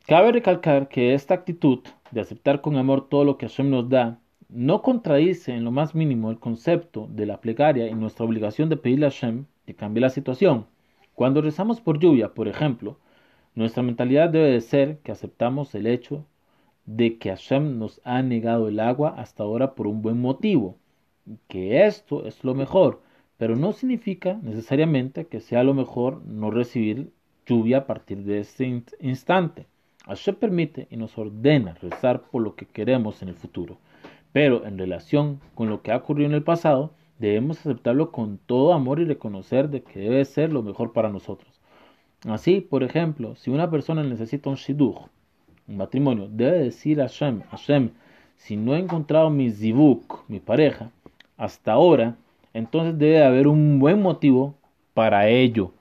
Cabe 0.06 0.32
recalcar 0.32 0.88
que 0.88 1.14
esta 1.14 1.34
actitud 1.34 1.80
de 2.10 2.20
aceptar 2.20 2.60
con 2.60 2.76
amor 2.76 3.08
todo 3.08 3.24
lo 3.24 3.38
que 3.38 3.46
Hashem 3.46 3.70
nos 3.70 3.88
da 3.88 4.20
no 4.48 4.82
contradice 4.82 5.52
en 5.54 5.64
lo 5.64 5.70
más 5.70 5.94
mínimo 5.94 6.30
el 6.30 6.40
concepto 6.40 7.08
de 7.10 7.26
la 7.26 7.40
plegaria 7.40 7.88
y 7.88 7.94
nuestra 7.94 8.26
obligación 8.26 8.68
de 8.68 8.76
pedirle 8.76 9.06
a 9.06 9.10
Hashem 9.10 9.46
que 9.64 9.74
cambie 9.74 10.00
la 10.00 10.10
situación. 10.10 10.66
Cuando 11.14 11.40
rezamos 11.40 11.80
por 11.80 11.98
lluvia, 12.00 12.34
por 12.34 12.48
ejemplo, 12.48 12.98
nuestra 13.54 13.82
mentalidad 13.82 14.30
debe 14.30 14.50
de 14.50 14.60
ser 14.60 14.98
que 14.98 15.12
aceptamos 15.12 15.74
el 15.74 15.86
hecho 15.86 16.24
de 16.86 17.18
que 17.18 17.30
Hashem 17.30 17.78
nos 17.78 18.00
ha 18.04 18.22
negado 18.22 18.68
el 18.68 18.80
agua 18.80 19.14
hasta 19.16 19.44
ahora 19.44 19.74
por 19.74 19.86
un 19.86 20.02
buen 20.02 20.20
motivo, 20.20 20.76
que 21.46 21.86
esto 21.86 22.26
es 22.26 22.42
lo 22.42 22.54
mejor, 22.54 23.02
pero 23.36 23.54
no 23.54 23.72
significa 23.72 24.38
necesariamente 24.42 25.26
que 25.26 25.40
sea 25.40 25.62
lo 25.62 25.74
mejor 25.74 26.22
no 26.26 26.50
recibir 26.50 27.12
lluvia 27.46 27.78
a 27.78 27.86
partir 27.86 28.24
de 28.24 28.40
este 28.40 28.82
instante. 29.00 29.66
Hashem 30.06 30.34
permite 30.34 30.86
y 30.90 30.96
nos 30.96 31.16
ordena 31.18 31.74
rezar 31.74 32.22
por 32.22 32.42
lo 32.42 32.54
que 32.54 32.66
queremos 32.66 33.22
en 33.22 33.28
el 33.28 33.34
futuro, 33.34 33.78
pero 34.32 34.66
en 34.66 34.78
relación 34.78 35.40
con 35.54 35.68
lo 35.68 35.82
que 35.82 35.92
ha 35.92 35.96
ocurrido 35.96 36.28
en 36.28 36.34
el 36.34 36.42
pasado, 36.42 36.92
debemos 37.18 37.60
aceptarlo 37.60 38.10
con 38.10 38.38
todo 38.38 38.72
amor 38.72 39.00
y 39.00 39.04
reconocer 39.04 39.68
de 39.68 39.82
que 39.82 40.00
debe 40.00 40.24
ser 40.24 40.52
lo 40.52 40.62
mejor 40.62 40.92
para 40.92 41.10
nosotros. 41.10 41.60
Así, 42.26 42.60
por 42.60 42.82
ejemplo, 42.82 43.34
si 43.36 43.50
una 43.50 43.70
persona 43.70 44.02
necesita 44.02 44.50
un 44.50 44.56
shidduch, 44.56 45.06
un 45.68 45.76
matrimonio, 45.76 46.28
debe 46.30 46.58
decir 46.58 47.00
a 47.00 47.04
Hashem, 47.04 47.42
Hashem, 47.50 47.90
si 48.36 48.56
no 48.56 48.74
he 48.74 48.78
encontrado 48.78 49.30
mi 49.30 49.50
zibuk, 49.50 50.24
mi 50.28 50.40
pareja, 50.40 50.90
hasta 51.36 51.72
ahora, 51.72 52.16
entonces 52.52 52.98
debe 52.98 53.22
haber 53.22 53.46
un 53.46 53.78
buen 53.78 54.02
motivo 54.02 54.54
para 54.94 55.28
ello. 55.28 55.72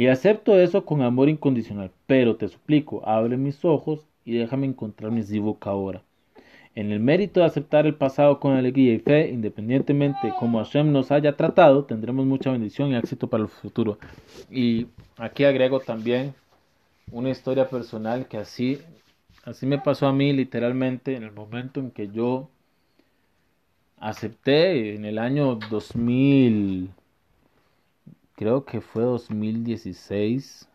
Y 0.00 0.06
acepto 0.06 0.58
eso 0.58 0.86
con 0.86 1.02
amor 1.02 1.28
incondicional, 1.28 1.90
pero 2.06 2.36
te 2.36 2.48
suplico, 2.48 3.06
abre 3.06 3.36
mis 3.36 3.66
ojos 3.66 4.06
y 4.24 4.32
déjame 4.32 4.66
encontrar 4.66 5.12
mi 5.12 5.22
zibuk 5.22 5.66
ahora. 5.66 6.02
En 6.74 6.90
el 6.90 7.00
mérito 7.00 7.40
de 7.40 7.44
aceptar 7.44 7.84
el 7.84 7.94
pasado 7.94 8.40
con 8.40 8.54
alegría 8.54 8.94
y 8.94 8.98
fe, 8.98 9.28
independientemente 9.28 10.32
como 10.38 10.56
Hashem 10.56 10.90
nos 10.90 11.10
haya 11.10 11.36
tratado, 11.36 11.84
tendremos 11.84 12.24
mucha 12.24 12.50
bendición 12.50 12.92
y 12.92 12.96
éxito 12.96 13.28
para 13.28 13.42
el 13.42 13.50
futuro. 13.50 13.98
Y 14.50 14.86
aquí 15.18 15.44
agrego 15.44 15.80
también 15.80 16.32
una 17.12 17.28
historia 17.28 17.68
personal 17.68 18.26
que 18.26 18.38
así, 18.38 18.78
así 19.44 19.66
me 19.66 19.76
pasó 19.76 20.06
a 20.06 20.14
mí 20.14 20.32
literalmente 20.32 21.14
en 21.14 21.24
el 21.24 21.32
momento 21.32 21.78
en 21.78 21.90
que 21.90 22.08
yo 22.08 22.48
acepté 23.98 24.94
en 24.94 25.04
el 25.04 25.18
año 25.18 25.56
2000, 25.56 26.88
creo 28.40 28.64
que 28.64 28.80
fue 28.80 29.02
2016, 29.02 30.66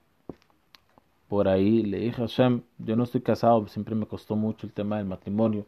por 1.28 1.48
ahí 1.48 1.82
le 1.82 1.98
dije 1.98 2.22
a 2.22 2.28
Hashem, 2.28 2.62
yo 2.78 2.96
no 2.96 3.06
estoy 3.06 3.22
casado, 3.22 3.68
siempre 3.68 3.96
me 3.96 4.06
costó 4.06 4.36
mucho 4.36 4.68
el 4.68 4.72
tema 4.72 4.98
del 4.98 5.08
matrimonio. 5.08 5.66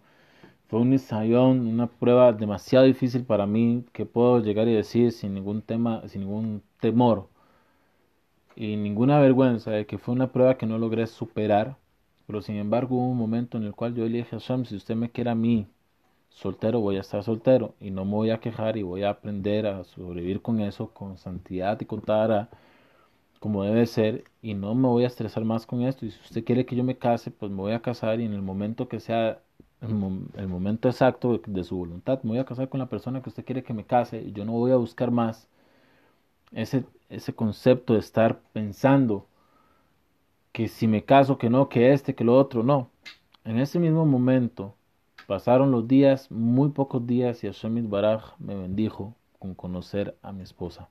Fue 0.67 0.79
un 0.79 0.93
ensayón, 0.93 1.65
una 1.65 1.87
prueba 1.87 2.33
demasiado 2.33 2.85
difícil 2.85 3.23
para 3.23 3.47
mí 3.47 3.83
que 3.93 4.05
puedo 4.05 4.39
llegar 4.43 4.67
y 4.67 4.75
decir 4.75 5.11
sin 5.11 5.33
ningún 5.33 5.63
tema, 5.63 6.07
sin 6.07 6.21
ningún 6.21 6.61
temor 6.79 7.29
y 8.55 8.75
ninguna 8.75 9.19
vergüenza 9.19 9.71
de 9.71 9.87
que 9.87 9.97
fue 9.97 10.13
una 10.13 10.31
prueba 10.31 10.55
que 10.55 10.67
no 10.67 10.77
logré 10.77 11.07
superar, 11.07 11.77
pero 12.27 12.43
sin 12.43 12.57
embargo 12.57 12.97
hubo 12.97 13.09
un 13.09 13.17
momento 13.17 13.57
en 13.57 13.63
el 13.63 13.73
cual 13.73 13.95
yo 13.95 14.03
le 14.05 14.19
dije 14.19 14.35
a 14.35 14.39
Hashem, 14.39 14.65
si 14.65 14.75
usted 14.75 14.95
me 14.95 15.09
quiere 15.09 15.31
a 15.31 15.35
mí 15.35 15.65
soltero, 16.29 16.79
voy 16.79 16.97
a 16.97 17.01
estar 17.01 17.23
soltero 17.23 17.75
y 17.79 17.91
no 17.91 18.05
me 18.05 18.11
voy 18.11 18.29
a 18.31 18.39
quejar 18.39 18.77
y 18.77 18.83
voy 18.83 19.03
a 19.03 19.09
aprender 19.11 19.67
a 19.67 19.83
sobrevivir 19.83 20.41
con 20.41 20.59
eso, 20.61 20.89
con 20.93 21.17
santidad 21.17 21.79
y 21.81 21.85
con 21.85 22.01
tara, 22.01 22.49
como 23.39 23.63
debe 23.63 23.85
ser, 23.85 24.23
y 24.41 24.53
no 24.53 24.75
me 24.75 24.87
voy 24.87 25.03
a 25.03 25.07
estresar 25.07 25.45
más 25.45 25.65
con 25.65 25.81
esto, 25.83 26.05
y 26.05 26.11
si 26.11 26.19
usted 26.21 26.43
quiere 26.43 26.65
que 26.65 26.75
yo 26.75 26.83
me 26.83 26.97
case, 26.97 27.31
pues 27.31 27.51
me 27.51 27.57
voy 27.57 27.73
a 27.73 27.81
casar 27.81 28.19
y 28.19 28.25
en 28.25 28.33
el 28.33 28.41
momento 28.41 28.87
que 28.87 28.99
sea 28.99 29.41
el, 29.81 29.93
momento 30.47 30.89
exacto 30.89 31.39
de, 31.45 31.63
su 31.63 31.77
voluntad, 31.77 32.21
me 32.23 32.31
voy 32.31 32.39
a 32.39 32.45
casar 32.45 32.69
con 32.69 32.79
la 32.79 32.87
persona 32.89 33.21
que 33.21 33.29
usted 33.29 33.45
quiere 33.45 33.63
que 33.63 33.73
me 33.73 33.85
case 33.85 34.21
y 34.21 34.31
yo 34.31 34.45
no 34.45 34.53
voy 34.53 34.71
a 34.71 34.75
buscar 34.77 35.11
más 35.11 35.47
ese, 36.51 36.85
ese 37.09 37.33
concepto 37.33 37.93
de 37.93 37.99
estar 37.99 38.39
pensando 38.53 39.27
que 40.51 40.67
si 40.67 40.87
me 40.87 41.03
caso, 41.03 41.37
que 41.37 41.49
no, 41.49 41.69
que 41.69 41.93
este, 41.93 42.15
que 42.15 42.23
lo 42.23 42.35
otro, 42.35 42.63
no. 42.63 42.89
En 43.45 43.59
ese 43.59 43.79
mismo 43.79 44.05
momento 44.05 44.75
pasaron 45.27 45.71
los 45.71 45.87
días, 45.87 46.31
muy 46.31 46.69
pocos 46.69 47.05
días, 47.05 47.43
y 47.43 47.47
Hashem 47.47 47.89
Baraj 47.89 48.33
me 48.39 48.55
bendijo 48.55 49.13
con 49.37 49.53
conocer 49.53 50.17
a 50.23 50.31
mi 50.31 50.41
esposa. 50.41 50.89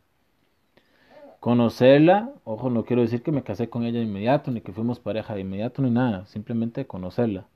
Conocerla, 1.41 2.33
ojo, 2.45 2.71
no 2.71 2.85
quiero 2.85 3.03
decir 3.03 3.23
que 3.23 3.33
me 3.33 3.43
casé 3.43 3.69
con 3.69 3.85
ella 3.85 3.99
de 3.99 4.05
inmediato, 4.05 4.51
ni 4.51 4.61
que 4.61 4.73
fuimos 4.73 5.01
pareja 5.01 5.35
de 5.35 5.41
inmediato, 5.41 5.83
ni 5.83 5.91
nada, 5.91 6.27
simplemente 6.27 6.87
conocerla. 6.87 7.47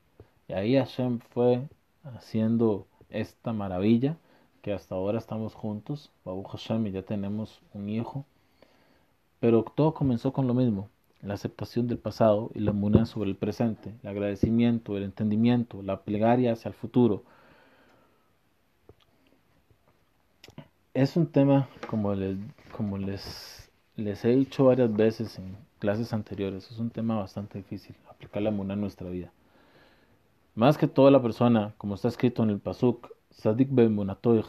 Y 0.48 0.54
ahí 0.54 0.76
Hashem 0.76 1.20
fue 1.30 1.68
haciendo 2.02 2.86
esta 3.10 3.52
maravilla, 3.52 4.16
que 4.62 4.72
hasta 4.72 4.94
ahora 4.94 5.18
estamos 5.18 5.54
juntos, 5.54 6.10
Babu 6.24 6.44
Hashem, 6.44 6.86
y 6.86 6.92
ya 6.92 7.02
tenemos 7.02 7.60
un 7.74 7.88
hijo. 7.88 8.24
Pero 9.38 9.64
todo 9.64 9.94
comenzó 9.94 10.32
con 10.32 10.46
lo 10.46 10.54
mismo, 10.54 10.88
la 11.22 11.34
aceptación 11.34 11.86
del 11.86 11.98
pasado 11.98 12.50
y 12.54 12.60
la 12.60 12.70
inmunidad 12.70 13.04
sobre 13.04 13.30
el 13.30 13.36
presente, 13.36 13.94
el 14.02 14.08
agradecimiento, 14.08 14.96
el 14.96 15.04
entendimiento, 15.04 15.82
la 15.82 16.02
plegaria 16.02 16.52
hacia 16.52 16.70
el 16.70 16.74
futuro. 16.74 17.24
Es 20.94 21.16
un 21.16 21.26
tema, 21.26 21.68
como 21.88 22.14
les, 22.14 22.36
como 22.76 22.98
les, 22.98 23.70
les 23.96 24.24
he 24.24 24.30
dicho 24.30 24.64
varias 24.64 24.92
veces 24.92 25.38
en 25.38 25.56
clases 25.78 26.12
anteriores, 26.12 26.70
es 26.70 26.78
un 26.78 26.90
tema 26.90 27.16
bastante 27.16 27.58
difícil, 27.58 27.94
aplicar 28.08 28.42
la 28.42 28.50
inmunidad 28.50 28.74
en 28.74 28.80
nuestra 28.80 29.08
vida. 29.10 29.32
Más 30.54 30.78
que 30.78 30.88
toda 30.88 31.10
la 31.10 31.22
persona, 31.22 31.74
como 31.78 31.94
está 31.94 32.08
escrito 32.08 32.42
en 32.42 32.50
el 32.50 32.58
Pasuk, 32.58 33.08
Sadik 33.30 33.68
Bemunato 33.70 34.34
y 34.34 34.42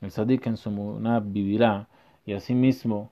el 0.00 0.10
Sadik 0.10 0.46
en 0.46 0.56
su 0.56 0.70
inmunidad 0.70 1.22
vivirá, 1.24 1.88
y 2.24 2.34
asimismo 2.34 3.10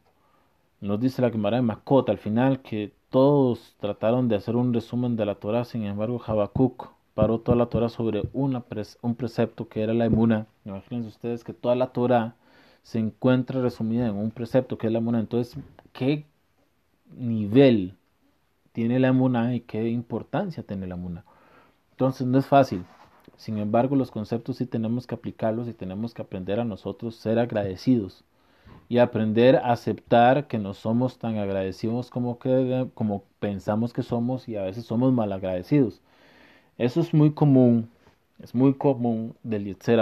nos 0.81 1.01
dice 1.01 1.22
la 1.22 1.31
Gemara 1.31 1.57
de 1.59 1.62
Makot 1.62 2.09
al 2.09 2.18
final 2.18 2.61
que 2.62 2.93
todos 3.11 3.76
trataron 3.81 4.28
de 4.28 4.37
hacer 4.37 4.57
un 4.57 4.72
resumen 4.72 5.16
de 5.16 5.26
la 5.26 5.35
Torah, 5.35 5.64
sin 5.64 5.85
embargo 5.85 6.22
Habacuc 6.24 6.91
paró 7.14 7.41
toda 7.41 7.57
la 7.57 7.66
Torah 7.66 7.89
sobre 7.89 8.22
una 8.33 8.64
un 9.03 9.14
precepto 9.14 9.68
que 9.68 9.83
era 9.83 9.93
la 9.93 10.07
emuna. 10.07 10.47
Imagínense 10.64 11.09
ustedes 11.09 11.45
que 11.45 11.53
toda 11.53 11.74
la 11.74 11.89
Torah 11.89 12.35
se 12.83 12.99
encuentra 12.99 13.61
resumida 13.61 14.07
en 14.07 14.16
un 14.16 14.31
precepto 14.31 14.78
que 14.78 14.87
es 14.87 14.93
la 14.93 15.01
emuna. 15.01 15.20
Entonces, 15.20 15.62
¿qué 15.93 16.24
nivel 17.16 17.95
tiene 18.72 18.99
la 19.01 19.09
emuna 19.09 19.55
y 19.55 19.61
qué 19.61 19.91
importancia 19.91 20.62
tiene 20.62 20.87
la 20.87 20.95
emuna? 20.95 21.24
Entonces, 21.91 22.26
no 22.26 22.39
es 22.39 22.47
fácil. 22.47 22.85
Sin 23.37 23.59
embargo, 23.59 23.97
los 23.97 24.11
conceptos 24.11 24.57
sí 24.57 24.66
tenemos 24.66 25.07
que 25.07 25.14
aplicarlos 25.14 25.68
y 25.68 25.74
tenemos 25.74 26.14
que 26.14 26.22
aprender 26.22 26.61
a 26.61 26.64
nosotros 26.64 27.16
ser 27.16 27.39
agradecidos 27.39 28.24
y 28.91 28.99
aprender 28.99 29.55
a 29.55 29.70
aceptar 29.70 30.49
que 30.49 30.59
no 30.59 30.74
somos 30.74 31.16
tan 31.16 31.38
agradecidos 31.38 32.11
como, 32.11 32.41
que, 32.41 32.88
como 32.95 33.22
pensamos 33.38 33.93
que 33.93 34.03
somos 34.03 34.49
y 34.49 34.57
a 34.57 34.64
veces 34.64 34.84
somos 34.84 35.12
mal 35.12 35.32
agradecidos. 35.32 36.03
Eso 36.76 37.01
es 37.01 37.14
muy 37.14 37.32
común, 37.32 37.88
es 38.43 38.53
muy 38.53 38.74
común 38.74 39.36
del 39.45 39.64
Yetzer 39.64 40.01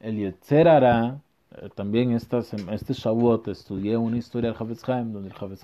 El 0.00 0.16
Yetzer 0.16 0.66
eh, 0.66 1.68
también 1.76 2.10
estas, 2.10 2.52
este 2.52 2.94
Shavuot 2.94 3.46
estudié 3.46 3.96
una 3.96 4.18
historia 4.18 4.50
del 4.50 4.60
Havetz 4.60 4.82
donde 4.84 5.28
el 5.28 5.34
Havetz 5.40 5.62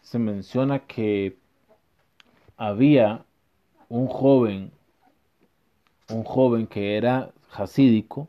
se 0.00 0.18
menciona 0.20 0.78
que 0.78 1.36
había 2.56 3.24
un 3.88 4.06
joven, 4.06 4.70
un 6.08 6.22
joven 6.22 6.68
que 6.68 6.96
era 6.96 7.32
hasídico, 7.52 8.28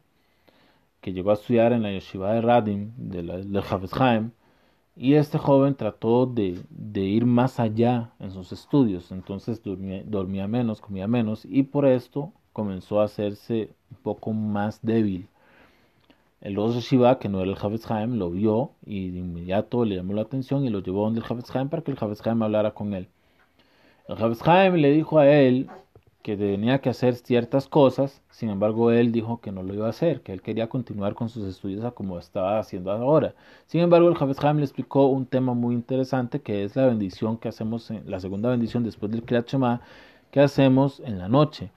que 1.04 1.12
llegó 1.12 1.32
a 1.32 1.34
estudiar 1.34 1.74
en 1.74 1.84
la 1.84 1.92
yeshiva 1.92 2.32
de 2.34 2.40
Radim, 2.40 2.94
de 2.96 3.24
la, 3.24 3.38
de 3.38 4.30
y 4.96 5.16
este 5.16 5.38
joven 5.38 5.76
trató 5.76 6.26
de, 6.26 6.64
ir 6.96 7.26
más 7.26 7.60
allá 7.60 8.12
en 8.20 8.32
sus 8.32 8.54
estudios, 8.54 9.12
entonces 9.12 9.62
dormía, 10.06 10.48
menos, 10.48 10.80
comía 10.80 11.08
menos, 11.08 11.44
y 11.44 11.64
por 11.64 11.86
esto 11.86 12.32
comenzó 12.54 13.02
a 13.02 13.06
hacerse 13.06 13.72
un 13.92 13.98
poco 13.98 14.32
más 14.32 14.80
débil. 14.82 15.28
El 16.40 16.58
otro 16.58 16.80
Shiva, 16.80 17.20
que 17.20 17.28
no 17.28 17.42
era 17.42 17.52
el 17.52 17.58
Havetz 17.58 17.90
lo 18.08 18.30
vio 18.32 18.72
y 18.86 19.10
de 19.10 19.20
inmediato 19.20 19.84
le 19.84 19.96
llamó 19.96 20.14
la 20.14 20.22
atención 20.22 20.64
y 20.64 20.70
lo 20.70 20.80
llevó 20.80 21.04
donde 21.04 21.20
el 21.20 21.26
Havetz 21.28 21.52
para 21.52 21.82
que 21.82 21.92
el 21.92 21.98
Havetz 22.00 22.26
hablara 22.26 22.72
con 22.72 22.94
él. 22.94 23.10
El 24.08 24.24
Havetz 24.24 24.46
le 24.74 24.92
dijo 24.92 25.20
a 25.20 25.28
él 25.28 25.70
que 26.24 26.38
tenía 26.38 26.80
que 26.80 26.90
hacer 26.90 27.16
ciertas 27.16 27.68
cosas, 27.68 28.22
sin 28.32 28.50
embargo 28.50 28.92
él 28.92 29.12
dijo 29.12 29.42
que 29.42 29.52
no 29.52 29.62
lo 29.62 29.74
iba 29.74 29.88
a 29.88 29.90
hacer, 29.90 30.22
que 30.22 30.32
él 30.32 30.42
quería 30.42 30.70
continuar 30.70 31.16
con 31.16 31.30
sus 31.30 31.46
estudios 31.46 31.94
como 31.94 32.18
estaba 32.18 32.60
haciendo 32.60 32.92
ahora. 32.92 33.36
Sin 33.68 33.82
embargo 33.82 34.08
el 34.08 34.16
Javes 34.16 34.42
le 34.42 34.64
explicó 34.64 35.08
un 35.08 35.26
tema 35.26 35.54
muy 35.54 35.76
interesante 35.76 36.42
que 36.42 36.64
es 36.64 36.78
la 36.78 36.88
bendición 36.88 37.38
que 37.38 37.50
hacemos, 37.50 37.92
en, 37.92 38.10
la 38.10 38.22
segunda 38.22 38.50
bendición 38.50 38.84
después 38.84 39.12
del 39.12 39.24
Kriyat 39.24 39.52
que 40.32 40.40
hacemos 40.40 41.02
en 41.02 41.20
la 41.20 41.28
noche. 41.28 41.72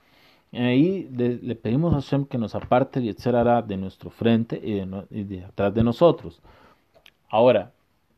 Ahí 0.53 1.09
le 1.11 1.55
pedimos 1.55 1.93
a 1.93 1.97
Hashem 1.97 2.25
que 2.25 2.37
nos 2.37 2.55
aparte 2.55 2.99
el 2.99 3.05
Yetzerara 3.05 3.61
de 3.61 3.75
nuestro 3.75 4.09
frente 4.09 4.59
y 4.63 5.23
de 5.25 5.43
atrás 5.43 5.73
de 5.73 5.83
nosotros. 5.83 6.41
Ahora, 7.29 7.73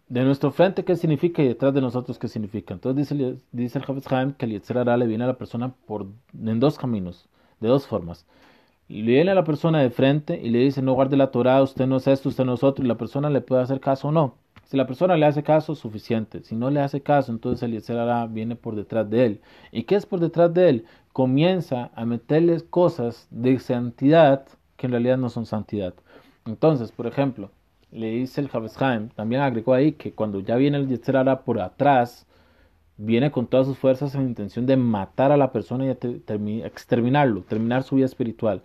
de 0.10 0.24
nuestro 0.24 0.52
frente, 0.52 0.84
¿qué 0.84 0.96
significa? 0.96 1.44
Y 1.44 1.48
detrás 1.48 1.74
de 1.74 1.82
nosotros, 1.82 2.18
¿qué 2.18 2.28
significa? 2.28 2.74
Entonces 2.74 3.10
dice, 3.10 3.38
dice 3.52 3.78
el 3.78 3.86
Hafiz 3.88 4.12
Haim 4.12 4.34
que 4.34 4.46
el 4.46 4.52
Yetzer 4.54 4.86
le 4.86 5.08
viene 5.08 5.24
a 5.24 5.28
la 5.28 5.38
persona 5.38 5.72
por, 5.86 6.08
en 6.34 6.60
dos 6.60 6.78
caminos, 6.80 7.30
de 7.60 7.68
dos 7.68 7.86
formas. 7.88 8.26
Le 8.88 9.04
viene 9.04 9.32
a 9.32 9.36
la 9.36 9.44
persona 9.44 9.82
de 9.82 9.92
frente 9.92 10.42
y 10.42 10.50
le 10.50 10.60
dice, 10.60 10.82
no 10.82 10.94
guarde 10.94 11.16
la 11.16 11.30
Torah, 11.30 11.62
usted 11.62 11.86
no 11.86 11.98
es 11.98 12.08
esto, 12.08 12.30
usted 12.30 12.44
no 12.44 12.56
es 12.56 12.64
otro, 12.64 12.84
y 12.84 12.88
la 12.88 12.98
persona 12.98 13.30
le 13.30 13.42
puede 13.42 13.62
hacer 13.62 13.80
caso 13.80 14.08
o 14.08 14.12
no. 14.12 14.36
Si 14.66 14.78
la 14.78 14.88
persona 14.88 15.16
le 15.16 15.28
hace 15.28 15.44
caso, 15.44 15.76
suficiente. 15.76 16.44
Si 16.44 16.56
no 16.56 16.72
le 16.72 16.80
hace 16.80 17.02
caso, 17.02 17.32
entonces 17.32 17.62
el 17.62 17.74
Yetzer 17.74 18.28
viene 18.30 18.56
por 18.56 18.76
detrás 18.76 19.08
de 19.10 19.26
él. 19.26 19.42
¿Y 19.72 19.84
qué 19.84 19.96
es 19.96 20.08
por 20.08 20.20
detrás 20.20 20.52
de 20.54 20.70
él? 20.70 20.86
Comienza 21.14 21.92
a 21.94 22.06
meterle 22.06 22.60
cosas 22.62 23.28
de 23.30 23.60
santidad 23.60 24.48
que 24.76 24.88
en 24.88 24.92
realidad 24.94 25.18
no 25.18 25.30
son 25.30 25.46
santidad. 25.46 25.94
Entonces, 26.46 26.92
por 26.92 27.06
ejemplo, 27.06 27.52
le 27.92 28.12
dice 28.12 28.42
el 28.42 28.50
Haim, 28.80 29.10
también 29.10 29.42
agregó 29.42 29.74
ahí 29.74 29.94
que 29.94 30.14
cuando 30.14 30.40
ya 30.40 30.56
viene 30.56 30.78
el 30.78 30.88
Yetzerara 30.88 31.42
por 31.42 31.60
atrás, 31.60 32.28
viene 32.98 33.32
con 33.32 33.48
todas 33.48 33.66
sus 33.68 33.78
fuerzas 33.78 34.14
en 34.16 34.24
intención 34.24 34.66
de 34.66 34.78
matar 34.78 35.32
a 35.32 35.38
la 35.38 35.52
persona 35.52 35.86
y 35.86 36.62
exterminarlo, 36.62 37.42
terminar 37.42 37.84
su 37.84 37.96
vida 37.96 38.06
espiritual. 38.06 38.62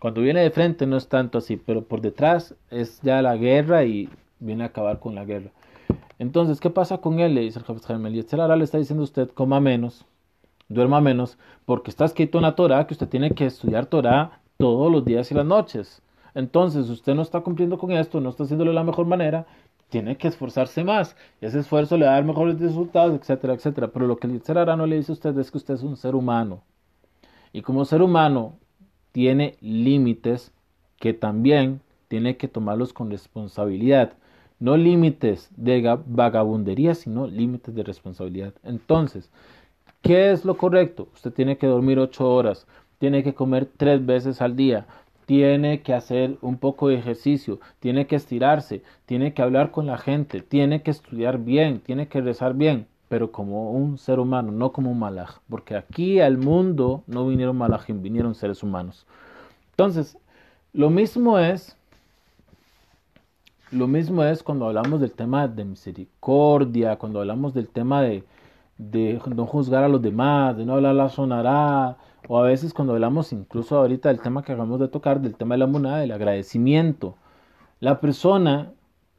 Cuando 0.00 0.20
viene 0.20 0.40
de 0.40 0.50
frente 0.50 0.86
no 0.86 0.96
es 0.96 1.08
tanto 1.08 1.38
así, 1.38 1.56
pero 1.56 1.82
por 1.84 2.00
detrás 2.00 2.54
es 2.70 3.00
ya 3.02 3.22
la 3.22 3.36
guerra 3.36 3.84
y 3.84 4.08
viene 4.38 4.64
a 4.64 4.68
acabar 4.68 5.00
con 5.00 5.14
la 5.14 5.24
guerra. 5.24 5.50
Entonces, 6.18 6.60
¿qué 6.60 6.70
pasa 6.70 6.98
con 6.98 7.20
él? 7.20 7.34
Le 7.34 7.40
dice 7.40 7.58
el 7.58 7.80
Haim, 7.88 8.06
el 8.06 8.14
Yetzerara 8.14 8.56
le 8.56 8.64
está 8.64 8.78
diciendo 8.78 9.02
a 9.02 9.04
usted, 9.04 9.30
coma 9.30 9.60
menos, 9.60 10.06
duerma 10.68 11.00
menos, 11.00 11.38
porque 11.64 11.90
está 11.90 12.04
escrito 12.04 12.38
en 12.38 12.42
la 12.42 12.54
Torah 12.54 12.86
que 12.86 12.94
usted 12.94 13.08
tiene 13.08 13.32
que 13.32 13.46
estudiar 13.46 13.86
Torah 13.86 14.40
todos 14.56 14.90
los 14.90 15.04
días 15.04 15.30
y 15.30 15.34
las 15.34 15.46
noches. 15.46 16.02
Entonces, 16.34 16.88
usted 16.90 17.14
no 17.14 17.22
está 17.22 17.40
cumpliendo 17.40 17.78
con 17.78 17.92
esto, 17.92 18.20
no 18.20 18.30
está 18.30 18.44
haciéndolo 18.44 18.70
de 18.70 18.74
la 18.74 18.84
mejor 18.84 19.06
manera, 19.06 19.46
tiene 19.88 20.16
que 20.16 20.28
esforzarse 20.28 20.82
más. 20.82 21.16
Y 21.40 21.46
ese 21.46 21.60
esfuerzo 21.60 21.96
le 21.96 22.06
va 22.06 22.12
a 22.12 22.14
dar 22.14 22.24
mejores 22.24 22.58
resultados, 22.58 23.14
etcétera, 23.14 23.54
etcétera. 23.54 23.88
Pero 23.88 24.06
lo 24.06 24.16
que 24.16 24.26
el 24.26 24.42
no 24.76 24.86
le 24.86 24.96
dice 24.96 25.12
a 25.12 25.14
usted 25.14 25.38
es 25.38 25.50
que 25.50 25.58
usted 25.58 25.74
es 25.74 25.82
un 25.82 25.96
ser 25.96 26.14
humano. 26.14 26.62
Y 27.52 27.62
como 27.62 27.84
ser 27.84 28.02
humano 28.02 28.58
tiene 29.12 29.56
límites 29.60 30.52
que 30.98 31.14
también 31.14 31.80
tiene 32.08 32.36
que 32.36 32.48
tomarlos 32.48 32.92
con 32.92 33.10
responsabilidad. 33.10 34.14
No 34.58 34.76
límites 34.76 35.50
de 35.56 35.98
vagabundería, 36.06 36.94
sino 36.94 37.26
límites 37.28 37.74
de 37.74 37.84
responsabilidad. 37.84 38.54
Entonces, 38.64 39.30
¿qué 40.02 40.32
es 40.32 40.44
lo 40.44 40.56
correcto? 40.56 41.08
Usted 41.14 41.32
tiene 41.32 41.56
que 41.56 41.66
dormir 41.66 41.98
ocho 42.00 42.28
horas, 42.28 42.66
tiene 42.98 43.22
que 43.22 43.34
comer 43.34 43.68
tres 43.76 44.04
veces 44.04 44.40
al 44.40 44.56
día, 44.56 44.86
tiene 45.26 45.82
que 45.82 45.94
hacer 45.94 46.36
un 46.42 46.58
poco 46.58 46.88
de 46.88 46.96
ejercicio, 46.96 47.60
tiene 47.80 48.06
que 48.06 48.16
estirarse, 48.16 48.82
tiene 49.06 49.34
que 49.34 49.42
hablar 49.42 49.70
con 49.70 49.86
la 49.86 49.98
gente, 49.98 50.40
tiene 50.40 50.82
que 50.82 50.90
estudiar 50.90 51.38
bien, 51.38 51.80
tiene 51.80 52.08
que 52.08 52.20
rezar 52.20 52.54
bien, 52.54 52.86
pero 53.08 53.32
como 53.32 53.72
un 53.72 53.98
ser 53.98 54.18
humano, 54.18 54.52
no 54.52 54.72
como 54.72 54.90
un 54.90 54.98
malaj, 54.98 55.38
porque 55.48 55.76
aquí 55.76 56.20
al 56.20 56.38
mundo 56.38 57.02
no 57.06 57.26
vinieron 57.26 57.56
malajim, 57.56 58.02
vinieron 58.02 58.34
seres 58.34 58.62
humanos. 58.62 59.06
Entonces, 59.70 60.18
lo 60.72 60.90
mismo 60.90 61.38
es 61.38 61.76
lo 63.74 63.88
mismo 63.88 64.22
es 64.22 64.42
cuando 64.42 64.66
hablamos 64.66 65.00
del 65.00 65.12
tema 65.12 65.48
de 65.48 65.64
misericordia, 65.64 66.96
cuando 66.96 67.20
hablamos 67.20 67.54
del 67.54 67.68
tema 67.68 68.02
de, 68.02 68.24
no 69.34 69.46
juzgar 69.46 69.82
a 69.82 69.88
los 69.88 70.00
demás, 70.00 70.56
de 70.56 70.64
no 70.64 70.74
hablar 70.74 70.94
la 70.94 71.08
sonará, 71.08 71.96
o 72.28 72.38
a 72.38 72.42
veces 72.42 72.72
cuando 72.72 72.94
hablamos 72.94 73.32
incluso 73.32 73.76
ahorita 73.76 74.08
del 74.08 74.20
tema 74.20 74.42
que 74.42 74.52
acabamos 74.52 74.80
de 74.80 74.88
tocar, 74.88 75.20
del 75.20 75.36
tema 75.36 75.54
de 75.54 75.58
la 75.58 75.66
moneda, 75.66 75.98
del 75.98 76.12
agradecimiento. 76.12 77.16
La 77.80 78.00
persona 78.00 78.72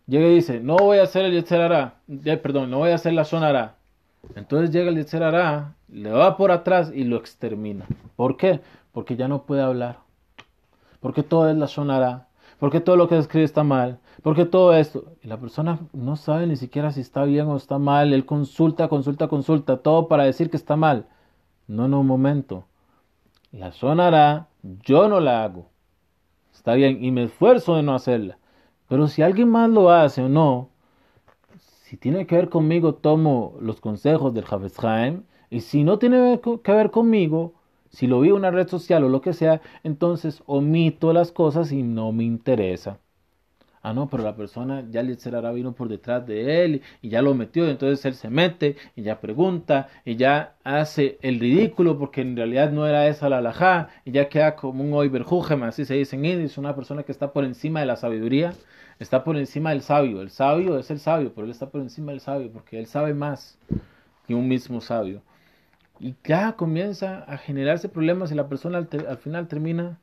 llega 0.07 0.27
y 0.27 0.35
dice, 0.35 0.59
no 0.59 0.77
voy 0.77 0.97
a 0.97 1.03
hacer 1.03 1.25
el 1.25 1.33
Yetzerara, 1.33 1.95
perdón, 2.41 2.71
no 2.71 2.79
voy 2.79 2.91
a 2.91 2.95
hacer 2.95 3.13
la 3.13 3.25
Sonara. 3.25 3.75
Entonces 4.35 4.71
llega 4.71 4.89
el 4.89 4.95
Yetzerara, 4.95 5.75
le 5.87 6.11
va 6.11 6.37
por 6.37 6.51
atrás 6.51 6.91
y 6.93 7.03
lo 7.03 7.17
extermina. 7.17 7.85
¿Por 8.15 8.37
qué? 8.37 8.61
Porque 8.91 9.15
ya 9.15 9.27
no 9.27 9.43
puede 9.43 9.61
hablar. 9.61 9.99
Porque 10.99 11.21
todo 11.21 11.49
es 11.49 11.55
la 11.57 11.67
Sonara. 11.67 12.27
Porque 12.59 12.79
todo 12.79 12.95
lo 12.95 13.07
que 13.07 13.17
escribe 13.17 13.45
está 13.45 13.63
mal. 13.63 13.99
porque 14.23 14.45
todo 14.45 14.73
esto, 14.73 15.03
y 15.21 15.27
la 15.27 15.37
persona 15.37 15.79
no 15.93 16.15
sabe 16.15 16.47
ni 16.47 16.55
siquiera 16.55 16.91
si 16.91 17.01
está 17.01 17.25
bien 17.25 17.47
o 17.47 17.57
está 17.57 17.77
mal, 17.77 18.13
él 18.13 18.25
consulta, 18.25 18.87
consulta, 18.87 19.27
consulta, 19.27 19.77
todo 19.77 20.07
para 20.07 20.23
decir 20.23 20.49
que 20.49 20.57
está 20.57 20.75
mal. 20.75 21.05
No, 21.67 21.87
no, 21.87 21.99
un 21.99 22.07
momento. 22.07 22.65
La 23.57 23.71
sonará, 23.71 24.49
yo 24.63 25.07
no 25.07 25.21
la 25.21 25.45
hago. 25.45 25.69
Está 26.53 26.73
bien, 26.73 27.01
y 27.01 27.11
me 27.11 27.23
esfuerzo 27.23 27.77
de 27.77 27.83
no 27.83 27.95
hacerla. 27.95 28.37
Pero 28.89 29.07
si 29.07 29.21
alguien 29.21 29.49
más 29.49 29.69
lo 29.69 29.91
hace 29.91 30.21
o 30.23 30.27
no, 30.27 30.71
si 31.83 31.95
tiene 31.95 32.27
que 32.27 32.35
ver 32.35 32.49
conmigo, 32.49 32.95
tomo 32.95 33.55
los 33.61 33.79
consejos 33.79 34.33
del 34.33 34.43
Havetz 34.49 34.77
y 35.49 35.61
si 35.61 35.85
no 35.85 35.99
tiene 35.99 36.41
que 36.63 36.71
ver 36.73 36.91
conmigo, 36.91 37.53
si 37.91 38.07
lo 38.07 38.19
vi 38.19 38.27
en 38.29 38.35
una 38.35 38.51
red 38.51 38.67
social 38.67 39.05
o 39.05 39.09
lo 39.09 39.21
que 39.21 39.31
sea, 39.31 39.61
entonces 39.83 40.43
omito 40.47 41.13
las 41.13 41.31
cosas 41.31 41.71
y 41.71 41.81
no 41.81 42.11
me 42.11 42.25
interesa. 42.25 42.99
Ah, 43.87 43.93
no, 43.93 44.09
pero 44.09 44.23
la 44.23 44.35
persona 44.35 44.83
ya 44.89 45.03
le 45.03 45.13
será 45.13 45.51
vino 45.51 45.73
por 45.73 45.87
detrás 45.89 46.25
de 46.25 46.65
él 46.65 46.81
y 47.03 47.09
ya 47.09 47.21
lo 47.21 47.35
metió, 47.35 47.69
entonces 47.69 48.03
él 48.07 48.15
se 48.15 48.31
mete 48.31 48.77
y 48.95 49.03
ya 49.03 49.21
pregunta 49.21 49.89
y 50.03 50.15
ya 50.15 50.55
hace 50.63 51.19
el 51.21 51.39
ridículo 51.39 51.95
porque 51.99 52.21
en 52.21 52.35
realidad 52.35 52.71
no 52.71 52.87
era 52.87 53.07
esa 53.07 53.29
la 53.29 53.37
alajá 53.37 53.89
y 54.03 54.09
ya 54.11 54.27
queda 54.27 54.55
como 54.55 54.83
un 54.83 54.91
oiberjujem, 54.91 55.61
así 55.61 55.85
se 55.85 55.93
dice 55.93 56.15
en 56.15 56.25
es 56.25 56.57
una 56.57 56.75
persona 56.75 57.03
que 57.03 57.11
está 57.11 57.31
por 57.31 57.43
encima 57.45 57.79
de 57.79 57.85
la 57.85 57.95
sabiduría, 57.95 58.53
está 58.97 59.23
por 59.23 59.37
encima 59.37 59.69
del 59.69 59.83
sabio. 59.83 60.19
El 60.23 60.31
sabio 60.31 60.79
es 60.79 60.89
el 60.89 60.99
sabio, 60.99 61.33
pero 61.35 61.45
él 61.45 61.51
está 61.51 61.69
por 61.69 61.81
encima 61.81 62.11
del 62.11 62.21
sabio 62.21 62.51
porque 62.51 62.79
él 62.79 62.87
sabe 62.87 63.13
más 63.13 63.59
que 64.25 64.33
un 64.33 64.47
mismo 64.47 64.81
sabio. 64.81 65.21
Y 65.99 66.15
ya 66.23 66.53
comienza 66.53 67.23
a 67.25 67.37
generarse 67.37 67.87
problemas 67.87 68.31
y 68.31 68.35
la 68.35 68.49
persona 68.49 68.79
al 68.79 69.17
final 69.17 69.47
termina 69.47 69.99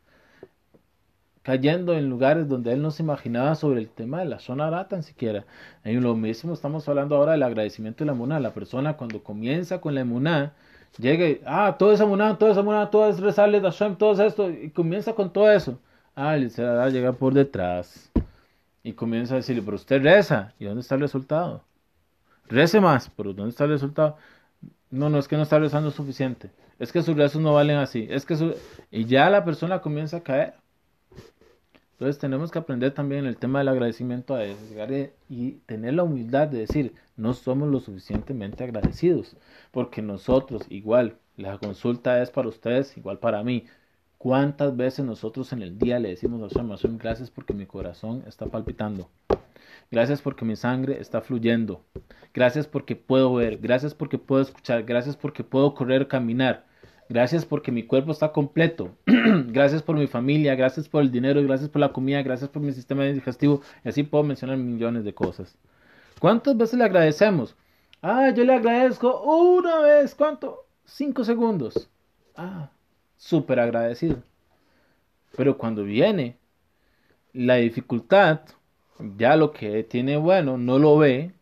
cayendo 1.43 1.95
en 1.95 2.09
lugares 2.09 2.49
donde 2.49 2.73
él 2.73 2.83
no 2.83 2.91
se 2.91 3.03
imaginaba 3.03 3.55
sobre 3.55 3.81
el 3.81 3.89
tema 3.89 4.21
de 4.21 4.27
la 4.27 4.39
zona 4.39 4.71
rata 4.71 4.91
tan 4.91 5.03
siquiera. 5.03 5.45
En 5.85 6.03
lo 6.03 6.15
mismo 6.15 6.53
estamos 6.53 6.89
hablando 6.89 7.17
ahora 7.17 7.33
del 7.33 7.43
agradecimiento 7.43 8.05
de 8.05 8.07
la 8.07 8.13
emuná. 8.13 8.41
La 8.41 8.55
persona 8.55 8.97
cuando 8.97 9.23
comienza 9.23 9.81
con 9.81 9.95
la 9.95 10.03
emuná, 10.03 10.53
llega 10.99 11.29
y, 11.29 11.41
ah, 11.47 11.77
todo 11.79 11.93
es 11.93 12.01
emuná, 12.01 12.39
todo 12.39 12.51
es 12.51 12.57
emuná, 12.57 12.91
todo 12.91 13.09
es 13.09 13.21
rezarle 13.21 13.61
de 13.61 13.71
Hashem, 13.71 13.97
todo 13.97 14.23
esto, 14.25 14.51
y 14.51 14.71
comienza 14.71 15.15
con 15.15 15.33
todo 15.33 15.51
eso. 15.51 15.81
Ah, 16.15 16.37
el 16.37 16.53
a 16.59 16.89
llega 16.91 17.13
por 17.13 17.35
detrás 17.35 18.11
y 18.83 18.93
comienza 18.93 19.35
a 19.35 19.37
decirle, 19.39 19.63
pero 19.63 19.77
usted 19.77 20.03
reza, 20.03 20.53
¿y 20.59 20.65
dónde 20.65 20.81
está 20.83 20.95
el 20.97 21.01
resultado? 21.01 21.63
Rece 22.49 22.81
más, 22.81 23.11
pero 23.17 23.33
¿dónde 23.33 23.51
está 23.51 23.65
el 23.65 23.71
resultado? 23.71 24.17
No, 24.91 25.09
no 25.09 25.19
es 25.19 25.29
que 25.29 25.37
no 25.37 25.43
está 25.43 25.59
rezando 25.59 25.91
suficiente, 25.91 26.51
es 26.79 26.93
que 26.93 27.03
sus 27.03 27.17
rezos 27.17 27.41
no 27.41 27.55
valen 27.55 27.79
así, 27.79 28.07
es 28.11 28.27
que 28.27 28.37
su... 28.37 28.55
Y 28.91 29.07
ya 29.07 29.31
la 29.31 29.45
persona 29.45 29.81
comienza 29.81 30.19
a 30.19 30.21
caer. 30.21 30.55
Entonces 32.03 32.21
tenemos 32.21 32.51
que 32.51 32.59
aprender 32.59 32.93
también 32.93 33.27
el 33.27 33.37
tema 33.37 33.61
del 33.61 33.69
agradecimiento 33.69 34.35
a 34.35 34.43
llegar 34.43 35.13
y 35.29 35.53
tener 35.67 35.95
la 35.95 36.03
humildad 36.03 36.49
de 36.49 36.59
decir, 36.59 36.95
no 37.17 37.33
somos 37.33 37.69
lo 37.69 37.79
suficientemente 37.79 38.65
agradecidos, 38.65 39.37
porque 39.71 40.03
nosotros 40.03 40.67
igual, 40.69 41.19
la 41.37 41.59
consulta 41.59 42.21
es 42.21 42.33
para 42.33 42.49
ustedes, 42.49 42.97
igual 42.97 43.21
para 43.21 43.45
mí. 43.45 43.67
¿Cuántas 44.19 44.77
veces 44.77 45.05
nosotros 45.05 45.53
en 45.53 45.63
el 45.63 45.79
día 45.79 46.01
le 46.01 46.09
decimos 46.09 46.43
a 46.57 46.65
Hashem, 46.65 46.99
gracias 46.99 47.31
porque 47.31 47.55
mi 47.55 47.67
corazón 47.67 48.25
está 48.27 48.47
palpitando? 48.47 49.09
Gracias 49.89 50.21
porque 50.23 50.45
mi 50.45 50.57
sangre 50.57 51.01
está 51.01 51.21
fluyendo. 51.21 51.85
Gracias 52.35 52.67
porque 52.67 52.97
puedo 52.97 53.33
ver. 53.33 53.59
Gracias 53.59 53.95
porque 53.95 54.19
puedo 54.19 54.43
escuchar. 54.43 54.83
Gracias 54.83 55.17
porque 55.17 55.45
puedo 55.45 55.73
correr, 55.75 56.09
caminar. 56.09 56.67
Gracias 57.13 57.45
porque 57.45 57.71
mi 57.71 57.83
cuerpo 57.83 58.11
está 58.11 58.33
completo. 58.33 58.97
gracias 59.07 59.83
por 59.83 59.97
mi 59.97 60.07
familia, 60.07 60.55
gracias 60.55 60.89
por 60.89 61.03
el 61.03 61.13
dinero, 61.13 61.43
gracias 61.43 61.69
por 61.69 61.81
la 61.81 61.93
comida, 61.93 62.23
gracias 62.23 62.49
por 62.49 62.63
mi 62.63 62.73
sistema 62.73 63.05
digestivo. 63.05 63.61
Y 63.85 63.91
así 63.91 64.03
puedo 64.03 64.25
mencionar 64.25 64.57
millones 64.57 65.05
de 65.05 65.13
cosas. 65.13 65.59
¿Cuántas 66.19 66.57
veces 66.57 66.79
le 66.79 66.85
agradecemos? 66.85 67.55
Ah, 68.01 68.31
yo 68.31 68.45
le 68.45 68.55
agradezco 68.55 69.21
una 69.25 69.81
vez. 69.81 70.15
¿Cuánto? 70.15 70.65
Cinco 70.87 71.23
segundos. 71.23 71.91
Ah, 72.35 72.71
súper 73.19 73.61
agradecido. 73.61 74.23
Pero 75.37 75.59
cuando 75.59 75.85
viene 75.85 76.39
la 77.35 77.57
dificultad, 77.57 78.41
ya 79.19 79.37
lo 79.37 79.53
que 79.53 79.85
tiene 79.85 80.17
bueno 80.17 80.57
no 80.57 80.79
lo 80.79 80.97
ve 80.97 81.35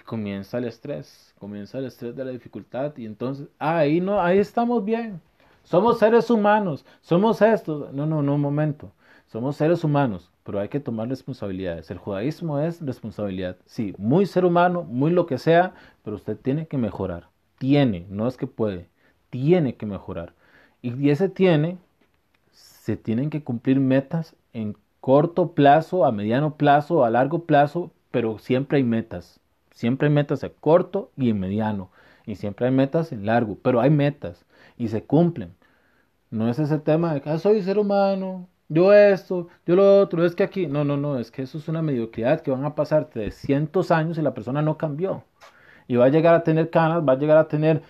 y 0.00 0.02
comienza 0.02 0.58
el 0.58 0.64
estrés, 0.64 1.34
comienza 1.38 1.78
el 1.78 1.86
estrés 1.86 2.16
de 2.16 2.24
la 2.24 2.30
dificultad 2.30 2.96
y 2.96 3.06
entonces 3.06 3.48
ahí 3.58 4.00
no, 4.00 4.20
ahí 4.20 4.38
estamos 4.38 4.84
bien. 4.84 5.20
Somos 5.62 5.98
seres 5.98 6.30
humanos, 6.30 6.84
somos 7.02 7.42
estos. 7.42 7.92
No, 7.92 8.06
no, 8.06 8.22
no, 8.22 8.34
un 8.34 8.40
momento. 8.40 8.92
Somos 9.26 9.56
seres 9.56 9.84
humanos, 9.84 10.30
pero 10.42 10.58
hay 10.58 10.68
que 10.68 10.80
tomar 10.80 11.08
responsabilidades. 11.08 11.90
El 11.90 11.98
judaísmo 11.98 12.58
es 12.58 12.80
responsabilidad. 12.84 13.56
Sí, 13.66 13.94
muy 13.98 14.26
ser 14.26 14.44
humano, 14.44 14.82
muy 14.82 15.12
lo 15.12 15.26
que 15.26 15.38
sea, 15.38 15.74
pero 16.02 16.16
usted 16.16 16.36
tiene 16.36 16.66
que 16.66 16.78
mejorar. 16.78 17.28
Tiene, 17.58 18.06
no 18.10 18.26
es 18.26 18.36
que 18.36 18.46
puede, 18.46 18.88
tiene 19.30 19.76
que 19.76 19.86
mejorar. 19.86 20.34
Y 20.82 21.10
ese 21.10 21.28
tiene, 21.28 21.78
se 22.52 22.96
tienen 22.96 23.30
que 23.30 23.44
cumplir 23.44 23.80
metas 23.80 24.34
en 24.52 24.76
corto 25.00 25.52
plazo, 25.52 26.04
a 26.04 26.12
mediano 26.12 26.56
plazo, 26.56 27.04
a 27.04 27.10
largo 27.10 27.44
plazo, 27.44 27.92
pero 28.10 28.38
siempre 28.38 28.78
hay 28.78 28.84
metas. 28.84 29.40
Siempre 29.80 30.08
hay 30.08 30.14
metas 30.14 30.44
a 30.44 30.50
corto 30.50 31.10
y 31.16 31.30
en 31.30 31.40
mediano. 31.40 31.90
Y 32.26 32.34
siempre 32.34 32.66
hay 32.66 32.72
metas 32.72 33.12
en 33.12 33.24
largo. 33.24 33.56
Pero 33.62 33.80
hay 33.80 33.88
metas 33.88 34.44
y 34.76 34.88
se 34.88 35.04
cumplen. 35.04 35.54
No 36.30 36.50
es 36.50 36.58
ese 36.58 36.78
tema 36.78 37.14
de 37.14 37.22
que 37.22 37.30
ah, 37.30 37.38
soy 37.38 37.62
ser 37.62 37.78
humano, 37.78 38.46
yo 38.68 38.92
esto, 38.92 39.48
yo 39.64 39.76
lo 39.76 40.00
otro, 40.00 40.26
es 40.26 40.34
que 40.34 40.42
aquí. 40.42 40.66
No, 40.66 40.84
no, 40.84 40.98
no, 40.98 41.18
es 41.18 41.30
que 41.30 41.40
eso 41.42 41.56
es 41.56 41.66
una 41.68 41.80
mediocridad 41.80 42.42
que 42.42 42.50
van 42.50 42.66
a 42.66 42.74
pasar 42.74 43.06
300 43.06 43.90
años 43.90 44.18
y 44.18 44.22
la 44.22 44.34
persona 44.34 44.60
no 44.60 44.76
cambió. 44.76 45.24
Y 45.88 45.96
va 45.96 46.04
a 46.06 46.08
llegar 46.10 46.34
a 46.34 46.44
tener 46.44 46.68
canas, 46.68 47.02
va 47.08 47.14
a 47.14 47.18
llegar 47.18 47.38
a 47.38 47.48
tener 47.48 47.82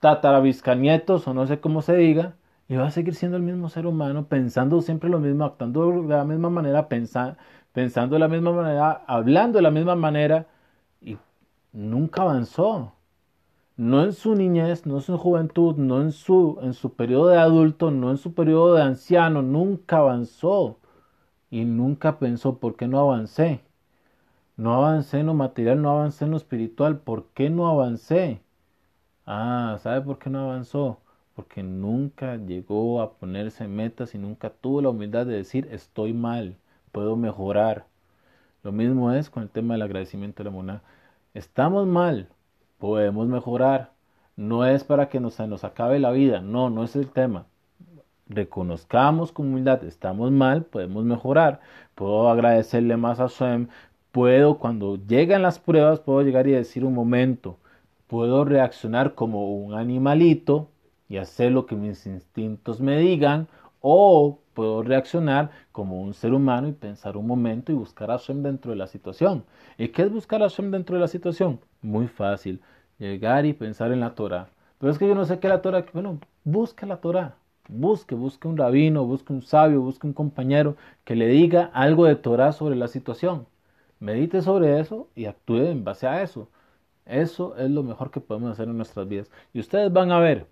tataraviscanietos 0.00 1.26
o 1.28 1.34
no 1.34 1.46
sé 1.46 1.60
cómo 1.60 1.80
se 1.80 1.96
diga, 1.96 2.34
y 2.68 2.76
va 2.76 2.88
a 2.88 2.90
seguir 2.90 3.14
siendo 3.14 3.38
el 3.38 3.42
mismo 3.42 3.70
ser 3.70 3.86
humano, 3.86 4.26
pensando 4.28 4.82
siempre 4.82 5.08
lo 5.08 5.18
mismo, 5.18 5.46
actuando 5.46 6.02
de 6.02 6.08
la 6.08 6.24
misma 6.24 6.50
manera, 6.50 6.88
pensando 6.88 8.14
de 8.14 8.18
la 8.18 8.28
misma 8.28 8.52
manera, 8.52 9.02
hablando 9.06 9.58
de 9.58 9.62
la 9.62 9.70
misma 9.70 9.96
manera, 9.96 10.46
nunca 11.78 12.22
avanzó. 12.22 12.94
No 13.76 14.04
en 14.04 14.12
su 14.12 14.34
niñez, 14.34 14.86
no 14.86 14.96
en 14.96 15.02
su 15.02 15.18
juventud, 15.18 15.76
no 15.76 16.02
en 16.02 16.12
su, 16.12 16.58
en 16.62 16.74
su 16.74 16.94
periodo 16.94 17.28
de 17.28 17.38
adulto, 17.38 17.90
no 17.90 18.10
en 18.10 18.18
su 18.18 18.34
periodo 18.34 18.74
de 18.74 18.82
anciano, 18.82 19.42
nunca 19.42 19.98
avanzó. 19.98 20.78
Y 21.50 21.64
nunca 21.64 22.18
pensó, 22.18 22.58
¿por 22.58 22.76
qué 22.76 22.88
no 22.88 23.00
avancé? 23.00 23.62
No 24.56 24.74
avancé 24.74 25.20
en 25.20 25.26
lo 25.26 25.34
material, 25.34 25.80
no 25.82 25.90
avancé 25.90 26.24
en 26.26 26.32
lo 26.32 26.36
espiritual, 26.36 26.98
¿por 27.00 27.26
qué 27.34 27.50
no 27.50 27.68
avancé? 27.68 28.42
Ah, 29.26 29.78
¿sabe 29.82 30.00
por 30.02 30.18
qué 30.18 30.30
no 30.30 30.40
avanzó? 30.40 31.00
Porque 31.34 31.62
nunca 31.62 32.36
llegó 32.36 33.00
a 33.02 33.14
ponerse 33.18 33.68
metas 33.68 34.14
y 34.14 34.18
nunca 34.18 34.50
tuvo 34.50 34.82
la 34.82 34.90
humildad 34.90 35.26
de 35.26 35.36
decir, 35.36 35.68
estoy 35.70 36.12
mal, 36.14 36.56
puedo 36.92 37.16
mejorar. 37.16 37.86
Lo 38.62 38.72
mismo 38.72 39.12
es 39.12 39.30
con 39.30 39.42
el 39.44 39.50
tema 39.50 39.74
del 39.74 39.82
agradecimiento 39.82 40.42
de 40.42 40.50
la 40.50 40.56
moneda. 40.56 40.82
Estamos 41.38 41.86
mal, 41.86 42.26
podemos 42.78 43.28
mejorar. 43.28 43.92
No 44.34 44.66
es 44.66 44.82
para 44.82 45.08
que 45.08 45.20
nos, 45.20 45.34
se 45.34 45.46
nos 45.46 45.62
acabe 45.62 46.00
la 46.00 46.10
vida, 46.10 46.40
no, 46.40 46.68
no 46.68 46.82
es 46.82 46.96
el 46.96 47.12
tema. 47.12 47.46
Reconozcamos 48.26 49.30
con 49.30 49.46
humildad, 49.46 49.84
estamos 49.84 50.32
mal, 50.32 50.64
podemos 50.64 51.04
mejorar. 51.04 51.60
Puedo 51.94 52.28
agradecerle 52.28 52.96
más 52.96 53.20
a 53.20 53.28
Shem. 53.28 53.68
Puedo, 54.10 54.58
cuando 54.58 54.96
llegan 54.96 55.42
las 55.42 55.60
pruebas, 55.60 56.00
puedo 56.00 56.22
llegar 56.22 56.48
y 56.48 56.50
decir 56.50 56.84
un 56.84 56.94
momento. 56.94 57.56
Puedo 58.08 58.44
reaccionar 58.44 59.14
como 59.14 59.54
un 59.54 59.74
animalito 59.74 60.70
y 61.08 61.18
hacer 61.18 61.52
lo 61.52 61.66
que 61.66 61.76
mis 61.76 62.04
instintos 62.06 62.80
me 62.80 62.98
digan. 62.98 63.46
O 63.90 64.40
puedo 64.52 64.82
reaccionar 64.82 65.50
como 65.72 66.02
un 66.02 66.12
ser 66.12 66.34
humano 66.34 66.68
y 66.68 66.72
pensar 66.72 67.16
un 67.16 67.26
momento 67.26 67.72
y 67.72 67.74
buscar 67.74 68.10
a 68.10 68.18
Hashem 68.18 68.42
dentro 68.42 68.70
de 68.70 68.76
la 68.76 68.86
situación. 68.86 69.44
¿Y 69.78 69.88
qué 69.88 70.02
es 70.02 70.12
buscar 70.12 70.42
a 70.42 70.50
Hashem 70.50 70.70
dentro 70.70 70.96
de 70.96 71.00
la 71.00 71.08
situación? 71.08 71.58
Muy 71.80 72.06
fácil, 72.06 72.60
llegar 72.98 73.46
y 73.46 73.54
pensar 73.54 73.90
en 73.90 74.00
la 74.00 74.14
Torah. 74.14 74.50
Pero 74.78 74.92
es 74.92 74.98
que 74.98 75.08
yo 75.08 75.14
no 75.14 75.24
sé 75.24 75.38
qué 75.38 75.46
es 75.46 75.54
la 75.54 75.62
Torah. 75.62 75.86
Bueno, 75.94 76.20
busque 76.44 76.84
la 76.84 76.98
Torah. 77.00 77.36
Busque, 77.68 78.14
busque 78.14 78.46
un 78.46 78.58
rabino, 78.58 79.06
busque 79.06 79.32
un 79.32 79.40
sabio, 79.40 79.80
busque 79.80 80.06
un 80.06 80.12
compañero 80.12 80.76
que 81.04 81.16
le 81.16 81.26
diga 81.28 81.70
algo 81.72 82.04
de 82.04 82.16
Torah 82.16 82.52
sobre 82.52 82.76
la 82.76 82.88
situación. 82.88 83.46
Medite 84.00 84.42
sobre 84.42 84.80
eso 84.80 85.08
y 85.14 85.24
actúe 85.24 85.62
en 85.62 85.84
base 85.84 86.06
a 86.06 86.22
eso. 86.22 86.50
Eso 87.06 87.56
es 87.56 87.70
lo 87.70 87.82
mejor 87.82 88.10
que 88.10 88.20
podemos 88.20 88.50
hacer 88.50 88.68
en 88.68 88.76
nuestras 88.76 89.08
vidas. 89.08 89.30
Y 89.54 89.60
ustedes 89.60 89.90
van 89.90 90.12
a 90.12 90.18
ver 90.20 90.46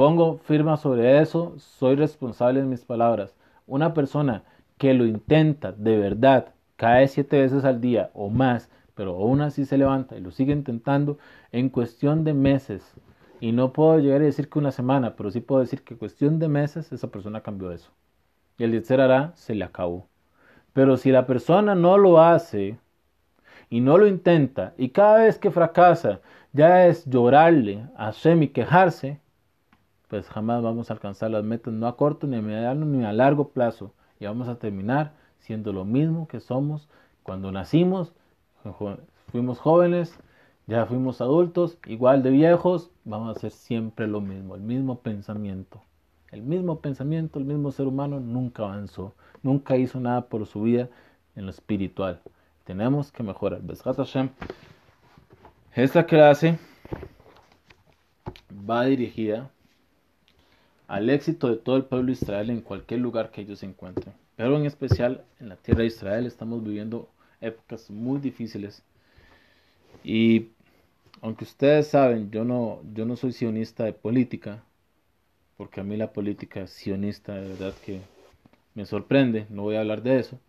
Pongo 0.00 0.38
firma 0.38 0.78
sobre 0.78 1.20
eso, 1.20 1.52
soy 1.58 1.94
responsable 1.94 2.60
de 2.60 2.66
mis 2.66 2.86
palabras. 2.86 3.36
Una 3.66 3.92
persona 3.92 4.44
que 4.78 4.94
lo 4.94 5.04
intenta 5.04 5.72
de 5.72 5.98
verdad, 5.98 6.54
cae 6.76 7.06
siete 7.06 7.38
veces 7.38 7.66
al 7.66 7.82
día 7.82 8.08
o 8.14 8.30
más, 8.30 8.70
pero 8.94 9.10
aún 9.10 9.42
así 9.42 9.66
se 9.66 9.76
levanta 9.76 10.16
y 10.16 10.22
lo 10.22 10.30
sigue 10.30 10.54
intentando 10.54 11.18
en 11.52 11.68
cuestión 11.68 12.24
de 12.24 12.32
meses. 12.32 12.94
Y 13.40 13.52
no 13.52 13.74
puedo 13.74 13.98
llegar 13.98 14.22
a 14.22 14.24
decir 14.24 14.48
que 14.48 14.58
una 14.58 14.70
semana, 14.70 15.16
pero 15.16 15.30
sí 15.30 15.42
puedo 15.42 15.60
decir 15.60 15.82
que 15.82 15.92
en 15.92 15.98
cuestión 15.98 16.38
de 16.38 16.48
meses 16.48 16.90
esa 16.92 17.08
persona 17.08 17.42
cambió 17.42 17.70
eso. 17.70 17.90
Y 18.56 18.64
el 18.64 18.82
hará 18.98 19.32
se 19.34 19.54
le 19.54 19.66
acabó. 19.66 20.06
Pero 20.72 20.96
si 20.96 21.10
la 21.10 21.26
persona 21.26 21.74
no 21.74 21.98
lo 21.98 22.22
hace 22.22 22.78
y 23.68 23.82
no 23.82 23.98
lo 23.98 24.06
intenta 24.06 24.72
y 24.78 24.88
cada 24.88 25.18
vez 25.18 25.38
que 25.38 25.50
fracasa 25.50 26.20
ya 26.54 26.86
es 26.86 27.04
llorarle 27.04 27.84
a 27.98 28.06
Hashem 28.06 28.44
y 28.44 28.48
quejarse, 28.48 29.20
pues 30.10 30.28
jamás 30.28 30.60
vamos 30.60 30.90
a 30.90 30.94
alcanzar 30.94 31.30
las 31.30 31.44
metas, 31.44 31.72
no 31.72 31.86
a 31.86 31.96
corto, 31.96 32.26
ni 32.26 32.36
a 32.36 32.42
mediano, 32.42 32.84
ni 32.84 33.04
a 33.04 33.12
largo 33.12 33.50
plazo. 33.50 33.92
Y 34.18 34.26
vamos 34.26 34.48
a 34.48 34.56
terminar 34.56 35.12
siendo 35.38 35.72
lo 35.72 35.84
mismo 35.84 36.26
que 36.26 36.40
somos 36.40 36.88
cuando 37.22 37.52
nacimos, 37.52 38.12
fuimos 39.30 39.60
jóvenes, 39.60 40.18
ya 40.66 40.84
fuimos 40.86 41.20
adultos, 41.20 41.78
igual 41.86 42.24
de 42.24 42.30
viejos, 42.30 42.90
vamos 43.04 43.28
a 43.28 43.38
hacer 43.38 43.52
siempre 43.52 44.08
lo 44.08 44.20
mismo, 44.20 44.56
el 44.56 44.62
mismo 44.62 44.98
pensamiento. 44.98 45.80
El 46.32 46.42
mismo 46.42 46.80
pensamiento, 46.80 47.38
el 47.38 47.44
mismo 47.44 47.70
ser 47.70 47.86
humano 47.86 48.18
nunca 48.18 48.64
avanzó, 48.64 49.14
nunca 49.44 49.76
hizo 49.76 50.00
nada 50.00 50.22
por 50.22 50.44
su 50.46 50.62
vida 50.62 50.88
en 51.36 51.44
lo 51.44 51.50
espiritual. 51.50 52.20
Tenemos 52.64 53.12
que 53.12 53.22
mejorar. 53.22 53.60
Esta 55.74 56.04
clase 56.04 56.58
va 58.68 58.84
dirigida 58.84 59.50
al 60.90 61.08
éxito 61.08 61.48
de 61.48 61.56
todo 61.56 61.76
el 61.76 61.84
pueblo 61.84 62.06
de 62.06 62.12
Israel 62.14 62.50
en 62.50 62.62
cualquier 62.62 62.98
lugar 62.98 63.30
que 63.30 63.42
ellos 63.42 63.60
se 63.60 63.66
encuentren. 63.66 64.12
Pero 64.34 64.56
en 64.56 64.66
especial 64.66 65.24
en 65.38 65.48
la 65.48 65.54
tierra 65.54 65.82
de 65.82 65.86
Israel 65.86 66.26
estamos 66.26 66.64
viviendo 66.64 67.08
épocas 67.40 67.90
muy 67.90 68.18
difíciles. 68.18 68.82
Y 70.02 70.48
aunque 71.22 71.44
ustedes 71.44 71.86
saben, 71.86 72.32
yo 72.32 72.44
no, 72.44 72.80
yo 72.92 73.06
no 73.06 73.14
soy 73.14 73.32
sionista 73.32 73.84
de 73.84 73.92
política, 73.92 74.64
porque 75.56 75.80
a 75.80 75.84
mí 75.84 75.96
la 75.96 76.12
política 76.12 76.66
sionista 76.66 77.36
de 77.36 77.50
verdad 77.50 77.74
que 77.86 78.00
me 78.74 78.84
sorprende, 78.84 79.46
no 79.48 79.62
voy 79.62 79.76
a 79.76 79.80
hablar 79.82 80.02
de 80.02 80.18
eso. 80.18 80.40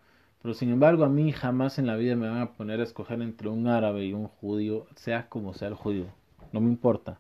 Pero 0.42 0.56
sin 0.56 0.72
embargo, 0.72 1.04
a 1.04 1.10
mí 1.10 1.32
jamás 1.34 1.78
en 1.78 1.86
la 1.86 1.98
vida 1.98 2.16
me 2.16 2.28
van 2.28 2.42
a 2.42 2.54
poner 2.54 2.80
a 2.80 2.84
escoger 2.84 3.22
entre 3.22 3.48
un 3.48 3.68
árabe 3.68 4.06
y 4.06 4.14
un 4.14 4.28
judío, 4.28 4.88
sea 4.96 5.30
como 5.30 5.54
sea 5.54 5.68
el 5.68 5.76
judío. 5.76 6.08
No 6.52 6.62
me 6.62 6.70
importa. 6.70 7.20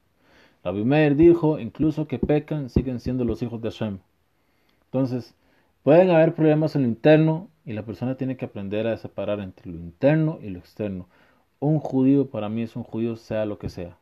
La 0.63 0.71
Meir 0.71 1.15
dijo, 1.15 1.59
incluso 1.59 2.07
que 2.07 2.19
pecan, 2.19 2.69
siguen 2.69 2.99
siendo 2.99 3.25
los 3.25 3.41
hijos 3.41 3.61
de 3.61 3.71
Hashem. 3.71 3.99
Entonces, 4.85 5.33
pueden 5.83 6.11
haber 6.11 6.35
problemas 6.35 6.75
en 6.75 6.83
lo 6.83 6.87
interno 6.87 7.49
y 7.65 7.73
la 7.73 7.83
persona 7.83 8.15
tiene 8.15 8.37
que 8.37 8.45
aprender 8.45 8.87
a 8.87 8.97
separar 8.97 9.39
entre 9.39 9.71
lo 9.71 9.77
interno 9.77 10.39
y 10.41 10.49
lo 10.49 10.59
externo. 10.59 11.07
Un 11.59 11.79
judío 11.79 12.29
para 12.29 12.49
mí 12.49 12.61
es 12.61 12.75
un 12.75 12.83
judío 12.83 13.15
sea 13.15 13.45
lo 13.45 13.57
que 13.57 13.69
sea. 13.69 13.97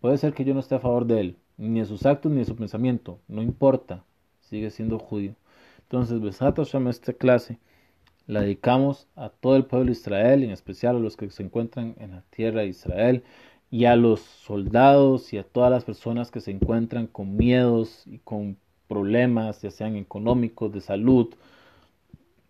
Puede 0.00 0.18
ser 0.18 0.34
que 0.34 0.44
yo 0.44 0.52
no 0.52 0.60
esté 0.60 0.74
a 0.74 0.80
favor 0.80 1.06
de 1.06 1.20
él, 1.20 1.36
ni 1.56 1.80
de 1.80 1.86
sus 1.86 2.04
actos 2.04 2.32
ni 2.32 2.38
de 2.38 2.44
su 2.44 2.56
pensamiento, 2.56 3.20
no 3.28 3.40
importa, 3.40 4.04
sigue 4.40 4.70
siendo 4.70 4.98
judío. 4.98 5.34
Entonces, 5.82 6.20
Besat 6.20 6.56
Hashem, 6.56 6.88
esta 6.88 7.12
clase 7.12 7.58
la 8.26 8.40
dedicamos 8.40 9.08
a 9.16 9.28
todo 9.28 9.56
el 9.56 9.64
pueblo 9.64 9.86
de 9.86 9.92
Israel, 9.92 10.42
en 10.42 10.50
especial 10.50 10.96
a 10.96 11.00
los 11.00 11.16
que 11.16 11.30
se 11.30 11.42
encuentran 11.42 11.94
en 11.98 12.12
la 12.12 12.22
tierra 12.30 12.60
de 12.60 12.68
Israel, 12.68 13.24
y 13.72 13.86
a 13.86 13.96
los 13.96 14.20
soldados 14.20 15.32
y 15.32 15.38
a 15.38 15.44
todas 15.44 15.70
las 15.70 15.84
personas 15.84 16.30
que 16.30 16.42
se 16.42 16.50
encuentran 16.50 17.06
con 17.06 17.38
miedos 17.38 18.04
y 18.06 18.18
con 18.18 18.58
problemas, 18.86 19.62
ya 19.62 19.70
sean 19.70 19.96
económicos, 19.96 20.72
de 20.74 20.82
salud, 20.82 21.34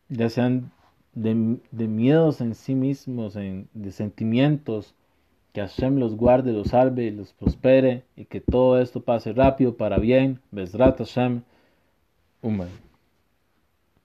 ya 0.08 0.28
sean 0.28 0.72
de, 1.14 1.86
miedos 1.86 2.40
en 2.40 2.56
sí 2.56 2.74
mismos, 2.74 3.34
de 3.34 3.92
sentimientos, 3.92 4.94
que 5.52 5.60
Hashem 5.60 5.98
los 5.98 6.16
guarde, 6.16 6.52
los 6.52 6.68
salve 6.68 7.04
y 7.04 7.12
los 7.12 7.32
prospere, 7.34 8.02
y 8.16 8.24
que 8.24 8.40
todo 8.40 8.80
esto 8.80 9.02
pase 9.02 9.32
rápido 9.32 9.76
para 9.76 9.98
bien. 9.98 10.40
Besrat 10.50 10.98
Hashem. 10.98 11.42
Umay. 12.42 12.91